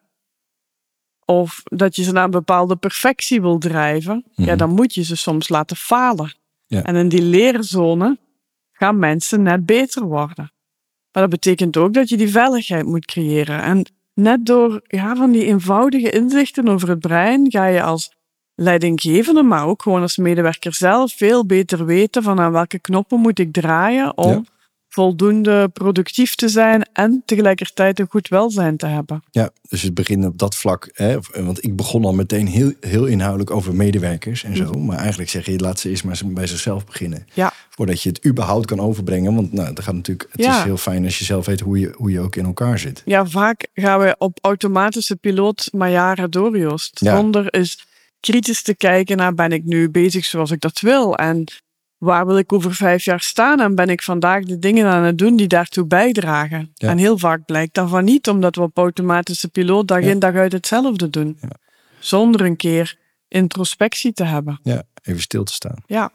of 1.26 1.62
dat 1.64 1.96
je 1.96 2.04
ze 2.04 2.12
naar 2.12 2.24
een 2.24 2.32
bepaalde 2.32 2.76
perfectie 2.76 3.42
wil 3.42 3.58
drijven, 3.58 4.24
ja, 4.32 4.46
Mhm. 4.46 4.58
dan 4.58 4.70
moet 4.70 4.94
je 4.94 5.04
ze 5.04 5.16
soms 5.16 5.50
laten 5.50 5.76
falen. 5.78 6.34
Ja. 6.74 6.84
En 6.84 6.96
in 6.96 7.10
die 7.10 7.22
leerzone 7.22 8.18
gaan 8.72 9.00
mensen 9.00 9.42
net 9.42 9.66
beter 9.66 10.04
worden. 10.04 10.52
Maar 11.12 11.24
dat 11.24 11.30
betekent 11.30 11.78
ook 11.78 11.94
dat 11.94 12.10
je 12.10 12.18
die 12.18 12.30
veiligheid 12.30 12.86
moet 12.86 13.06
creëren. 13.06 13.62
En 13.62 13.86
net 14.14 14.46
door 14.46 14.82
ja, 14.88 15.16
van 15.16 15.32
die 15.32 15.46
eenvoudige 15.46 16.10
inzichten 16.10 16.68
over 16.68 16.90
het 16.90 17.00
brein 17.00 17.52
ga 17.52 17.66
je 17.66 17.84
als 17.84 18.12
leidinggevende, 18.56 19.44
maar 19.44 19.66
ook 19.66 19.82
gewoon 19.82 20.02
als 20.02 20.18
medewerker 20.18 20.74
zelf 20.74 21.14
veel 21.14 21.46
beter 21.46 21.86
weten 21.86 22.24
van 22.24 22.40
aan 22.40 22.52
welke 22.52 22.80
knoppen 22.80 23.20
moet 23.20 23.40
ik 23.40 23.54
draaien 23.54 24.18
om 24.18 24.30
Ja. 24.30 24.42
Voldoende 24.94 25.70
productief 25.70 26.36
te 26.36 26.50
zijn 26.50 26.90
en 26.94 27.22
tegelijkertijd 27.26 28.00
een 28.00 28.08
goed 28.10 28.28
welzijn 28.28 28.78
te 28.78 28.86
hebben. 28.86 29.24
Ja, 29.32 29.50
dus 29.70 29.82
het 29.82 29.94
begint 29.94 30.26
op 30.26 30.38
dat 30.38 30.56
vlak. 30.56 30.90
Hè, 30.94 31.18
want 31.44 31.64
ik 31.64 31.76
begon 31.76 32.06
al 32.06 32.14
meteen 32.14 32.48
heel, 32.48 32.72
heel 32.80 33.06
inhoudelijk 33.06 33.52
over 33.52 33.76
medewerkers 33.76 34.44
en 34.44 34.56
zo. 34.56 34.72
Maar 34.72 34.98
eigenlijk 34.98 35.30
zeg 35.30 35.46
je, 35.46 35.60
laat 35.60 35.80
ze 35.80 35.90
eerst 35.90 36.04
maar 36.04 36.22
bij 36.26 36.48
zichzelf 36.48 36.86
beginnen. 36.86 37.26
Ja, 37.34 37.54
Voordat 37.70 38.02
je 38.02 38.10
het 38.10 38.26
überhaupt 38.26 38.66
kan 38.66 38.80
overbrengen. 38.80 39.36
Want 39.36 39.54
nou, 39.54 39.74
dat 39.74 39.84
gaat 39.84 39.96
natuurlijk, 39.96 40.30
het 40.32 40.42
Ja. 40.44 40.58
is 40.58 40.64
heel 40.64 40.78
fijn 40.78 41.04
als 41.04 41.20
je 41.20 41.26
zelf 41.26 41.46
weet 41.46 41.60
hoe 41.60 41.80
je, 41.80 41.94
hoe 41.98 42.12
je 42.12 42.20
ook 42.20 42.36
in 42.36 42.46
elkaar 42.46 42.80
zit. 42.80 43.02
ja 43.06 43.26
vaak 43.26 43.68
gaan 43.74 44.00
we 44.00 44.16
op 44.18 44.38
automatische 44.42 45.16
piloot 45.16 45.68
maar 45.72 45.90
jaren 45.92 46.32
door, 46.32 46.58
Joost. 46.58 47.00
Ja. 47.00 47.16
Zonder 47.16 47.48
eens 47.50 47.86
kritisch 48.20 48.62
te 48.64 48.76
kijken 48.76 49.18
naar 49.18 49.34
ben 49.34 49.52
ik 49.52 49.64
nu 49.64 49.90
bezig 49.90 50.26
zoals 50.26 50.52
ik 50.52 50.60
dat 50.62 50.80
wil 50.80 51.16
en 51.16 51.44
waar 52.04 52.26
wil 52.26 52.38
ik 52.38 52.54
over 52.54 52.74
vijf 52.76 53.06
jaar 53.06 53.22
staan 53.22 53.60
en 53.60 53.76
ben 53.76 53.90
ik 53.90 54.04
vandaag 54.04 54.44
de 54.44 54.60
dingen 54.60 54.86
aan 54.86 55.04
het 55.04 55.18
doen 55.18 55.36
die 55.36 55.48
daartoe 55.48 55.86
bijdragen. 55.88 56.72
Ja. 56.74 56.90
En 56.90 56.98
heel 56.98 57.18
vaak 57.18 57.46
blijkt 57.46 57.74
dat 57.74 57.90
van 57.90 58.04
niet, 58.04 58.28
omdat 58.28 58.56
we 58.56 58.62
op 58.62 58.78
automatische 58.78 59.50
piloot 59.50 59.88
dag 59.88 60.02
Ja. 60.04 60.10
in 60.10 60.20
dag 60.20 60.34
uit 60.34 60.52
hetzelfde 60.52 61.10
doen. 61.10 61.38
Ja. 61.42 61.50
Zonder 62.00 62.42
een 62.42 62.56
keer 62.56 62.98
introspectie 63.28 64.14
te 64.14 64.24
hebben. 64.24 64.60
Ja, 64.64 64.84
even 65.04 65.22
stil 65.22 65.44
te 65.44 65.54
staan. 65.54 65.76
Ja, 65.86 66.12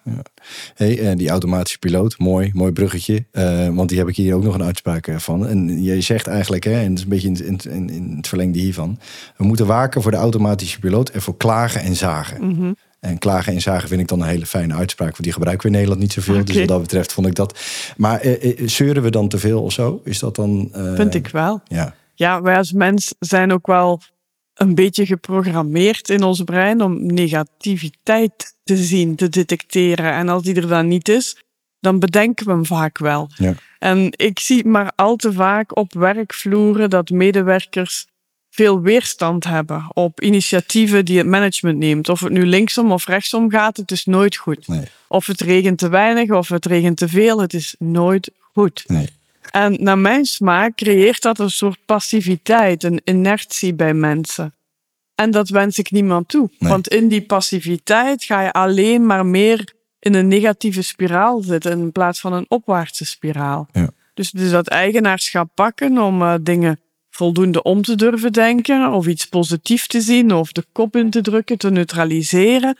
Hey, 0.74 0.98
eh, 1.10 1.16
die 1.16 1.28
automatische 1.28 1.78
piloot, 1.78 2.18
mooi, 2.18 2.50
mooi 2.54 2.72
bruggetje. 2.72 3.26
Eh, 3.30 3.68
want 3.68 3.88
die 3.88 3.98
heb 3.98 4.08
ik 4.08 4.16
hier 4.16 4.34
ook 4.34 4.42
nog 4.42 4.54
een 4.54 4.62
uitspraak 4.62 5.06
eh, 5.06 5.16
van. 5.16 5.46
En 5.46 5.82
jij 5.82 6.00
zegt 6.00 6.26
eigenlijk, 6.26 6.64
hè, 6.64 6.72
en 6.72 6.88
het 6.88 6.98
is 6.98 7.02
een 7.02 7.08
beetje 7.08 7.28
in, 7.28 7.58
in, 7.70 7.88
in, 7.90 8.14
het 8.16 8.28
verlengde 8.28 8.58
hiervan. 8.58 8.98
We 9.36 9.44
moeten 9.44 9.66
waken 9.66 10.02
voor 10.02 10.10
de 10.10 10.16
automatische 10.16 10.78
piloot 10.78 11.08
en 11.10 11.22
voor 11.22 11.36
klagen 11.36 11.80
en 11.80 11.96
zagen. 11.96 12.48
mhm. 12.48 12.72
En 13.00 13.18
klagen 13.18 13.52
en 13.52 13.60
zagen 13.60 13.88
vind 13.88 14.00
ik 14.00 14.08
dan 14.08 14.20
een 14.20 14.28
hele 14.28 14.46
fijne 14.46 14.74
uitspraak. 14.74 15.10
Want 15.10 15.22
die 15.22 15.32
gebruiken 15.32 15.62
we 15.62 15.68
in 15.68 15.74
Nederland 15.74 16.02
niet 16.02 16.12
zoveel. 16.12 16.44
Dus 16.44 16.56
wat 16.56 16.68
dat 16.68 16.80
betreft 16.80 17.12
vond 17.12 17.26
ik 17.26 17.34
dat. 17.34 17.58
Maar 17.96 18.20
eh, 18.20 18.60
eh, 18.60 18.68
zeuren 18.68 19.02
we 19.02 19.10
dan 19.10 19.28
te 19.28 19.38
veel 19.38 19.62
of 19.62 19.72
zo? 19.72 20.00
Is 20.04 20.18
dat 20.18 20.36
dan... 20.36 20.68
eh, 20.72 20.94
vind 20.94 21.14
ik 21.14 21.28
wel. 21.28 21.60
Ja, 21.64 21.94
Ja, 22.14 22.42
wij 22.42 22.56
als 22.56 22.72
mens 22.72 23.14
zijn 23.18 23.52
ook 23.52 23.66
wel 23.66 24.00
een 24.54 24.74
beetje 24.74 25.06
geprogrammeerd 25.06 26.08
in 26.08 26.22
ons 26.22 26.42
brein 26.42 26.82
om 26.82 27.06
negativiteit 27.06 28.54
te 28.64 28.76
zien, 28.76 29.16
te 29.16 29.28
detecteren. 29.28 30.12
En 30.12 30.28
als 30.28 30.42
die 30.42 30.54
er 30.54 30.68
dan 30.68 30.88
niet 30.88 31.08
is, 31.08 31.42
dan 31.80 31.98
bedenken 31.98 32.46
we 32.46 32.52
hem 32.52 32.66
vaak 32.66 32.98
wel. 32.98 33.30
Ja. 33.34 33.54
En 33.78 34.08
ik 34.16 34.38
zie 34.38 34.64
maar 34.64 34.92
al 34.94 35.16
te 35.16 35.32
vaak 35.32 35.76
op 35.76 35.92
werkvloeren 35.92 36.90
dat 36.90 37.10
medewerkers 37.10 38.06
veel 38.58 38.80
weerstand 38.80 39.44
hebben 39.44 39.86
op 39.92 40.20
initiatieven 40.20 41.04
die 41.04 41.18
het 41.18 41.26
management 41.26 41.78
neemt. 41.78 42.08
Of 42.08 42.20
het 42.20 42.32
nu 42.32 42.46
linksom 42.46 42.92
of 42.92 43.06
rechtsom 43.06 43.50
gaat, 43.50 43.76
het 43.76 43.90
is 43.90 44.04
nooit 44.04 44.36
goed. 44.36 44.68
nee, 44.68 44.82
Of 45.08 45.26
het 45.26 45.40
regent 45.40 45.78
te 45.78 45.88
weinig 45.88 46.30
of 46.30 46.48
het 46.48 46.66
regent 46.66 46.96
te 46.96 47.08
veel, 47.08 47.40
het 47.40 47.54
is 47.54 47.74
nooit 47.78 48.30
goed. 48.52 48.84
nee. 48.86 49.08
En 49.50 49.76
naar 49.82 49.98
mijn 49.98 50.24
smaak 50.24 50.76
creëert 50.76 51.22
dat 51.22 51.38
een 51.38 51.50
soort 51.50 51.78
passiviteit, 51.84 52.82
een 52.84 53.00
inertie 53.04 53.74
bij 53.74 53.94
mensen. 53.94 54.54
En 55.14 55.30
dat 55.30 55.48
wens 55.48 55.78
ik 55.78 55.90
niemand 55.90 56.28
toe. 56.28 56.50
Nee. 56.58 56.70
Want 56.70 56.88
in 56.88 57.08
die 57.08 57.22
passiviteit 57.22 58.24
ga 58.24 58.42
je 58.42 58.52
alleen 58.52 59.06
maar 59.06 59.26
meer 59.26 59.72
in 59.98 60.14
een 60.14 60.28
negatieve 60.28 60.82
spiraal 60.82 61.40
zitten 61.40 61.72
in 61.72 61.92
plaats 61.92 62.20
van 62.20 62.32
een 62.32 62.44
opwaartse 62.48 63.04
spiraal. 63.04 63.68
Ja. 63.72 63.90
Dus, 64.14 64.30
dus 64.30 64.50
dat 64.50 64.68
eigenaarschap 64.68 65.50
pakken 65.54 65.98
om 65.98 66.22
eh, 66.22 66.34
dingen 66.40 66.80
voldoende 67.18 67.62
om 67.62 67.82
te 67.82 67.94
durven 67.96 68.32
denken, 68.32 68.92
of 68.92 69.06
iets 69.06 69.26
positiefs 69.26 69.86
te 69.86 70.00
zien, 70.00 70.32
of 70.34 70.52
de 70.52 70.64
kop 70.72 70.96
in 70.96 71.10
te 71.10 71.20
drukken, 71.20 71.58
te 71.58 71.70
neutraliseren. 71.70 72.78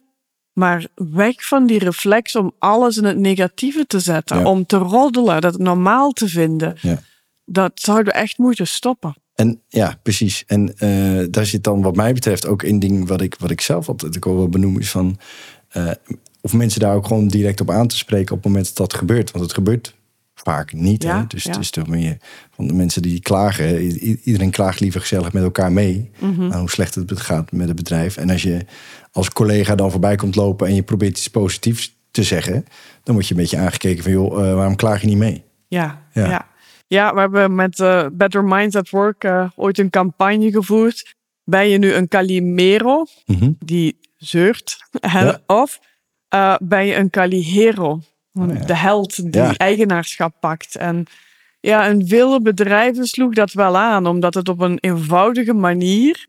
Maar 0.53 0.87
weg 0.94 1.46
van 1.46 1.66
die 1.66 1.79
reflex 1.79 2.37
om 2.37 2.53
alles 2.59 2.96
in 2.96 3.05
het 3.05 3.18
negatieve 3.18 3.87
te 3.87 4.01
zetten, 4.01 4.38
Ja. 4.38 4.44
om 4.44 4.66
te 4.66 4.77
roddelen, 4.77 5.40
dat 5.40 5.59
normaal 5.59 6.11
te 6.12 6.29
vinden. 6.29 6.77
Ja. 6.81 7.01
Dat 7.44 7.72
zouden 7.74 8.12
we 8.12 8.18
echt 8.18 8.38
moeten 8.38 8.66
stoppen. 8.66 9.14
En 9.35 9.61
ja, 9.68 9.98
precies. 10.03 10.44
En 10.46 10.79
eh, 10.79 11.27
daar 11.31 11.46
zit 11.46 11.64
dan 11.64 11.83
wat 11.83 11.96
mij 11.96 12.12
betreft 12.12 12.46
ook 12.46 12.62
een 12.62 12.79
ding 12.79 13.09
wat 13.09 13.20
ik, 13.20 13.35
wat 13.38 13.51
ik 13.51 13.61
zelf 13.61 13.88
altijd 13.88 14.16
ook 14.16 14.24
wel 14.37 14.48
benoem 14.48 14.79
is 14.79 14.90
van... 14.90 15.18
eh, 15.68 15.90
of 16.40 16.53
mensen 16.53 16.81
daar 16.81 16.94
ook 16.94 17.07
gewoon 17.07 17.29
direct 17.29 17.61
op 17.61 17.70
aan 17.70 17.88
te 17.88 17.96
spreken 17.96 18.37
op 18.37 18.42
het 18.42 18.53
moment 18.53 18.66
dat 18.66 18.77
dat 18.77 18.94
gebeurt. 18.98 19.31
Want 19.31 19.44
het 19.44 19.55
gebeurt 19.55 19.94
vaak 20.44 20.72
niet. 20.72 21.03
Ja, 21.03 21.18
hè? 21.18 21.27
Dus 21.27 21.42
ja. 21.42 21.51
het 21.51 21.61
is 21.61 21.70
toch 21.70 21.87
meer 21.87 22.16
van 22.55 22.66
de 22.66 22.72
mensen 22.74 23.03
die 23.03 23.20
klagen. 23.20 23.81
Iedereen 24.24 24.51
klaagt 24.51 24.81
liever 24.81 25.01
gezellig 25.01 25.33
met 25.33 25.42
elkaar 25.42 25.72
mee. 25.72 26.11
Mhm. 26.18 26.53
aan 26.53 26.61
hoe 26.61 26.70
slecht 26.70 26.94
het 26.94 27.20
gaat 27.20 27.53
met 27.53 27.66
het 27.66 27.77
bedrijf. 27.77 28.16
En 28.16 28.31
als 28.31 28.42
je 28.42 28.64
als 29.12 29.31
collega 29.31 29.74
dan 29.74 29.90
voorbij 29.90 30.16
komt 30.16 30.35
lopen 30.37 30.66
en 30.66 30.74
je 30.74 30.83
probeert 30.83 31.16
iets 31.18 31.29
positiefs 31.31 31.96
te 32.11 32.22
zeggen... 32.22 32.64
dan 33.03 33.14
word 33.14 33.27
je 33.27 33.35
een 33.35 33.40
beetje 33.40 33.59
aangekeken 33.59 34.03
van 34.03 34.12
joh, 34.12 34.48
eh, 34.48 34.55
waarom 34.55 34.77
klaag 34.77 35.01
je 35.01 35.07
niet 35.07 35.16
mee? 35.16 35.44
Ja, 35.68 36.03
Ja. 36.12 36.29
ja. 36.29 36.48
ja. 36.87 37.14
we 37.14 37.20
hebben 37.20 37.55
met 37.55 37.81
eh, 37.81 38.07
Better 38.12 38.44
Minds 38.44 38.77
at 38.77 38.90
Work 38.90 39.24
eh, 39.24 39.51
ooit 39.57 39.79
een 39.79 39.90
campagne 39.90 40.51
gevoerd. 40.51 41.14
Ben 41.44 41.68
je 41.68 41.79
nu 41.79 41.92
een 41.92 42.09
Calimero 42.09 43.05
Mhm. 43.27 43.51
die 43.59 43.98
zeurt? 44.16 44.77
Of 45.46 45.81
ben 46.61 46.87
je 46.87 46.96
een 46.96 47.11
Calihero? 47.11 48.01
De 48.46 48.74
held 48.77 49.33
die 49.33 49.42
Ja. 49.42 49.57
eigenaarschap 49.57 50.35
pakt. 50.40 50.77
En 50.77 51.07
ja, 51.61 51.87
in 51.87 52.07
vele 52.07 52.40
bedrijven 52.40 53.07
sloeg 53.07 53.35
dat 53.35 53.53
wel 53.53 53.77
aan, 53.77 54.07
omdat 54.07 54.35
het 54.35 54.48
op 54.48 54.61
een 54.61 54.79
eenvoudige 54.81 55.53
manier, 55.55 56.27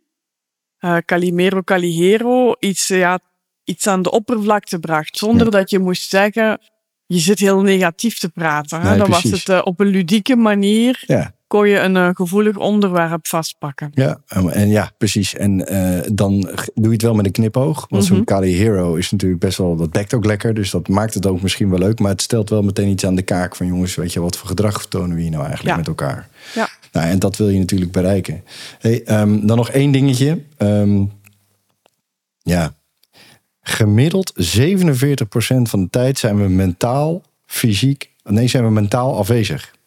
eh 0.79 0.97
Calimero, 1.05 1.61
Calihero, 1.61 2.55
iets, 2.59 2.87
ja, 2.87 3.19
iets 3.63 3.87
aan 3.87 4.01
de 4.01 4.11
oppervlakte 4.11 4.79
bracht. 4.79 5.17
Zonder 5.17 5.45
Ja. 5.45 5.51
dat 5.51 5.69
je 5.69 5.79
moest 5.79 6.09
zeggen, 6.09 6.59
je 7.05 7.19
zit 7.19 7.39
heel 7.39 7.61
negatief 7.61 8.19
te 8.19 8.29
praten. 8.29 8.81
Hè? 8.81 8.89
Nee, 8.89 8.97
Dan 8.97 9.09
was 9.09 9.23
het 9.23 9.49
eh, 9.49 9.61
op 9.63 9.79
een 9.79 9.87
ludieke 9.87 10.35
manier, 10.35 11.03
Ja, 11.05 11.31
kon 11.49 11.67
je 11.67 11.79
een 11.79 11.95
eh, 11.97 12.09
gevoelig 12.13 12.55
onderwerp 12.57 13.27
vastpakken. 13.27 13.91
ja, 13.93 14.19
en, 14.27 14.69
ja, 14.69 14.91
precies. 14.97 15.35
En 15.35 15.67
eh, 15.67 16.09
dan 16.13 16.39
doe 16.73 16.85
je 16.85 16.89
het 16.89 17.01
wel 17.01 17.13
met 17.13 17.25
een 17.25 17.31
knipoog. 17.31 17.85
Want 17.89 18.05
zo'n 18.05 18.15
Mhm. 18.15 18.25
Kali 18.25 18.55
Hero 18.55 18.95
is 18.95 19.11
natuurlijk 19.11 19.41
best 19.41 19.57
wel, 19.57 19.75
dat 19.75 19.91
bekt 19.91 20.13
ook 20.13 20.25
lekker. 20.25 20.53
Dus 20.53 20.71
dat 20.71 20.87
maakt 20.87 21.13
het 21.13 21.25
ook 21.27 21.41
misschien 21.41 21.69
wel 21.69 21.79
leuk. 21.79 21.99
Maar 21.99 22.11
het 22.11 22.21
stelt 22.21 22.49
wel 22.49 22.61
meteen 22.61 22.87
iets 22.89 23.05
aan 23.05 23.15
de 23.15 23.21
kaak 23.21 23.55
van 23.55 23.67
jongens, 23.67 23.95
weet 23.95 24.13
je, 24.13 24.19
wat 24.19 24.37
voor 24.37 24.47
gedrag 24.47 24.79
vertonen 24.79 25.15
we 25.15 25.21
hier 25.21 25.31
nou 25.31 25.43
eigenlijk 25.45 25.71
Ja. 25.71 25.77
met 25.77 25.87
elkaar? 25.87 26.27
Ja. 26.55 26.67
Nou, 26.91 27.07
en 27.07 27.19
dat 27.19 27.37
wil 27.37 27.49
je 27.49 27.59
natuurlijk 27.59 27.91
bereiken. 27.91 28.43
Hey, 28.79 29.03
ehm, 29.03 29.45
dan 29.45 29.57
nog 29.57 29.69
één 29.69 29.91
dingetje. 29.91 30.41
Ehm, 30.57 31.03
ja, 32.41 32.73
gemiddeld 33.61 34.31
47% 34.35 35.69
van 35.69 35.83
de 35.83 35.89
tijd 35.89 36.17
zijn 36.19 36.41
we 36.41 36.47
mentaal, 36.49 37.21
fysiek, 37.45 38.09
nee, 38.23 38.47
zijn 38.47 38.63
we 38.63 38.69
mentaal 38.71 39.17
afwezig. 39.17 39.77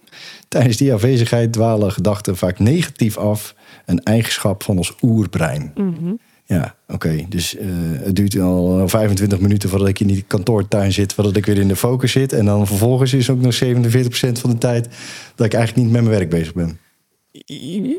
Tijdens 0.48 0.76
die 0.76 0.92
afwezigheid 0.92 1.52
dwalen 1.52 1.92
gedachten 1.92 2.36
vaak 2.36 2.58
negatief 2.58 3.16
af, 3.16 3.54
een 3.86 4.02
eigenschap 4.02 4.62
van 4.62 4.76
ons 4.76 4.94
oerbrein. 5.02 5.72
Mhm. 5.74 6.12
Ja, 6.44 6.74
oké. 6.88 7.24
Dus 7.28 7.56
eh, 7.56 7.66
het 7.92 8.16
duurt 8.16 8.38
al 8.38 8.88
25 8.88 9.40
minuten 9.40 9.68
voordat 9.68 9.88
ik 9.88 10.00
in 10.00 10.06
die 10.06 10.24
kantoortuin 10.26 10.92
zit, 10.92 11.14
voordat 11.14 11.36
ik 11.36 11.46
weer 11.46 11.58
in 11.58 11.68
de 11.68 11.76
focus 11.76 12.12
zit. 12.12 12.32
En 12.32 12.44
dan 12.44 12.66
vervolgens 12.66 13.12
is 13.12 13.30
ook 13.30 13.40
nog 13.40 13.54
47% 13.64 14.40
van 14.40 14.50
de 14.50 14.58
tijd 14.58 14.88
dat 15.34 15.46
ik 15.46 15.54
eigenlijk 15.54 15.84
niet 15.84 15.92
met 15.92 16.02
mijn 16.02 16.16
werk 16.16 16.30
bezig 16.30 16.54
ben. 16.54 16.78
Ja, 17.30 17.98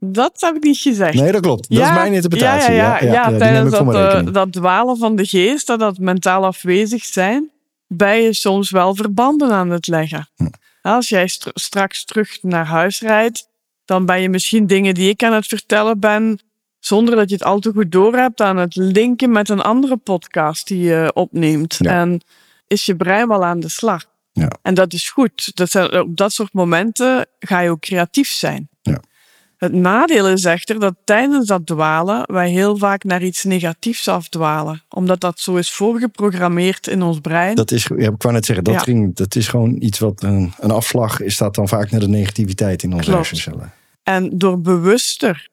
dat 0.00 0.40
heb 0.40 0.56
ik 0.56 0.62
niet 0.62 0.78
gezegd. 0.78 1.14
Nee, 1.14 1.32
dat 1.32 1.40
klopt. 1.40 1.68
Dat 1.68 1.82
is 1.82 1.94
mijn 1.94 2.12
interpretatie. 2.12 2.74
Ja, 2.74 3.02
ja, 3.02 3.12
ja. 3.12 3.38
tijdens 3.38 3.70
dat, 3.70 3.94
eh, 3.94 4.32
dat 4.32 4.52
dwalen 4.52 4.96
van 4.96 5.16
de 5.16 5.26
geest, 5.26 5.66
dat, 5.66 5.78
dat 5.78 5.98
mentaal 5.98 6.44
afwezig 6.44 7.04
zijn, 7.04 7.50
ben 7.86 8.22
je 8.22 8.34
soms 8.34 8.70
wel 8.70 8.94
verbanden 8.94 9.50
aan 9.50 9.70
het 9.70 9.86
leggen. 9.86 10.28
Hm. 10.36 10.46
Als 10.88 11.08
jij 11.08 11.26
str- 11.28 11.48
straks 11.54 12.04
terug 12.04 12.42
naar 12.42 12.66
huis 12.66 13.00
rijdt, 13.00 13.48
dan 13.84 14.06
ben 14.06 14.20
je 14.20 14.28
misschien 14.28 14.66
dingen 14.66 14.94
die 14.94 15.08
ik 15.08 15.22
aan 15.22 15.32
het 15.32 15.46
vertellen 15.46 16.00
ben, 16.00 16.40
zonder 16.78 17.16
dat 17.16 17.28
je 17.28 17.34
het 17.34 17.44
al 17.44 17.58
te 17.58 17.72
goed 17.72 17.92
doorhebt, 17.92 18.40
aan 18.40 18.56
het 18.56 18.76
linken 18.76 19.30
met 19.30 19.48
een 19.48 19.60
andere 19.60 19.96
podcast 19.96 20.66
die 20.66 20.80
je 20.80 21.10
opneemt. 21.14 21.76
Ja. 21.78 22.00
En 22.00 22.20
is 22.66 22.86
je 22.86 22.96
brein 22.96 23.28
wel 23.28 23.44
aan 23.44 23.60
de 23.60 23.68
slag. 23.68 24.04
Ja. 24.32 24.50
En 24.62 24.74
dat 24.74 24.92
is 24.92 25.10
goed. 25.10 25.56
Dat 25.56 25.70
zijn, 25.70 26.00
op 26.00 26.16
dat 26.16 26.32
soort 26.32 26.52
momenten 26.52 27.26
ga 27.38 27.60
je 27.60 27.70
ook 27.70 27.80
creatief 27.80 28.28
zijn. 28.28 28.68
Ja. 28.82 29.00
Het 29.58 29.72
nadeel 29.72 30.28
is 30.28 30.44
echter 30.44 30.80
dat 30.80 30.94
tijdens 31.04 31.46
dat 31.46 31.66
dwalen 31.66 32.32
wij 32.32 32.50
heel 32.50 32.76
vaak 32.76 33.04
naar 33.04 33.22
iets 33.22 33.44
negatiefs 33.44 34.08
afdwalen. 34.08 34.82
Omdat 34.88 35.20
dat 35.20 35.40
zo 35.40 35.56
is 35.56 35.70
voorgeprogrammeerd 35.72 36.86
in 36.86 37.02
ons 37.02 37.20
brein. 37.20 37.54
Dat 37.54 37.70
is, 37.70 37.84
ja, 37.96 38.10
ik 38.10 38.22
wou 38.22 38.34
net 38.34 38.44
zeggen, 38.46 38.64
dat, 38.64 38.74
Ja. 38.74 38.80
ging, 38.80 39.14
dat 39.14 39.34
is 39.34 39.48
gewoon 39.48 39.76
iets 39.80 39.98
wat 39.98 40.22
een, 40.22 40.52
een 40.58 40.70
afslag 40.70 41.20
is, 41.20 41.34
staat 41.34 41.54
dan 41.54 41.68
vaak 41.68 41.90
naar 41.90 42.00
de 42.00 42.08
negativiteit 42.08 42.82
in 42.82 42.92
onze 42.92 43.10
hersencellen. 43.10 43.72
En 44.02 44.38
door 44.38 44.60
bewuster 44.60 45.48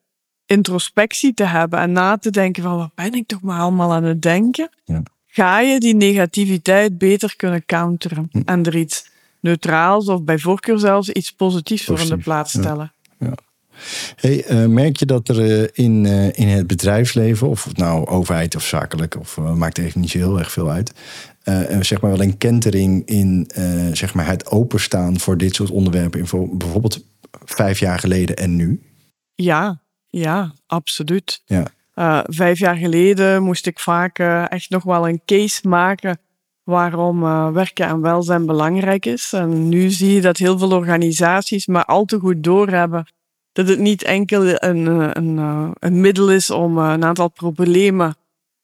introspectie 0.45 1.33
te 1.33 1.43
hebben 1.45 1.79
en 1.79 1.91
na 1.91 2.17
te 2.17 2.29
denken 2.29 2.63
van 2.63 2.77
wat 2.77 2.91
ben 2.95 3.13
ik 3.13 3.27
toch 3.27 3.41
maar 3.41 3.59
allemaal 3.59 3.93
aan 3.93 4.03
het 4.03 4.21
denken, 4.21 4.69
Ja. 4.83 5.03
ga 5.27 5.59
je 5.59 5.79
die 5.79 5.95
negativiteit 5.95 6.97
beter 6.97 7.35
kunnen 7.35 7.65
counteren. 7.65 8.27
Hm. 8.31 8.41
En 8.45 8.65
er 8.65 8.75
iets 8.75 9.09
neutraals 9.39 10.07
of 10.07 10.23
bij 10.23 10.37
voorkeur 10.37 10.79
zelfs 10.79 11.09
iets 11.09 11.31
positiefs 11.31 11.83
voor 11.83 11.99
in 11.99 12.09
de 12.09 12.17
plaats 12.17 12.53
ja. 12.53 12.89
Hey, 14.15 14.45
eh, 14.45 14.65
merk 14.65 14.97
je 14.97 15.05
dat 15.05 15.27
er 15.27 15.61
eh, 15.61 15.85
in, 15.85 16.05
eh, 16.05 16.37
in 16.39 16.47
het 16.47 16.67
bedrijfsleven, 16.67 17.49
of 17.49 17.63
het 17.63 17.77
nou 17.77 18.07
overheid 18.07 18.55
of 18.55 18.65
zakelijk, 18.65 19.19
of 19.19 19.37
maakt 19.37 19.77
even 19.77 20.01
niet 20.01 20.09
zo 20.09 20.17
heel 20.17 20.39
erg 20.39 20.51
veel 20.51 20.69
uit, 20.69 20.93
zeg 21.81 22.01
maar 22.01 22.11
wel 22.11 22.21
een 22.21 22.37
kentering 22.37 23.05
in 23.05 23.47
zeg 23.93 24.13
maar 24.13 24.27
het 24.27 24.51
openstaan 24.51 25.19
voor 25.19 25.37
dit 25.37 25.55
soort 25.55 25.69
onderwerpen, 25.69 26.19
in 26.19 26.27
voor- 26.27 26.57
bijvoorbeeld 26.57 27.03
vijf 27.45 27.79
jaar 27.79 27.99
geleden 27.99 28.35
en 28.35 28.55
nu? 28.55 28.81
Ja, 29.35 29.81
ja, 30.09 30.53
absoluut. 30.67 31.41
Ja. 31.45 32.23
Vijf 32.27 32.59
jaar 32.59 32.75
geleden 32.75 33.43
moest 33.43 33.67
ik 33.67 33.79
vaak 33.79 34.19
echt 34.49 34.69
nog 34.69 34.83
wel 34.83 35.07
een 35.07 35.21
case 35.25 35.67
maken 35.67 36.19
waarom 36.63 37.19
werken 37.53 37.87
en 37.87 38.01
welzijn 38.01 38.45
belangrijk 38.45 39.05
is. 39.05 39.33
En 39.33 39.69
nu 39.69 39.89
zie 39.89 40.13
je 40.13 40.21
dat 40.21 40.37
heel 40.37 40.57
veel 40.57 40.71
organisaties 40.71 41.67
maar 41.67 41.85
al 41.85 42.05
te 42.05 42.19
goed 42.19 42.43
doorhebben 42.43 43.05
dat 43.55 43.67
het 43.67 43.79
niet 43.79 44.03
enkel 44.03 44.43
een, 44.45 44.87
eh, 44.87 45.09
een, 45.13 45.37
eh, 45.37 45.69
een 45.79 46.01
middel 46.01 46.31
is 46.31 46.49
om 46.49 46.77
eh, 46.77 46.91
een 46.91 47.03
aantal 47.03 47.27
problemen 47.29 48.15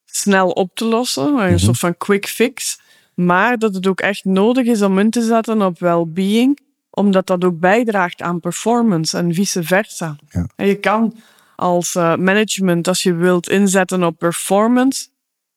snel 0.06 0.50
op 0.50 0.76
te 0.76 0.86
lossen, 0.86 1.24
een 1.28 1.34
Mhm. 1.50 1.58
soort 1.58 1.78
van 1.80 1.98
quick 1.98 2.28
fix, 2.28 2.80
maar 3.16 3.58
dat 3.58 3.74
het 3.76 3.88
ook 3.88 4.02
echt 4.02 4.26
nodig 4.26 4.66
is 4.66 4.82
om 4.82 5.00
in 5.00 5.10
te 5.10 5.22
zetten 5.22 5.62
op 5.62 5.80
well-being, 5.80 6.60
omdat 6.90 7.28
dat 7.28 7.44
ook 7.44 7.60
bijdraagt 7.60 8.22
aan 8.22 8.40
performance 8.40 9.18
en 9.18 9.34
vice 9.34 9.64
versa. 9.64 10.16
Ja. 10.30 10.48
En 10.56 10.68
je 10.68 10.76
kan 10.76 11.16
als 11.56 11.94
management, 11.96 12.88
als 12.88 13.04
je 13.04 13.14
wilt 13.14 13.50
inzetten 13.50 14.04
op 14.04 14.18
performance, 14.18 15.08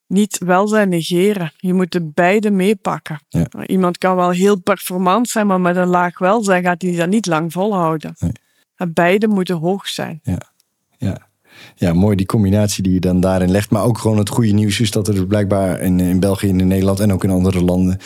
niet 0.06 0.38
welzijn 0.38 0.88
negeren. 0.88 1.52
Je 1.56 1.74
moet 1.74 1.92
de 1.92 2.02
beide 2.14 2.50
meepakken. 2.50 3.20
Ja. 3.28 3.46
Iemand 3.66 3.98
kan 3.98 4.16
wel 4.16 4.30
heel 4.30 4.60
performant 4.60 5.28
zijn, 5.28 5.46
maar 5.46 5.60
met 5.60 5.76
een 5.76 5.86
laag 5.88 6.18
welzijn 6.18 6.62
gaat 6.64 6.82
hij 6.82 6.96
dat 6.96 7.08
niet 7.08 7.26
lang 7.26 7.52
volhouden. 7.52 8.14
Nee. 8.18 8.32
Beide 8.88 9.26
moeten 9.28 9.56
hoog 9.56 9.88
zijn. 9.88 10.20
Ja. 10.98 11.18
ja, 11.74 11.92
mooi 11.92 12.16
die 12.16 12.26
combinatie 12.26 12.82
die 12.82 12.92
je 12.92 13.00
dan 13.00 13.20
daarin 13.20 13.50
legt. 13.50 13.70
Maar 13.70 13.84
ook 13.84 13.98
gewoon 13.98 14.18
het 14.18 14.28
goede 14.28 14.52
nieuws 14.52 14.80
is 14.80 14.90
dat 14.90 15.08
er 15.08 15.14
dus 15.14 15.26
blijkbaar 15.28 15.80
in, 15.80 16.00
in 16.00 16.20
België 16.20 16.48
en 16.48 16.60
in 16.60 16.66
Nederland 16.68 17.00
en 17.00 17.12
ook 17.12 17.24
in 17.24 17.30
andere 17.30 17.62
landen. 17.64 17.98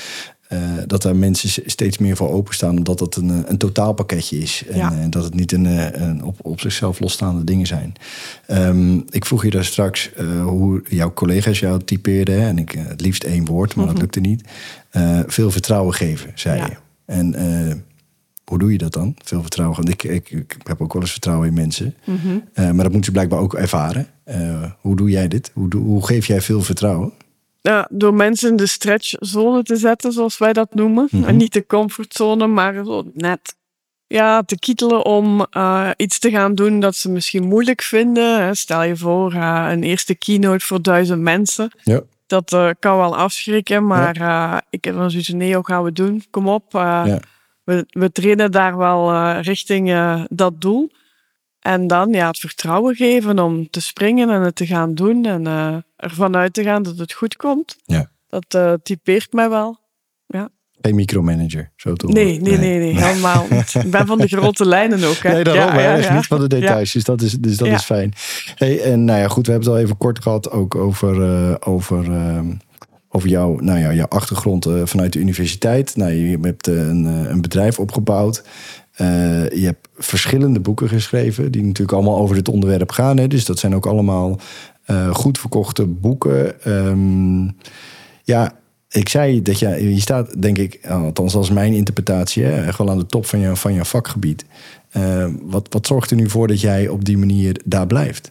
eh, 0.49 0.59
dat 0.87 1.03
daar 1.03 1.17
mensen 1.17 1.63
steeds 1.71 1.99
meer 1.99 2.17
voor 2.17 2.31
openstaan. 2.31 2.77
Omdat 2.77 3.01
het 3.01 3.17
een, 3.17 3.51
een 3.51 3.59
totaalpakketje 3.59 4.39
is. 4.39 4.63
En 4.69 4.77
Ja. 4.77 4.93
eh, 4.93 4.99
dat 5.11 5.25
het 5.25 5.35
niet 5.35 5.53
een, 5.53 5.67
eh, 5.67 6.01
een 6.09 6.23
op, 6.25 6.37
op 6.43 6.61
zichzelf 6.61 7.01
losstaande 7.01 7.45
dingen 7.45 7.67
zijn. 7.67 7.93
Ehm, 8.47 8.97
ik 9.11 9.25
vroeg 9.25 9.45
je 9.45 9.51
daar 9.51 9.65
straks 9.65 10.11
hoe 10.43 10.83
jouw 10.89 11.13
collega's 11.13 11.59
jou 11.61 11.83
typeerden. 11.85 12.41
hè, 12.41 12.47
En 12.49 12.59
ik, 12.59 12.71
het 12.79 13.01
liefst 13.01 13.25
één 13.25 13.45
woord, 13.45 13.75
maar 13.75 13.85
dat 13.85 13.95
Mhm. 13.95 14.03
lukte 14.03 14.21
niet. 14.21 14.45
Veel 15.27 15.51
vertrouwen 15.51 15.95
geven, 15.95 16.33
zei 16.35 16.59
Ja. 16.59 16.67
je. 16.67 16.77
En 17.07 17.35
hoe 18.49 18.59
doe 18.59 18.73
je 18.73 18.79
dat 18.79 18.93
dan? 18.93 19.15
Veel 19.25 19.41
vertrouwen. 19.41 19.77
Want 19.77 19.89
ik, 19.89 20.03
ik, 20.03 20.31
ik 20.31 20.57
heb 20.63 20.83
ook 20.83 20.93
wel 20.93 21.03
eens 21.03 21.11
vertrouwen 21.11 21.49
in 21.49 21.55
mensen. 21.55 21.95
Mhm. 22.05 22.39
Eh, 22.53 22.65
maar 22.65 22.83
dat 22.83 22.93
moeten 22.93 23.05
ze 23.05 23.11
blijkbaar 23.11 23.39
ook 23.39 23.55
ervaren. 23.55 24.07
Eh, 24.25 24.65
hoe 24.81 24.97
doe 24.97 25.11
jij 25.11 25.29
dit? 25.29 25.51
Hoe, 25.55 25.77
hoe 25.77 26.07
geef 26.07 26.27
jij 26.27 26.41
veel 26.41 26.63
vertrouwen? 26.63 27.13
Ja, 27.61 27.89
door 27.91 28.15
mensen 28.15 28.51
in 28.51 28.57
de 28.57 28.67
stretchzone 28.67 29.63
te 29.63 29.77
zetten, 29.77 30.13
zoals 30.13 30.39
wij 30.39 30.53
dat 30.53 30.75
noemen. 30.75 31.09
Mhm. 31.11 31.25
En 31.25 31.37
niet 31.37 31.53
de 31.53 31.67
comfortzone, 31.67 32.47
maar 32.47 32.85
zo 32.85 33.11
net. 33.15 33.57
Ja, 34.07 34.43
te 34.43 34.59
kietelen 34.59 35.05
om 35.05 35.47
eh, 35.51 35.91
iets 35.97 36.19
te 36.19 36.31
gaan 36.31 36.55
doen 36.55 36.81
dat 36.81 36.95
ze 36.97 37.11
misschien 37.11 37.45
moeilijk 37.45 37.83
vinden. 37.83 38.57
Stel 38.57 38.83
je 38.83 38.97
voor, 38.97 39.35
een 39.35 39.83
eerste 39.83 40.15
keynote 40.15 40.65
voor 40.65 40.83
duizend 40.83 41.23
mensen. 41.23 41.71
Ja. 41.83 42.01
Dat 42.27 42.57
kan 42.79 42.97
wel 42.97 43.17
afschrikken, 43.17 43.87
maar 43.87 44.17
ik 44.71 44.85
heb 44.85 44.95
dan 44.95 45.11
zoiets 45.11 45.29
van, 45.29 45.39
nee, 45.39 45.55
hoe 45.55 45.67
gaan 45.67 45.83
we 45.83 45.93
doen? 45.93 46.25
Kom 46.31 46.49
op. 46.49 46.73
Ja. 46.73 47.21
We, 47.69 47.87
we 47.89 48.13
trainen 48.13 48.51
daar 48.51 48.77
wel 48.77 49.11
eh, 49.11 49.39
richting 49.43 49.91
eh, 49.91 50.25
dat 50.29 50.61
doel. 50.61 50.91
En 51.61 51.87
dan 51.87 52.13
ja, 52.13 52.27
het 52.27 52.39
vertrouwen 52.39 52.95
geven 52.95 53.39
om 53.39 53.71
te 53.71 53.81
springen 53.81 54.31
en 54.31 54.41
het 54.41 54.57
te 54.57 54.67
gaan 54.67 54.95
doen 54.95 55.25
en 55.25 55.45
uh, 55.45 55.77
ervan 55.97 56.37
uit 56.37 56.53
te 56.53 56.63
gaan 56.63 56.83
dat 56.83 56.99
het 56.99 57.13
goed 57.13 57.37
komt. 57.37 57.77
Ja. 57.85 58.11
Dat 58.29 58.83
typeert 58.83 59.33
mij 59.33 59.49
wel. 59.49 59.79
Ja. 60.27 60.49
Geen 60.81 60.95
micromanager, 60.95 61.73
zo 61.77 61.93
toch? 61.95 62.13
Nee, 62.13 62.41
nee, 62.41 62.59
nee, 62.59 62.79
nee, 62.79 63.05
helemaal 63.05 63.47
niet. 63.51 63.75
Ik 63.75 63.91
ben 63.91 64.07
van 64.07 64.19
de 64.19 64.27
grote 64.27 64.67
lijnen 64.77 65.05
ook. 65.05 65.17
Hè? 65.17 65.33
Nee, 65.33 65.45
daarom, 65.45 65.79
ja, 65.79 66.15
niet 66.15 66.27
van 66.27 66.41
de 66.41 66.47
details. 66.47 66.93
Dus 66.93 67.05
dat 67.05 67.23
is, 67.23 67.33
dus 67.33 67.57
dat 67.57 67.69
is 67.69 67.85
fijn. 67.85 68.13
Hey, 68.55 68.81
en 68.81 69.05
nou 69.05 69.19
ja, 69.19 69.29
goed, 69.29 69.47
we 69.47 69.53
hebben 69.53 69.71
het 69.71 69.79
al 69.79 69.85
even 69.85 69.97
kort 69.97 70.23
gehad 70.23 70.51
ook 70.51 70.75
over, 70.75 71.17
uh, 71.17 71.55
over, 71.61 72.05
uh, 72.05 72.41
over 73.09 73.29
jouw, 73.29 73.59
nou 73.59 73.79
ja, 73.79 73.93
jouw 73.95 74.07
achtergrond 74.09 74.67
uh, 74.67 74.81
vanuit 74.85 75.13
de 75.13 75.19
universiteit. 75.19 75.97
Nou, 75.97 76.13
je 76.13 76.39
hebt 76.41 76.67
een, 76.67 77.05
een 77.05 77.41
bedrijf 77.41 77.79
opgebouwd. 77.79 78.43
Je 78.97 79.63
hebt 79.65 79.89
verschillende 79.97 80.61
boeken 80.61 80.89
geschreven, 80.89 81.53
die 81.53 81.63
natuurlijk 81.63 81.93
allemaal 81.93 82.19
over 82.19 82.35
dit 82.35 82.49
onderwerp 82.49 82.91
gaan. 82.91 83.17
Hè? 83.17 83.29
Dus 83.29 83.45
dat 83.45 83.59
zijn 83.59 83.75
ook 83.75 83.87
allemaal 83.87 84.41
goed 85.11 85.39
verkochte 85.39 85.87
boeken. 85.87 86.71
Um, 86.73 87.57
ja, 88.23 88.53
ik 88.91 89.09
zei 89.09 89.43
dat 89.43 89.59
je, 89.59 89.95
je 89.95 90.01
staat, 90.01 90.43
denk 90.43 90.59
ik, 90.59 90.87
althans 90.89 91.35
als 91.35 91.51
mijn 91.51 91.73
interpretatie, 91.73 92.45
wel 92.77 92.91
aan 92.91 92.99
de 92.99 93.07
top 93.07 93.27
van 93.27 93.39
je, 93.39 93.57
van 93.57 93.73
je 93.73 93.85
vakgebied. 93.85 94.45
Wat, 95.43 95.67
wat 95.71 95.87
zorgt 95.87 96.11
er 96.11 96.17
nu 96.17 96.29
voor 96.29 96.47
dat 96.47 96.61
jij 96.61 96.89
op 96.89 97.05
die 97.05 97.19
manier 97.19 97.61
daar 97.65 97.87
blijft? 97.87 98.31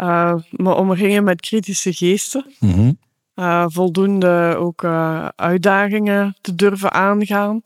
Uh, 0.00 0.34
me 0.50 0.74
omringen 0.74 1.24
met 1.24 1.40
kritische 1.40 1.92
geesten. 1.92 2.44
Mm 2.58 2.72
-hmm. 2.72 2.98
uh, 3.34 3.64
voldoende 3.68 4.54
ook 4.58 4.84
uitdagingen 5.36 6.36
te 6.40 6.54
durven 6.54 6.92
aangaan. 6.92 7.62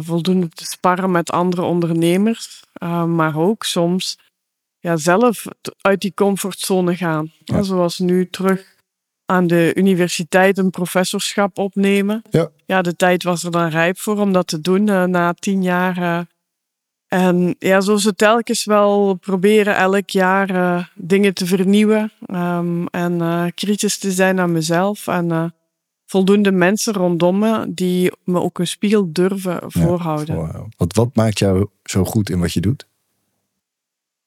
Voldoende 0.00 0.48
te 0.48 0.64
sparren 0.64 1.10
met 1.10 1.30
andere 1.30 1.62
ondernemers. 1.62 2.62
Maar 3.06 3.36
ook 3.36 3.64
soms 3.64 4.18
ja, 4.78 4.96
zelf 4.96 5.44
uit 5.80 6.00
die 6.00 6.14
comfortzone 6.14 6.96
gaan. 6.96 7.32
Ja. 7.44 7.62
Zoals 7.62 7.98
nu 7.98 8.28
terug 8.30 8.76
aan 9.26 9.46
de 9.46 9.72
universiteit 9.74 10.58
een 10.58 10.70
professorschap 10.70 11.58
opnemen. 11.58 12.22
Ja. 12.30 12.50
ja, 12.66 12.82
de 12.82 12.96
tijd 12.96 13.22
was 13.22 13.44
er 13.44 13.50
dan 13.50 13.68
rijp 13.68 13.98
voor 13.98 14.18
om 14.18 14.32
dat 14.32 14.46
te 14.46 14.60
doen 14.60 14.84
na 15.10 15.34
tien 15.34 15.62
jaar. 15.62 16.26
En 17.08 17.54
ja, 17.58 17.80
zo 17.80 17.96
ze 17.96 18.14
telkens 18.14 18.64
wel 18.64 19.14
proberen 19.14 19.76
elk 19.76 20.10
jaar 20.10 20.50
uh, 20.50 20.84
dingen 20.94 21.34
te 21.34 21.46
vernieuwen. 21.46 22.12
Um, 22.26 22.86
en 22.86 23.12
uh, 23.12 23.44
kritisch 23.54 23.98
te 23.98 24.10
zijn 24.10 24.40
aan 24.40 24.52
mezelf. 24.52 25.06
En 25.06 25.54
voldoende 26.06 26.50
mensen 26.52 26.92
rondom 26.92 27.38
me 27.38 27.64
die 27.68 28.12
me 28.24 28.40
ook 28.40 28.58
een 28.58 28.66
spiegel 28.66 29.12
durven 29.12 29.60
voorhouden. 29.66 30.36
Ja, 30.36 30.52
wow. 30.52 30.66
wat, 30.76 30.94
wat 30.94 31.14
maakt 31.14 31.38
jou 31.38 31.66
zo 31.84 32.04
goed 32.04 32.30
in 32.30 32.40
wat 32.40 32.52
je 32.52 32.60
doet? 32.60 32.86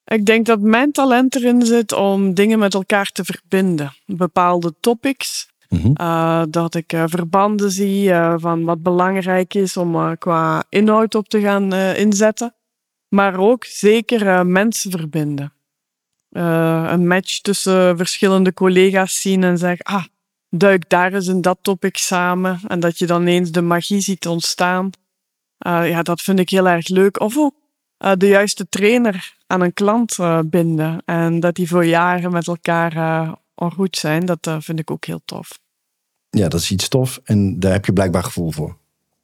Ik 0.06 0.26
denk 0.26 0.46
dat 0.46 0.60
mijn 0.60 0.92
talent 0.92 1.36
erin 1.36 1.66
zit 1.66 1.94
om 1.94 2.34
dingen 2.34 2.60
met 2.60 2.74
elkaar 2.74 3.12
te 3.12 3.24
verbinden. 3.24 3.94
Bepaalde 4.06 4.74
topics. 4.80 5.50
Mm 5.70 5.80
-hmm. 5.80 5.96
uh, 6.02 6.44
dat 6.50 6.76
ik 6.76 6.94
uh, 6.94 7.04
verbanden 7.08 7.72
zie 7.72 8.10
uh, 8.10 8.34
van 8.38 8.64
wat 8.64 8.82
belangrijk 8.82 9.54
is 9.54 9.78
om 9.78 10.18
qua 10.18 10.64
inhoud 10.70 11.16
op 11.16 11.28
te 11.28 11.40
gaan 11.40 11.74
inzetten. 11.74 12.56
Maar 13.14 13.40
ook 13.40 13.66
zeker 13.66 14.46
mensen 14.48 14.92
verbinden. 14.92 15.54
een 16.30 17.08
match 17.08 17.40
tussen 17.40 17.98
verschillende 17.98 18.54
collega's 18.54 19.22
zien 19.22 19.44
en 19.44 19.58
zeggen: 19.58 19.86
ah, 19.86 20.04
duik 20.50 20.90
daar 20.90 21.14
eens 21.14 21.28
in 21.28 21.42
dat 21.42 21.58
topic 21.62 21.98
samen. 21.98 22.60
En 22.68 22.80
dat 22.80 22.98
je 22.98 23.06
dan 23.06 23.28
eens 23.28 23.52
de 23.52 23.62
magie 23.62 24.02
ziet 24.02 24.28
ontstaan. 24.28 24.90
Uh, 25.68 25.90
ja, 25.90 26.02
dat 26.02 26.22
vind 26.22 26.40
ik 26.40 26.50
heel 26.50 26.68
erg 26.68 26.88
leuk. 26.88 27.20
Of 27.20 27.38
ook 27.38 27.56
uh, 28.00 28.12
de 28.18 28.28
juiste 28.28 28.70
trainer 28.70 29.38
aan 29.48 29.62
een 29.62 29.74
klant 29.74 30.18
binden. 30.46 31.02
En 31.06 31.40
dat 31.40 31.56
die 31.56 31.68
voor 31.68 31.86
jaren 31.86 32.32
met 32.32 32.48
elkaar 32.48 32.94
al 33.56 33.70
goed 33.70 33.98
zijn. 33.98 34.26
Dat 34.26 34.58
vind 34.60 34.80
ik 34.80 34.92
ook 34.92 35.06
heel 35.06 35.22
tof. 35.26 35.60
Ja, 36.30 36.48
dat 36.48 36.60
is 36.60 36.72
iets 36.72 36.88
tof. 36.88 37.20
En 37.24 37.60
daar 37.60 37.72
heb 37.72 37.86
je 37.86 37.94
blijkbaar 37.94 38.24
gevoel 38.24 38.52
voor. 38.52 38.78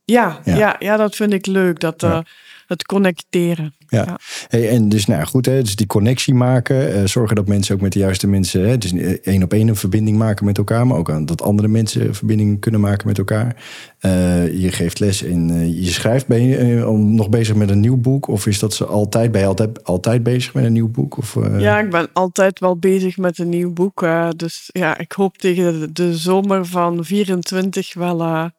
Ja, 0.05 0.39
ja. 0.43 0.55
ja, 0.55 0.75
ja 0.79 0.97
dat 0.97 1.15
vind 1.15 1.33
ik 1.33 1.45
leuk. 1.45 1.79
Dat, 1.79 2.01
ja. 2.01 2.23
Het 2.67 2.85
connecteren. 2.85 3.75
Ja. 3.87 4.03
ja. 4.05 4.19
Hey, 4.47 4.69
en 4.69 4.89
dus 4.89 5.05
nou 5.05 5.25
goed, 5.25 5.45
hè, 5.45 5.61
dus 5.61 5.75
die 5.75 5.87
connectie 5.87 6.33
maken. 6.33 6.97
Uh, 6.97 7.05
zorgen 7.05 7.35
dat 7.35 7.47
mensen 7.47 7.75
ook 7.75 7.81
met 7.81 7.93
de 7.93 7.99
juiste 7.99 8.27
mensen, 8.27 8.67
hè, 8.67 8.77
dus 8.77 8.93
één 9.21 9.43
op 9.43 9.53
één 9.53 9.67
een 9.67 9.75
verbinding 9.75 10.17
maken 10.17 10.45
met 10.45 10.57
elkaar, 10.57 10.87
maar 10.87 10.97
ook 10.97 11.11
aan 11.11 11.25
dat 11.25 11.41
andere 11.41 11.67
mensen 11.67 12.15
verbinding 12.15 12.59
kunnen 12.59 12.81
maken 12.81 13.07
met 13.07 13.17
elkaar. 13.17 13.55
Uh, 14.01 14.59
je 14.61 14.71
geeft 14.71 14.99
les 14.99 15.23
en 15.23 15.49
uh, 15.49 15.83
je 15.83 15.91
schrijft. 15.91 16.27
Ben 16.27 16.43
je 16.43 16.57
nog 16.95 17.29
bezig 17.29 17.55
met 17.55 17.69
een 17.69 17.79
nieuw 17.79 17.97
boek? 17.97 18.27
Of 18.27 18.47
is 18.47 18.59
dat 18.59 18.73
ze 18.73 18.85
altijd, 18.85 19.31
ben 19.31 19.41
je 19.41 19.47
altijd, 19.47 19.83
altijd 19.83 20.23
bezig 20.23 20.53
met 20.53 20.63
een 20.63 20.73
nieuw 20.73 20.89
boek? 20.89 21.17
Of, 21.17 21.37
Ja, 21.57 21.79
ik 21.79 21.89
ben 21.89 22.07
altijd 22.13 22.59
wel 22.59 22.77
bezig 22.77 23.17
met 23.17 23.39
een 23.39 23.49
nieuw 23.49 23.73
boek. 23.73 24.07
dus 24.35 24.69
ja, 24.71 24.97
ik 24.97 25.11
hoop 25.11 25.37
tegen 25.37 25.79
de, 25.79 25.91
de 25.91 26.17
zomer 26.17 26.65
van 26.65 27.05
24 27.05 27.93
wel 27.93 28.51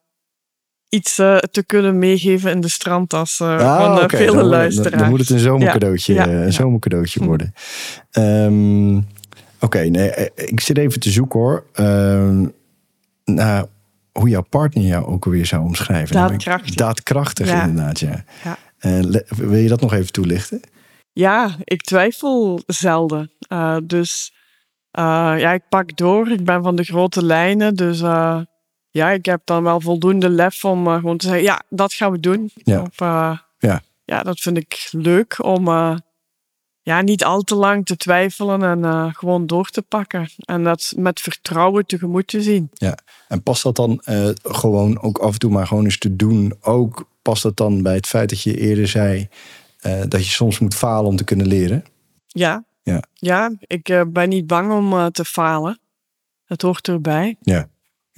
iets 0.88 1.18
uh, 1.18 1.37
te 1.37 1.64
kunnen 1.64 1.98
meegeven 1.98 2.51
in 2.51 2.61
de 2.61 2.68
strandtas 2.68 3.38
uh, 3.40 3.48
ah, 3.48 3.77
van 3.77 3.96
uh, 3.96 4.03
okay. 4.03 4.20
vele 4.20 4.37
dan, 4.37 4.44
luisteraars. 4.44 4.90
Dan, 4.90 5.01
dan, 5.01 5.09
moet 5.09 5.20
het 5.20 5.31
een 5.31 5.38
zomercadeautje, 5.38 6.14
ja, 6.14 6.29
een 6.29 6.44
ja. 6.44 6.51
zomercadeautje 6.51 7.24
worden. 7.24 7.55
Um, 8.12 8.96
Oké, 8.96 9.07
okay, 9.61 9.88
nee, 9.88 10.31
ik 10.35 10.61
zit 10.61 10.79
even 10.79 11.01
te 11.01 11.11
zoeken 11.11 11.40
hoor. 11.40 11.64
Um, 11.74 12.53
nou, 13.24 13.66
hoe 14.12 14.29
jouw 14.29 14.44
partner 14.48 14.85
jou 14.85 15.07
ook 15.07 15.24
alweer 15.24 15.46
zou 15.46 15.62
omschrijven. 15.62 16.14
Daadkrachtig. 16.14 16.74
Daadkrachtig, 16.74 17.48
ja. 17.48 17.62
inderdaad, 17.62 18.01
ja. 18.01 18.24
ja. 18.44 18.57
wil 19.37 19.55
je 19.55 19.68
dat 19.68 19.81
nog 19.81 19.92
even 19.92 20.12
toelichten? 20.12 20.61
Ja, 21.12 21.57
ik 21.64 21.83
twijfel 21.83 22.62
zelden. 22.66 23.33
Dus 23.85 24.33
ja, 24.90 25.53
ik 25.53 25.62
pak 25.68 25.96
door. 25.96 26.31
Ik 26.31 26.44
ben 26.44 26.62
van 26.62 26.77
de 26.77 26.85
grote 26.85 27.24
lijnen, 27.24 27.74
dus 27.74 28.01
ja, 28.90 29.11
ik 29.11 29.24
heb 29.24 29.40
dan 29.44 29.62
wel 29.62 29.81
voldoende 29.81 30.29
lef 30.29 30.64
om 30.64 30.87
uh, 30.87 30.94
gewoon 30.94 31.16
te 31.16 31.27
zeggen, 31.27 31.44
ja, 31.44 31.62
dat 31.68 31.92
gaan 31.92 32.12
we 32.12 32.20
doen. 32.20 32.51
Ja. 32.55 32.81
Of, 32.81 33.01
uh, 33.01 33.38
ja. 33.59 33.83
ja, 34.05 34.22
dat 34.22 34.40
vind 34.40 34.57
ik 34.57 34.88
leuk 34.90 35.44
om 35.44 35.68
uh, 35.68 35.96
ja, 36.83 37.01
niet 37.01 37.24
al 37.24 37.42
te 37.42 37.55
lang 37.55 37.87
te 37.87 37.96
twijfelen 37.96 38.62
en 38.62 39.14
gewoon 39.14 39.46
door 39.46 39.68
te 39.68 39.83
pakken. 39.83 40.29
En 40.37 40.64
dat 40.64 40.92
met 40.96 41.20
vertrouwen 41.20 41.87
tegemoet 41.87 42.27
te 42.27 42.42
zien. 42.42 42.70
Ja, 42.72 42.98
en 43.29 43.42
past 43.42 43.62
dat 43.62 43.77
dan 43.77 44.01
gewoon 44.42 45.01
ook 45.01 45.18
af 45.18 45.33
en 45.33 45.38
toe 45.38 45.51
maar 45.51 45.66
gewoon 45.66 45.85
eens 45.85 45.98
te 45.98 46.16
doen? 46.16 46.55
Ook 46.61 47.09
past 47.22 47.42
dat 47.42 47.57
dan 47.57 47.83
bij 47.83 47.94
het 47.94 48.07
feit 48.07 48.29
dat 48.29 48.42
je 48.42 48.59
eerder 48.59 48.88
zei 48.88 49.29
dat 50.09 50.27
je 50.27 50.33
soms 50.33 50.59
moet 50.59 50.74
falen 50.74 51.11
om 51.11 51.16
te 51.16 51.24
kunnen 51.24 51.46
leren? 51.46 51.85
Ja, 52.27 52.64
ja. 52.83 53.03
ja 53.14 53.53
ik 53.61 54.05
ben 54.09 54.29
niet 54.29 54.46
bang 54.46 54.72
om 54.72 55.11
te 55.11 55.24
falen. 55.24 55.81
Het 56.44 56.62
hoort 56.62 56.88
erbij. 56.88 57.37
Ja, 57.40 57.68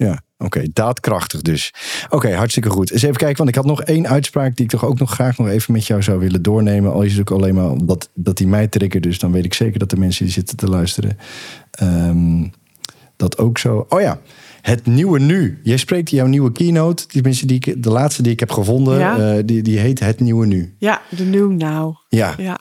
ja. 0.05 0.21
Oké, 0.37 0.57
okay, 0.57 0.69
daadkrachtig 0.73 1.41
dus. 1.41 1.73
Oké, 2.05 2.15
okay, 2.15 2.31
hartstikke 2.31 2.69
goed. 2.69 2.91
Eens 2.91 3.01
even 3.01 3.15
kijken, 3.15 3.37
want 3.37 3.49
ik 3.49 3.55
had 3.55 3.65
nog 3.65 3.81
één 3.81 4.07
uitspraak 4.07 4.55
die 4.55 4.65
ik 4.65 4.71
toch 4.71 4.85
ook 4.85 4.99
nog 4.99 5.11
graag 5.11 5.37
nog 5.37 5.47
even 5.47 5.73
met 5.73 5.87
jou 5.87 6.03
zou 6.03 6.19
willen 6.19 6.41
doornemen. 6.41 6.91
Al 6.91 7.01
is 7.01 7.11
het 7.11 7.21
ook 7.21 7.37
alleen 7.37 7.55
maar 7.55 7.69
omdat 7.69 8.09
dat 8.13 8.37
die 8.37 8.47
mij 8.47 8.67
triggert, 8.67 9.03
dus 9.03 9.19
dan 9.19 9.31
weet 9.31 9.45
ik 9.45 9.53
zeker 9.53 9.79
dat 9.79 9.89
de 9.89 9.97
mensen 9.97 10.25
die 10.25 10.33
zitten 10.33 10.57
te 10.57 10.67
luisteren 10.67 11.17
um, 11.81 12.51
dat 13.15 13.37
ook 13.37 13.57
zo. 13.57 13.85
Oh 13.89 14.01
ja, 14.01 14.19
het 14.61 14.85
nieuwe 14.85 15.19
nu. 15.19 15.59
Jij 15.63 15.77
spreekt 15.77 16.09
jouw 16.09 16.27
nieuwe 16.27 16.51
keynote, 16.51 17.03
die 17.07 17.21
mensen 17.21 17.47
die 17.47 17.61
ik, 17.63 17.83
de 17.83 17.89
laatste 17.89 18.21
die 18.21 18.31
ik 18.31 18.39
heb 18.39 18.51
gevonden, 18.51 18.99
ja? 18.99 19.35
uh, 19.35 19.43
die, 19.45 19.61
die 19.61 19.79
heet 19.79 19.99
Het 19.99 20.19
Nieuwe 20.19 20.45
Nu. 20.45 20.75
Ja, 20.77 21.01
de 21.09 21.23
New 21.25 21.51
Now. 21.51 21.95
Ja. 22.09 22.35
ja. 22.37 22.59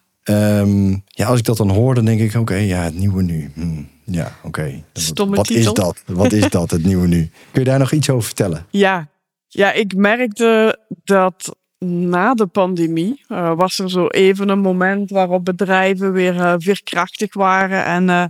Um, 0.61 1.03
ja, 1.07 1.27
als 1.27 1.39
ik 1.39 1.45
dat 1.45 1.57
dan 1.57 1.71
hoor, 1.71 1.95
dan 1.95 2.05
denk 2.05 2.21
ik, 2.21 2.29
oké, 2.29 2.39
okay, 2.39 2.67
ja, 2.67 2.83
het 2.83 2.99
nieuwe 2.99 3.23
nu. 3.23 3.51
Hm. 3.55 3.83
Ja, 4.11 4.33
oké. 4.37 4.47
Okay. 4.47 4.85
Stomme 4.93 5.37
Wat 5.37 5.47
titel. 5.47 5.73
is 5.73 5.73
dat? 5.73 6.03
Wat 6.07 6.33
is 6.33 6.49
dat, 6.49 6.71
het 6.71 6.85
nieuwe 6.85 7.07
nu? 7.07 7.31
Kun 7.51 7.63
je 7.63 7.69
daar 7.69 7.79
nog 7.79 7.93
iets 7.93 8.11
over 8.11 8.25
vertellen? 8.25 8.67
Ja, 8.71 9.09
ja 9.49 9.73
ik 9.73 9.95
merkte 9.95 10.79
dat 11.05 11.57
na 11.85 12.35
de 12.35 12.47
pandemie 12.47 13.25
uh, 13.29 13.53
was 13.57 13.79
er 13.79 13.91
zo 13.91 14.07
even 14.07 14.49
een 14.49 14.61
moment 14.61 15.11
waarop 15.11 15.45
bedrijven 15.45 16.13
weer 16.13 16.35
uh, 16.35 16.55
veerkrachtig 16.59 17.35
waren 17.35 17.85
en 17.85 18.09
uh, 18.09 18.25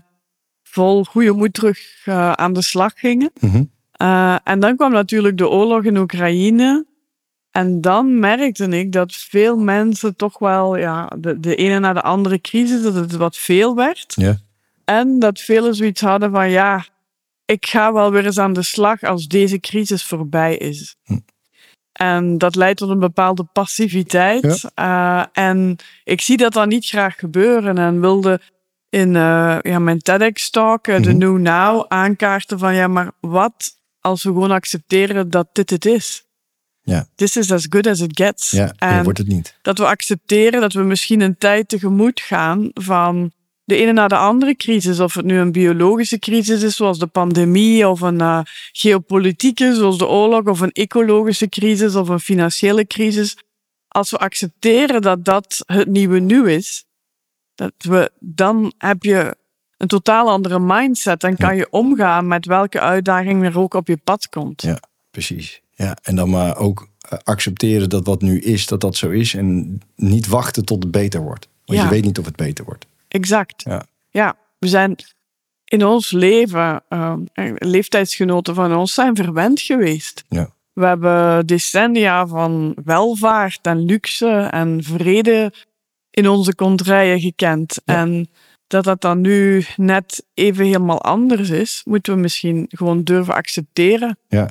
vol 0.63 1.05
goede 1.05 1.33
moed 1.33 1.55
terug 1.55 1.79
aan 2.35 2.53
de 2.53 2.63
slag 2.63 2.93
gingen. 2.95 3.31
Mm 3.41 3.51
-hmm. 3.51 3.71
en 4.45 4.61
dan 4.61 4.77
kwam 4.77 4.93
natuurlijk 4.93 5.39
de 5.39 5.49
oorlog 5.49 5.85
in 5.85 5.97
Oekraïne. 5.97 6.89
En 7.51 7.81
dan 7.81 8.19
merkte 8.19 8.69
ik 8.69 8.93
dat 8.93 9.13
veel 9.13 9.57
mensen 9.57 10.17
toch 10.17 10.39
wel 10.39 10.77
ja, 10.77 11.13
de, 11.19 11.41
de 11.41 11.55
ene 11.55 11.79
na 11.79 11.93
de 11.93 12.03
andere 12.03 12.41
crisis, 12.41 12.83
dat 12.83 12.95
het 12.95 13.17
wat 13.17 13.37
veel 13.37 13.75
werd. 13.75 14.13
Ja. 14.17 14.39
En 14.91 15.19
dat 15.19 15.41
velen 15.41 15.75
zoiets 15.75 16.01
hadden 16.01 16.31
van 16.31 16.51
ja, 16.51 16.85
ik 17.45 17.67
ga 17.67 17.93
wel 17.93 18.11
weer 18.11 18.25
eens 18.27 18.39
aan 18.39 18.53
de 18.53 18.63
slag 18.63 19.03
als 19.03 19.27
deze 19.27 19.61
crisis 19.61 20.05
voorbij 20.05 20.57
is. 20.57 20.97
Hm. 21.05 21.19
En 21.93 22.39
dat 22.39 22.55
leidt 22.55 22.79
tot 22.79 22.89
een 22.89 22.99
bepaalde 22.99 23.45
passiviteit. 23.53 24.69
Ja. 24.75 25.19
Uh, 25.21 25.45
en 25.45 25.77
ik 26.05 26.21
zie 26.21 26.37
dat 26.37 26.53
dan 26.53 26.69
niet 26.69 26.87
graag 26.87 27.15
gebeuren. 27.19 27.79
En 27.79 28.01
wilde 28.01 28.41
in 28.89 29.09
uh, 29.09 29.59
ja, 29.63 29.79
mijn 29.79 29.99
TEDx-talk, 29.99 30.87
uh, 30.87 30.95
Mhm. 30.95 31.03
de 31.05 31.13
New 31.13 31.39
Now, 31.39 31.85
aankaarten 31.89 32.59
van 32.59 32.75
ja, 32.75 32.89
maar 32.89 33.13
wat 33.21 33.79
als 34.01 34.23
we 34.23 34.29
gewoon 34.29 34.51
accepteren 34.51 35.31
dat 35.31 35.49
dit 35.53 35.71
het 35.71 35.85
is? 35.87 36.25
Ja. 36.81 37.07
This 37.15 37.37
is 37.37 37.53
as 37.53 37.67
good 37.69 37.87
as 37.87 38.01
it 38.01 38.17
gets. 38.21 38.51
Ja, 38.51 38.73
en 38.79 39.05
wordt 39.05 39.19
het 39.19 39.29
niet. 39.29 39.59
dat 39.63 39.79
we 39.79 39.87
accepteren 39.87 40.61
dat 40.61 40.73
we 40.73 40.83
misschien 40.83 41.21
een 41.21 41.39
tijd 41.39 41.69
tegemoet 41.69 42.21
gaan 42.21 42.71
van 42.75 43.33
de 43.71 43.77
ene 43.77 43.93
na 43.93 44.09
de 44.09 44.17
andere 44.17 44.57
crisis. 44.57 45.01
Of 45.01 45.15
het 45.15 45.25
nu 45.25 45.39
een 45.39 45.53
biologische 45.53 46.19
crisis 46.19 46.63
is, 46.63 46.77
zoals 46.77 46.99
de 46.99 47.07
pandemie, 47.07 47.89
of 47.89 48.01
een 48.01 48.21
uh, 48.21 48.41
geopolitieke, 48.73 49.75
zoals 49.75 49.99
de 49.99 50.07
oorlog, 50.07 50.47
of 50.47 50.61
een 50.61 50.73
ecologische 50.73 51.49
crisis, 51.49 51.95
of 51.95 52.09
een 52.09 52.21
financiële 52.21 52.87
crisis. 52.87 53.37
Als 53.89 54.11
we 54.11 54.19
accepteren 54.19 55.03
dat 55.03 55.25
dat 55.25 55.63
het 55.67 55.89
nieuwe 55.89 56.19
nu 56.19 56.51
is, 56.51 56.85
dat 57.55 57.73
we, 57.79 58.11
dan 58.19 58.73
heb 58.79 59.03
je 59.03 59.37
een 59.77 59.89
totaal 59.89 60.31
andere 60.31 60.59
mindset 60.59 61.25
en 61.25 61.37
kan 61.37 61.57
je 61.57 61.71
omgaan 61.71 62.27
met 62.27 62.47
welke 62.47 62.81
uitdaging 62.81 63.45
er 63.45 63.59
ook 63.59 63.75
op 63.75 63.87
je 63.87 63.97
pad 63.97 64.29
komt. 64.29 64.63
Ja, 64.63 64.79
precies. 65.11 65.61
Ja, 65.75 65.97
en 66.03 66.17
dan 66.17 66.31
maar 66.31 66.57
ook 66.57 66.89
uh, 67.13 67.19
accepteren 67.23 67.89
dat 67.89 68.07
wat 68.07 68.23
nu 68.23 68.41
is, 68.41 68.67
dat 68.67 68.81
dat 68.81 68.97
zo 68.97 69.11
is. 69.11 69.35
En 69.35 69.81
niet 69.97 70.27
wachten 70.27 70.65
tot 70.65 70.83
het 70.83 70.93
beter 70.93 71.21
wordt. 71.21 71.49
Want 71.65 71.79
Ja. 71.79 71.85
je 71.85 71.91
weet 71.91 72.05
niet 72.05 72.19
of 72.19 72.25
het 72.25 72.37
beter 72.37 72.65
wordt. 72.65 72.87
Exact. 73.11 73.63
Ja. 73.63 73.85
Ja, 74.11 74.37
we 74.59 74.69
zijn 74.69 74.97
in 75.65 75.85
ons 75.85 76.11
leven, 76.11 76.83
uh, 76.89 77.15
leeftijdsgenoten 77.55 78.55
van 78.55 78.77
ons 78.77 78.95
zijn 78.95 79.17
verwend 79.17 79.61
geweest. 79.61 80.25
Ja. 80.29 80.51
We 80.73 80.87
hebben 80.87 81.47
decennia 81.47 82.27
van 82.27 82.77
welvaart 82.85 83.59
en 83.63 83.85
luxe 83.85 84.49
en 84.51 84.83
vrede 84.83 85.53
in 86.11 86.29
onze 86.29 86.55
kontrijen 86.55 87.21
gekend. 87.21 87.81
Ja. 87.85 87.95
En 87.95 88.31
dat 88.71 88.85
dat 88.85 89.01
dan 89.01 89.21
nu 89.21 89.65
net 89.77 90.25
even 90.35 90.65
helemaal 90.65 91.03
anders 91.03 91.51
is, 91.51 91.81
moeten 91.85 92.15
we 92.15 92.21
misschien 92.21 92.67
gewoon 92.69 93.05
durven 93.05 93.35
accepteren. 93.35 94.19
Ja, 94.29 94.51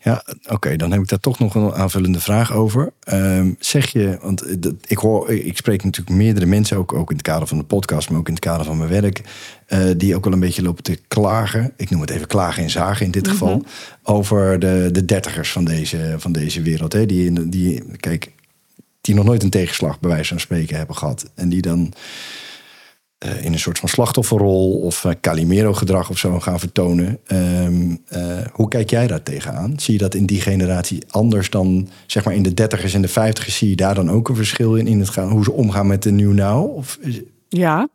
ja 0.00 0.24
oké, 0.48 0.76
dan 0.76 0.92
heb 0.92 1.00
ik 1.00 1.08
daar 1.08 1.20
toch 1.20 1.38
nog 1.38 1.54
een 1.54 1.72
aanvullende 1.72 2.20
vraag 2.20 2.52
over. 2.52 2.92
Ehm, 3.00 3.52
zeg 3.58 3.92
je, 3.92 4.18
want 4.22 4.42
eh, 4.42 4.54
dat- 4.58 4.74
ik 4.86 4.98
hoor, 4.98 5.30
ik 5.30 5.56
spreek 5.56 5.84
natuurlijk 5.84 6.16
meerdere 6.16 6.46
mensen, 6.46 6.76
ook, 6.76 6.92
ook 6.92 7.10
in 7.10 7.16
het 7.16 7.26
kader 7.26 7.48
van 7.48 7.58
de 7.58 7.64
podcast, 7.64 8.10
maar 8.10 8.18
ook 8.18 8.26
in 8.28 8.34
het 8.34 8.42
kader 8.44 8.66
van 8.66 8.76
mijn 8.78 8.90
werk, 8.90 9.22
eh, 9.66 9.84
die 9.96 10.16
ook 10.16 10.24
wel 10.24 10.32
een 10.32 10.40
beetje 10.40 10.62
lopen 10.62 10.82
te 10.82 10.98
klagen. 11.08 11.72
Ik 11.76 11.90
noem 11.90 12.00
het 12.00 12.10
even 12.10 12.26
klagen 12.26 12.62
en 12.62 12.70
zagen 12.70 13.06
in 13.06 13.12
dit 13.12 13.28
geval. 13.28 13.64
Over 14.02 14.58
de, 14.58 14.88
de 14.92 15.04
dertigers 15.04 15.52
van 15.52 15.64
deze, 15.64 16.14
van 16.18 16.32
deze 16.32 16.62
wereld. 16.62 16.92
Hè? 16.92 17.06
Die, 17.06 17.48
die, 17.48 17.82
kijk, 17.96 18.32
die 19.00 19.14
nog 19.14 19.24
nooit 19.24 19.42
een 19.42 19.50
tegenslag, 19.50 20.00
bij 20.00 20.10
wijze 20.10 20.28
van 20.28 20.40
spreken, 20.40 20.76
hebben 20.76 20.96
gehad. 20.96 21.30
En 21.34 21.48
die 21.48 21.62
dan 21.62 21.92
eh, 23.18 23.44
in 23.44 23.52
een 23.52 23.58
soort 23.58 23.78
van 23.78 23.88
slachtofferrol 23.88 24.80
of 24.80 25.04
eh, 25.04 25.12
Calimero-gedrag 25.20 26.10
of 26.10 26.18
zo 26.18 26.40
gaan 26.40 26.58
vertonen. 26.58 27.18
Ehm, 27.26 27.96
eh, 28.08 28.46
hoe 28.52 28.68
kijk 28.68 28.90
jij 28.90 29.06
daar 29.06 29.22
tegenaan? 29.22 29.80
Zie 29.80 29.92
je 29.92 29.98
dat 29.98 30.14
in 30.14 30.26
die 30.26 30.40
generatie 30.40 31.02
anders 31.08 31.50
dan 31.50 31.88
zeg 32.06 32.24
maar 32.24 32.34
in 32.34 32.42
de 32.42 32.54
dertigers 32.54 32.94
en 32.94 33.02
de 33.02 33.08
vijftigers? 33.08 33.56
Zie 33.56 33.68
je 33.68 33.76
daar 33.76 33.94
dan 33.94 34.10
ook 34.10 34.28
een 34.28 34.36
verschil 34.36 34.76
in, 34.76 34.86
in 34.86 34.98
het 34.98 35.08
gaan, 35.08 35.28
hoe 35.28 35.44
ze 35.44 35.52
omgaan 35.52 35.86
met 35.86 36.02
de 36.02 36.10
new 36.10 36.32
now? 36.32 36.76
Of 36.76 36.98
Ja. 37.48 37.88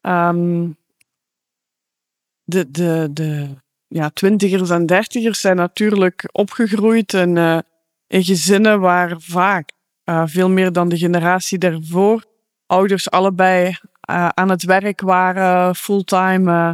Ehm, 0.00 0.66
de, 2.44 2.70
de, 2.70 3.08
de 3.12 3.46
ja, 3.86 4.10
twintigers 4.10 4.70
en 4.70 4.86
dertigers 4.86 5.40
zijn 5.40 5.56
natuurlijk 5.56 6.28
opgegroeid 6.32 7.12
in, 7.12 7.36
in 8.06 8.24
gezinnen 8.24 8.80
waar 8.80 9.16
vaak, 9.18 9.72
veel 10.24 10.50
meer 10.50 10.72
dan 10.72 10.88
de 10.88 10.98
generatie 10.98 11.58
daarvoor, 11.58 12.24
ouders 12.66 13.10
allebei 13.10 13.76
eh, 14.08 14.28
aan 14.28 14.48
het 14.48 14.62
werk 14.62 15.00
waren, 15.00 15.74
fulltime, 15.74 16.52
eh, 16.52 16.70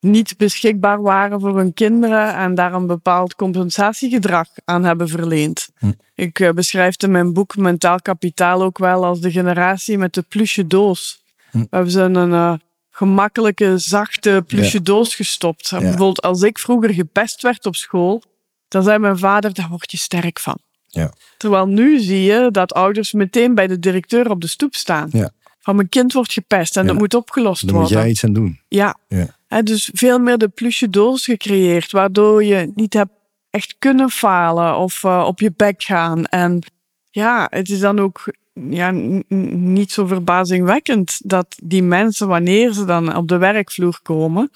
niet 0.00 0.36
beschikbaar 0.36 1.02
waren 1.02 1.40
voor 1.40 1.56
hun 1.56 1.74
kinderen 1.74 2.34
en 2.34 2.54
daar 2.54 2.72
een 2.72 2.86
bepaald 2.86 3.34
compensatiegedrag 3.34 4.48
aan 4.64 4.84
hebben 4.84 5.08
verleend. 5.08 5.68
Hm. 5.78 5.92
Ik 6.14 6.40
eh, 6.40 6.50
beschrijf 6.50 6.92
het 6.92 7.02
in 7.02 7.10
mijn 7.10 7.32
boek 7.32 7.56
Mentaal 7.56 8.00
Kapitaal 8.00 8.62
ook 8.62 8.78
wel 8.78 9.04
als 9.04 9.20
de 9.20 9.30
generatie 9.30 9.98
met 9.98 10.14
de 10.14 10.22
plusje 10.22 10.66
doos. 10.66 11.22
Hm. 11.50 11.58
We 11.58 11.66
hebben 11.70 11.90
ze 11.90 12.00
een 12.00 12.60
gemakkelijke, 12.90 13.78
zachte 13.78 14.44
plusje 14.46 14.82
doos 14.82 15.14
gestopt. 15.14 15.70
Bijvoorbeeld 15.70 16.22
als 16.22 16.42
ik 16.42 16.58
vroeger 16.58 16.94
gepest 16.94 17.42
werd 17.42 17.66
op 17.66 17.76
school, 17.76 18.22
dan 18.68 18.82
zei 18.82 18.98
mijn 18.98 19.18
vader, 19.18 19.54
daar 19.54 19.68
word 19.68 19.90
je 19.90 19.96
sterk 19.96 20.38
van. 20.38 20.58
Ja. 20.86 21.12
Terwijl 21.36 21.66
nu 21.66 22.00
zie 22.00 22.22
je 22.22 22.48
dat 22.50 22.74
ouders 22.74 23.12
meteen 23.12 23.54
bij 23.54 23.66
de 23.66 23.78
directeur 23.78 24.30
op 24.30 24.40
de 24.40 24.46
stoep 24.46 24.74
staan. 24.74 25.08
Ja. 25.12 25.30
Van 25.66 25.76
mijn 25.76 25.88
kind 25.88 26.12
wordt 26.12 26.32
gepest 26.32 26.76
en 26.76 26.82
Ja. 26.82 26.88
dat 26.88 26.98
moet 26.98 27.14
opgelost 27.14 27.62
daar 27.66 27.74
moet 27.74 27.82
worden. 27.82 28.00
jij 28.00 28.10
iets 28.10 28.24
aan 28.24 28.32
doen. 28.32 28.60
Ja. 28.68 28.96
Ja. 29.08 29.62
Dus 29.62 29.90
veel 29.94 30.18
meer 30.18 30.38
de 30.38 30.48
plusje 30.48 30.90
doos 30.90 31.24
gecreëerd, 31.24 31.92
waardoor 31.92 32.44
je 32.44 32.72
niet 32.74 32.92
hebt 32.94 33.10
echt 33.50 33.76
kunnen 33.78 34.10
falen 34.10 34.76
of 34.76 35.04
eh, 35.04 35.24
op 35.26 35.40
je 35.40 35.52
bek 35.56 35.82
gaan. 35.82 36.24
En 36.24 36.62
ja, 37.10 37.46
het 37.50 37.68
is 37.68 37.78
dan 37.78 37.98
ook 37.98 38.24
ja, 38.70 38.90
niet 38.90 39.92
zo 39.92 40.06
verbazingwekkend 40.06 41.20
dat 41.24 41.56
die 41.64 41.82
mensen, 41.82 42.28
wanneer 42.28 42.72
ze 42.72 42.84
dan 42.84 43.16
op 43.16 43.28
de 43.28 43.36
werkvloer 43.38 43.98
komen, 44.02 44.50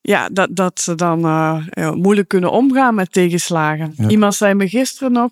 ja, 0.00 0.28
dat, 0.28 0.48
dat 0.50 0.80
ze 0.80 0.94
dan 0.94 1.24
eh, 1.24 1.90
moeilijk 1.92 2.28
kunnen 2.28 2.50
omgaan 2.50 2.94
met 2.94 3.12
tegenslagen. 3.12 3.94
Ja. 3.96 4.08
Iemand 4.08 4.34
zei 4.34 4.54
me 4.54 4.68
gisteren 4.68 5.12
nog 5.12 5.30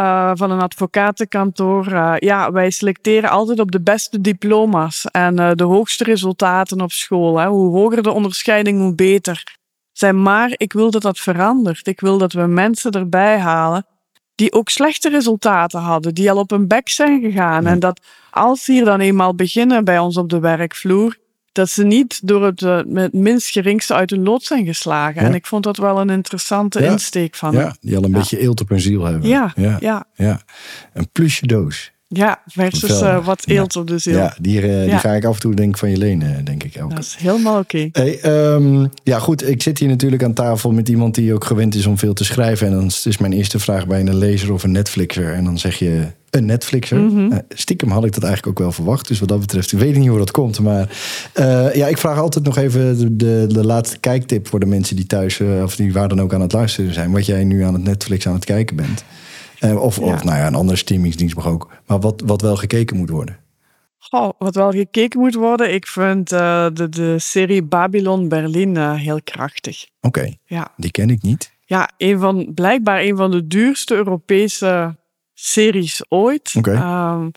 eh, 0.00 0.30
van 0.34 0.50
een 0.50 0.60
advocatenkantoor, 0.60 1.86
eh, 1.92 2.14
ja, 2.18 2.52
wij 2.52 2.70
selecteren 2.70 3.30
altijd 3.30 3.60
op 3.60 3.70
de 3.70 3.80
beste 3.80 4.20
diploma's 4.20 5.04
en 5.10 5.38
eh, 5.38 5.50
de 5.54 5.64
hoogste 5.64 6.04
resultaten 6.04 6.80
op 6.80 6.92
school. 6.92 7.38
Hè. 7.38 7.46
Hoe 7.46 7.76
hoger 7.76 8.02
de 8.02 8.10
onderscheiding, 8.10 8.80
hoe 8.80 8.94
beter. 8.94 9.56
Zei, 9.92 10.12
maar 10.12 10.52
ik 10.56 10.72
wil 10.72 10.90
dat 10.90 11.02
dat 11.02 11.18
verandert. 11.18 11.86
Ik 11.86 12.00
wil 12.00 12.18
dat 12.18 12.32
we 12.32 12.46
mensen 12.46 12.90
erbij 12.90 13.38
halen 13.38 13.86
die 14.34 14.52
ook 14.52 14.68
slechte 14.68 15.08
resultaten 15.08 15.80
hadden, 15.80 16.14
die 16.14 16.30
al 16.30 16.38
op 16.38 16.50
hun 16.50 16.68
bek 16.68 16.88
zijn 16.88 17.20
gegaan. 17.20 17.62
Ja. 17.62 17.70
En 17.70 17.78
dat 17.78 18.00
als 18.30 18.64
ze 18.64 18.72
hier 18.72 18.84
dan 18.84 19.00
eenmaal 19.00 19.34
beginnen 19.34 19.84
bij 19.84 19.98
ons 19.98 20.16
op 20.16 20.28
de 20.28 20.38
werkvloer, 20.38 21.16
dat 21.52 21.68
ze 21.68 21.84
niet 21.84 22.20
door 22.22 22.44
het, 22.44 22.62
eh, 22.62 22.80
het 22.94 23.12
minst 23.12 23.50
geringste 23.50 23.94
uit 23.94 24.10
hun 24.10 24.22
lood 24.22 24.42
zijn 24.42 24.66
geslagen. 24.66 25.22
Ja. 25.22 25.28
En 25.28 25.34
ik 25.34 25.46
vond 25.46 25.64
dat 25.64 25.76
wel 25.76 26.00
een 26.00 26.10
interessante 26.10 26.82
Ja. 26.82 26.90
insteek 26.90 27.34
van 27.34 27.52
Ja, 27.52 27.76
die 27.80 27.96
al 27.96 28.04
een 28.04 28.10
Ja. 28.10 28.18
beetje 28.18 28.38
eelt 28.40 28.60
op 28.60 28.68
hun 28.68 28.80
ziel 28.80 29.04
hebben. 29.04 29.28
Ja, 29.28 29.52
ja, 29.56 30.04
ja. 30.14 30.40
Een 30.92 31.08
plusje 31.12 31.46
doos. 31.46 31.92
ja, 32.12 32.42
versus 32.46 33.00
eh, 33.00 33.24
wat 33.24 33.46
eelt 33.46 33.76
op 33.76 33.86
de 33.86 33.98
ziel. 33.98 34.16
Ja, 34.16 34.34
die, 34.40 34.60
eh, 34.60 34.84
die 34.90 34.98
ga 34.98 35.12
ik 35.12 35.24
af 35.24 35.34
en 35.34 35.40
toe 35.40 35.54
denk 35.54 35.78
van 35.78 35.90
je 35.90 35.96
lenen, 35.96 36.44
denk 36.44 36.62
ik. 36.64 36.74
Elke. 36.74 36.94
Dat 36.94 37.04
is 37.04 37.16
helemaal 37.18 37.58
oké. 37.58 37.88
Hey, 37.92 38.20
ehm, 38.20 38.86
ja, 39.02 39.18
goed. 39.18 39.48
Ik 39.48 39.62
zit 39.62 39.78
hier 39.78 39.88
natuurlijk 39.88 40.22
aan 40.22 40.32
tafel 40.32 40.72
met 40.72 40.88
iemand 40.88 41.14
die 41.14 41.34
ook 41.34 41.44
gewend 41.44 41.74
is 41.74 41.86
om 41.86 41.98
veel 41.98 42.12
te 42.12 42.24
schrijven. 42.24 42.66
En 42.66 42.72
dan 42.72 42.86
is 42.86 43.06
is 43.06 43.18
mijn 43.18 43.32
eerste 43.32 43.58
vraag 43.58 43.86
bij 43.86 44.00
een 44.00 44.16
lezer 44.16 44.52
of 44.52 44.62
een 44.62 44.72
Netflixer. 44.72 45.34
En 45.34 45.44
dan 45.44 45.58
zeg 45.58 45.78
je 45.78 46.06
een 46.30 46.46
Netflixer. 46.46 47.30
Eh, 47.30 47.38
stiekem 47.48 47.90
had 47.90 48.04
ik 48.04 48.12
dat 48.12 48.22
eigenlijk 48.22 48.52
ook 48.58 48.64
wel 48.64 48.72
verwacht. 48.72 49.08
Dus 49.08 49.18
wat 49.18 49.28
dat 49.28 49.40
betreft, 49.40 49.72
ik 49.72 49.78
weet 49.78 49.96
niet 49.96 50.08
hoe 50.08 50.18
dat 50.18 50.30
komt. 50.30 50.60
Maar 50.60 50.88
eh, 51.32 51.74
ja, 51.74 51.86
ik 51.86 51.98
vraag 51.98 52.18
altijd 52.18 52.44
nog 52.44 52.56
even 52.56 52.98
de, 52.98 53.16
de, 53.16 53.44
de 53.48 53.64
laatste 53.66 53.98
kijktip 53.98 54.48
voor 54.48 54.60
de 54.60 54.66
mensen 54.66 54.96
die 54.96 55.06
thuis, 55.06 55.40
eh, 55.40 55.62
of 55.62 55.76
die 55.76 55.92
waar 55.92 56.08
dan 56.08 56.20
ook 56.20 56.34
aan 56.34 56.40
het 56.40 56.52
luisteren 56.52 56.92
zijn. 56.94 57.10
Wat 57.12 57.26
jij 57.26 57.44
nu 57.44 57.62
aan 57.62 57.74
het 57.74 57.82
Netflix 57.82 58.26
aan 58.26 58.34
het 58.34 58.44
kijken 58.44 58.76
bent. 58.76 59.04
Eh, 59.58 59.82
of, 59.82 59.96
Ja. 59.96 60.02
of 60.02 60.24
nou 60.24 60.36
ja, 60.38 60.46
een 60.46 60.54
andere 60.54 60.78
streamingsdienst 60.78 61.34
mag 61.34 61.46
ook. 61.46 61.70
Maar 61.86 62.00
wat, 62.00 62.22
wat 62.26 62.40
wel 62.42 62.56
gekeken 62.56 62.96
moet 62.96 63.10
worden. 63.10 63.36
Goh, 63.98 64.30
wat 64.38 64.54
wel 64.54 64.70
gekeken 64.70 65.20
moet 65.20 65.34
worden, 65.34 65.74
ik 65.74 65.86
vind 65.86 66.28
de, 66.28 66.86
de 66.90 67.18
serie 67.18 67.62
Babylon 67.62 68.28
Berlin 68.28 68.76
heel 68.78 69.20
krachtig. 69.24 69.86
Oké, 70.00 70.34
Ja. 70.44 70.72
die 70.76 70.90
ken 70.90 71.10
ik 71.10 71.22
niet. 71.22 71.52
ja, 71.64 71.90
een 71.96 72.18
van, 72.18 72.50
blijkbaar 72.54 73.00
een 73.00 73.16
van 73.16 73.30
de 73.30 73.46
duurste 73.46 73.94
Europese 73.94 74.96
series 75.40 76.02
ooit. 76.08 76.54
Oké. 76.58 76.72
Ehm, 76.72 77.28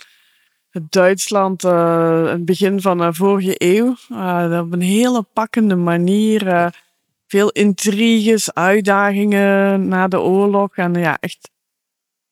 het 0.69 0.91
Duitsland, 0.91 1.63
eh, 1.63 2.25
het 2.27 2.45
begin 2.45 2.81
van 2.81 2.97
de 2.97 3.13
vorige 3.13 3.55
eeuw. 3.57 3.95
eh, 4.09 4.59
op 4.63 4.73
een 4.73 4.81
hele 4.81 5.23
pakkende 5.33 5.75
manier. 5.75 6.47
eh, 6.47 6.67
veel 7.27 7.49
intriges, 7.51 8.53
uitdagingen 8.53 9.87
na 9.87 10.07
de 10.07 10.19
oorlog. 10.19 10.75
En 10.75 10.93
ja, 10.93 11.17
echt 11.19 11.49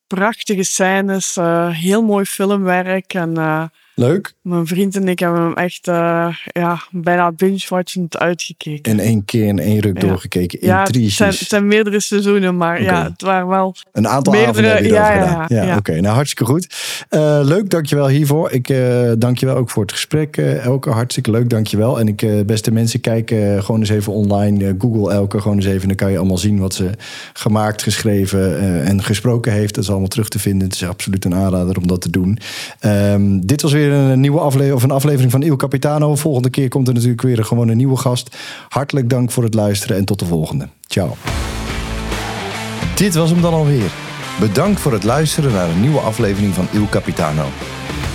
prachtige 0.07 0.63
scènes. 0.63 1.37
eh, 1.37 1.69
heel 1.69 2.03
mooi 2.03 2.25
filmwerk. 2.25 3.13
En 3.13 3.37
eh, 3.37 3.63
Leuk. 3.95 4.33
mijn 4.41 4.67
vriend 4.67 4.95
en 4.95 5.07
ik 5.07 5.19
hebben 5.19 5.41
hem 5.41 5.53
echt 5.53 5.87
eh, 5.87 6.27
ja, 6.51 6.81
bijna 6.91 7.31
binge-watchend 7.31 8.17
uitgekeken. 8.17 8.91
In 8.91 8.99
één 8.99 9.25
keer 9.25 9.47
in 9.47 9.59
één 9.59 9.79
ruk 9.79 10.01
Ja. 10.01 10.07
doorgekeken. 10.07 10.59
Ja, 10.61 10.83
het 10.83 10.95
zijn, 11.11 11.29
het 11.29 11.37
zijn 11.47 11.67
meerdere 11.67 11.99
seizoenen, 11.99 12.57
maar 12.57 12.81
ja, 12.81 13.03
het 13.03 13.21
waren 13.21 13.47
wel 13.47 13.75
Een 13.91 14.07
aantal 14.07 14.33
Meerdere- 14.33 14.51
avonden 14.51 14.73
heb 14.75 14.83
je 14.83 14.91
ja, 14.91 15.13
ja, 15.13 15.27
gedaan. 15.45 15.65
Ja, 15.67 15.77
oké. 15.77 15.99
Nou, 16.01 16.15
hartstikke 16.15 16.51
goed. 16.51 16.67
Eh, 17.09 17.39
leuk, 17.43 17.69
dankjewel 17.69 18.07
hiervoor. 18.07 18.51
Ik 18.51 18.69
eh 18.69 19.11
dank 19.17 19.37
je 19.37 19.45
wel 19.45 19.55
ook 19.55 19.69
voor 19.69 19.81
het 19.81 19.91
gesprek, 19.91 20.37
Elke. 20.37 20.89
Hartstikke 20.89 21.31
leuk, 21.31 21.49
dankjewel. 21.49 21.99
En 21.99 22.07
ik, 22.07 22.45
beste 22.45 22.71
mensen, 22.71 22.99
kijk 22.99 23.29
gewoon 23.59 23.79
eens 23.79 23.89
even 23.89 24.13
online. 24.13 24.75
Google 24.77 25.11
Elke, 25.13 25.41
gewoon 25.41 25.57
eens 25.57 25.65
even. 25.65 25.87
Dan 25.87 25.97
kan 25.97 26.11
je 26.11 26.17
allemaal 26.17 26.37
zien 26.37 26.59
wat 26.59 26.73
ze 26.73 26.89
gemaakt, 27.33 27.83
geschreven 27.83 28.59
en 28.85 29.03
gesproken 29.03 29.51
heeft. 29.51 29.75
Dat 29.75 29.83
is 29.83 29.89
allemaal 29.89 30.07
terug 30.07 30.29
te 30.29 30.39
vinden. 30.39 30.67
Het 30.67 30.75
is 30.75 30.87
absoluut 30.87 31.25
een 31.25 31.35
aanrader 31.35 31.77
om 31.77 31.87
dat 31.87 32.01
te 32.01 32.09
doen. 32.09 32.37
Ehm, 32.79 33.39
dit 33.39 33.61
was 33.61 33.73
een 33.91 34.19
nieuwe 34.19 34.39
aflevering, 34.39 34.75
of 34.75 34.83
een 34.83 34.91
aflevering 34.91 35.31
van 35.31 35.41
Il 35.41 35.55
Capitano. 35.55 36.15
Volgende 36.15 36.49
keer 36.49 36.69
komt 36.69 36.87
er 36.87 36.93
natuurlijk 36.93 37.21
weer 37.21 37.45
gewoon 37.45 37.67
een 37.67 37.77
nieuwe 37.77 37.97
gast. 37.97 38.37
Hartelijk 38.69 39.09
dank 39.09 39.31
voor 39.31 39.43
het 39.43 39.53
luisteren 39.53 39.97
en 39.97 40.05
tot 40.05 40.19
de 40.19 40.25
volgende. 40.25 40.67
Ciao. 40.87 41.15
Dit 42.95 43.15
was 43.15 43.29
hem 43.29 43.41
dan 43.41 43.53
alweer. 43.53 43.91
Bedankt 44.39 44.79
voor 44.79 44.93
het 44.93 45.03
luisteren 45.03 45.51
naar 45.51 45.69
een 45.69 45.81
nieuwe 45.81 45.99
aflevering 45.99 46.53
van 46.53 46.67
Il 46.71 46.87
Capitano. 46.89 47.45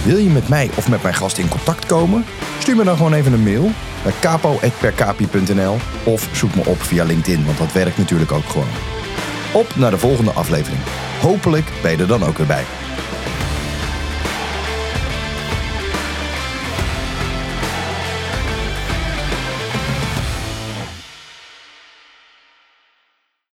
Wil 0.05 0.17
je 0.17 0.29
met 0.29 0.49
mij 0.49 0.71
of 0.77 0.89
met 0.89 1.03
mijn 1.03 1.15
gast 1.15 1.39
in 1.39 1.49
contact 1.49 1.87
komen? 1.87 2.25
Stuur 2.59 2.77
me 2.77 2.85
dan 2.85 2.97
gewoon 2.97 3.13
even 3.13 3.33
een 3.33 3.43
mail 3.43 3.71
naar 4.05 4.13
capo.percapi.nl 4.21 5.77
of 6.05 6.29
zoek 6.33 6.55
me 6.55 6.63
op 6.67 6.83
via 6.83 7.05
LinkedIn, 7.05 7.45
want 7.45 7.59
dat 7.59 7.73
werkt 7.73 7.99
natuurlijk 7.99 8.33
ook 8.33 8.49
gewoon. 8.49 8.69
Op 9.53 9.77
naar 9.77 9.91
de 9.91 9.99
volgende 9.99 10.31
aflevering. 10.31 10.81
Hopelijk 11.21 11.73
ben 11.83 11.91
je 11.91 11.97
er 11.97 12.07
dan 12.07 12.25
ook 12.25 12.37
weer 12.39 12.47
bij. 12.47 12.65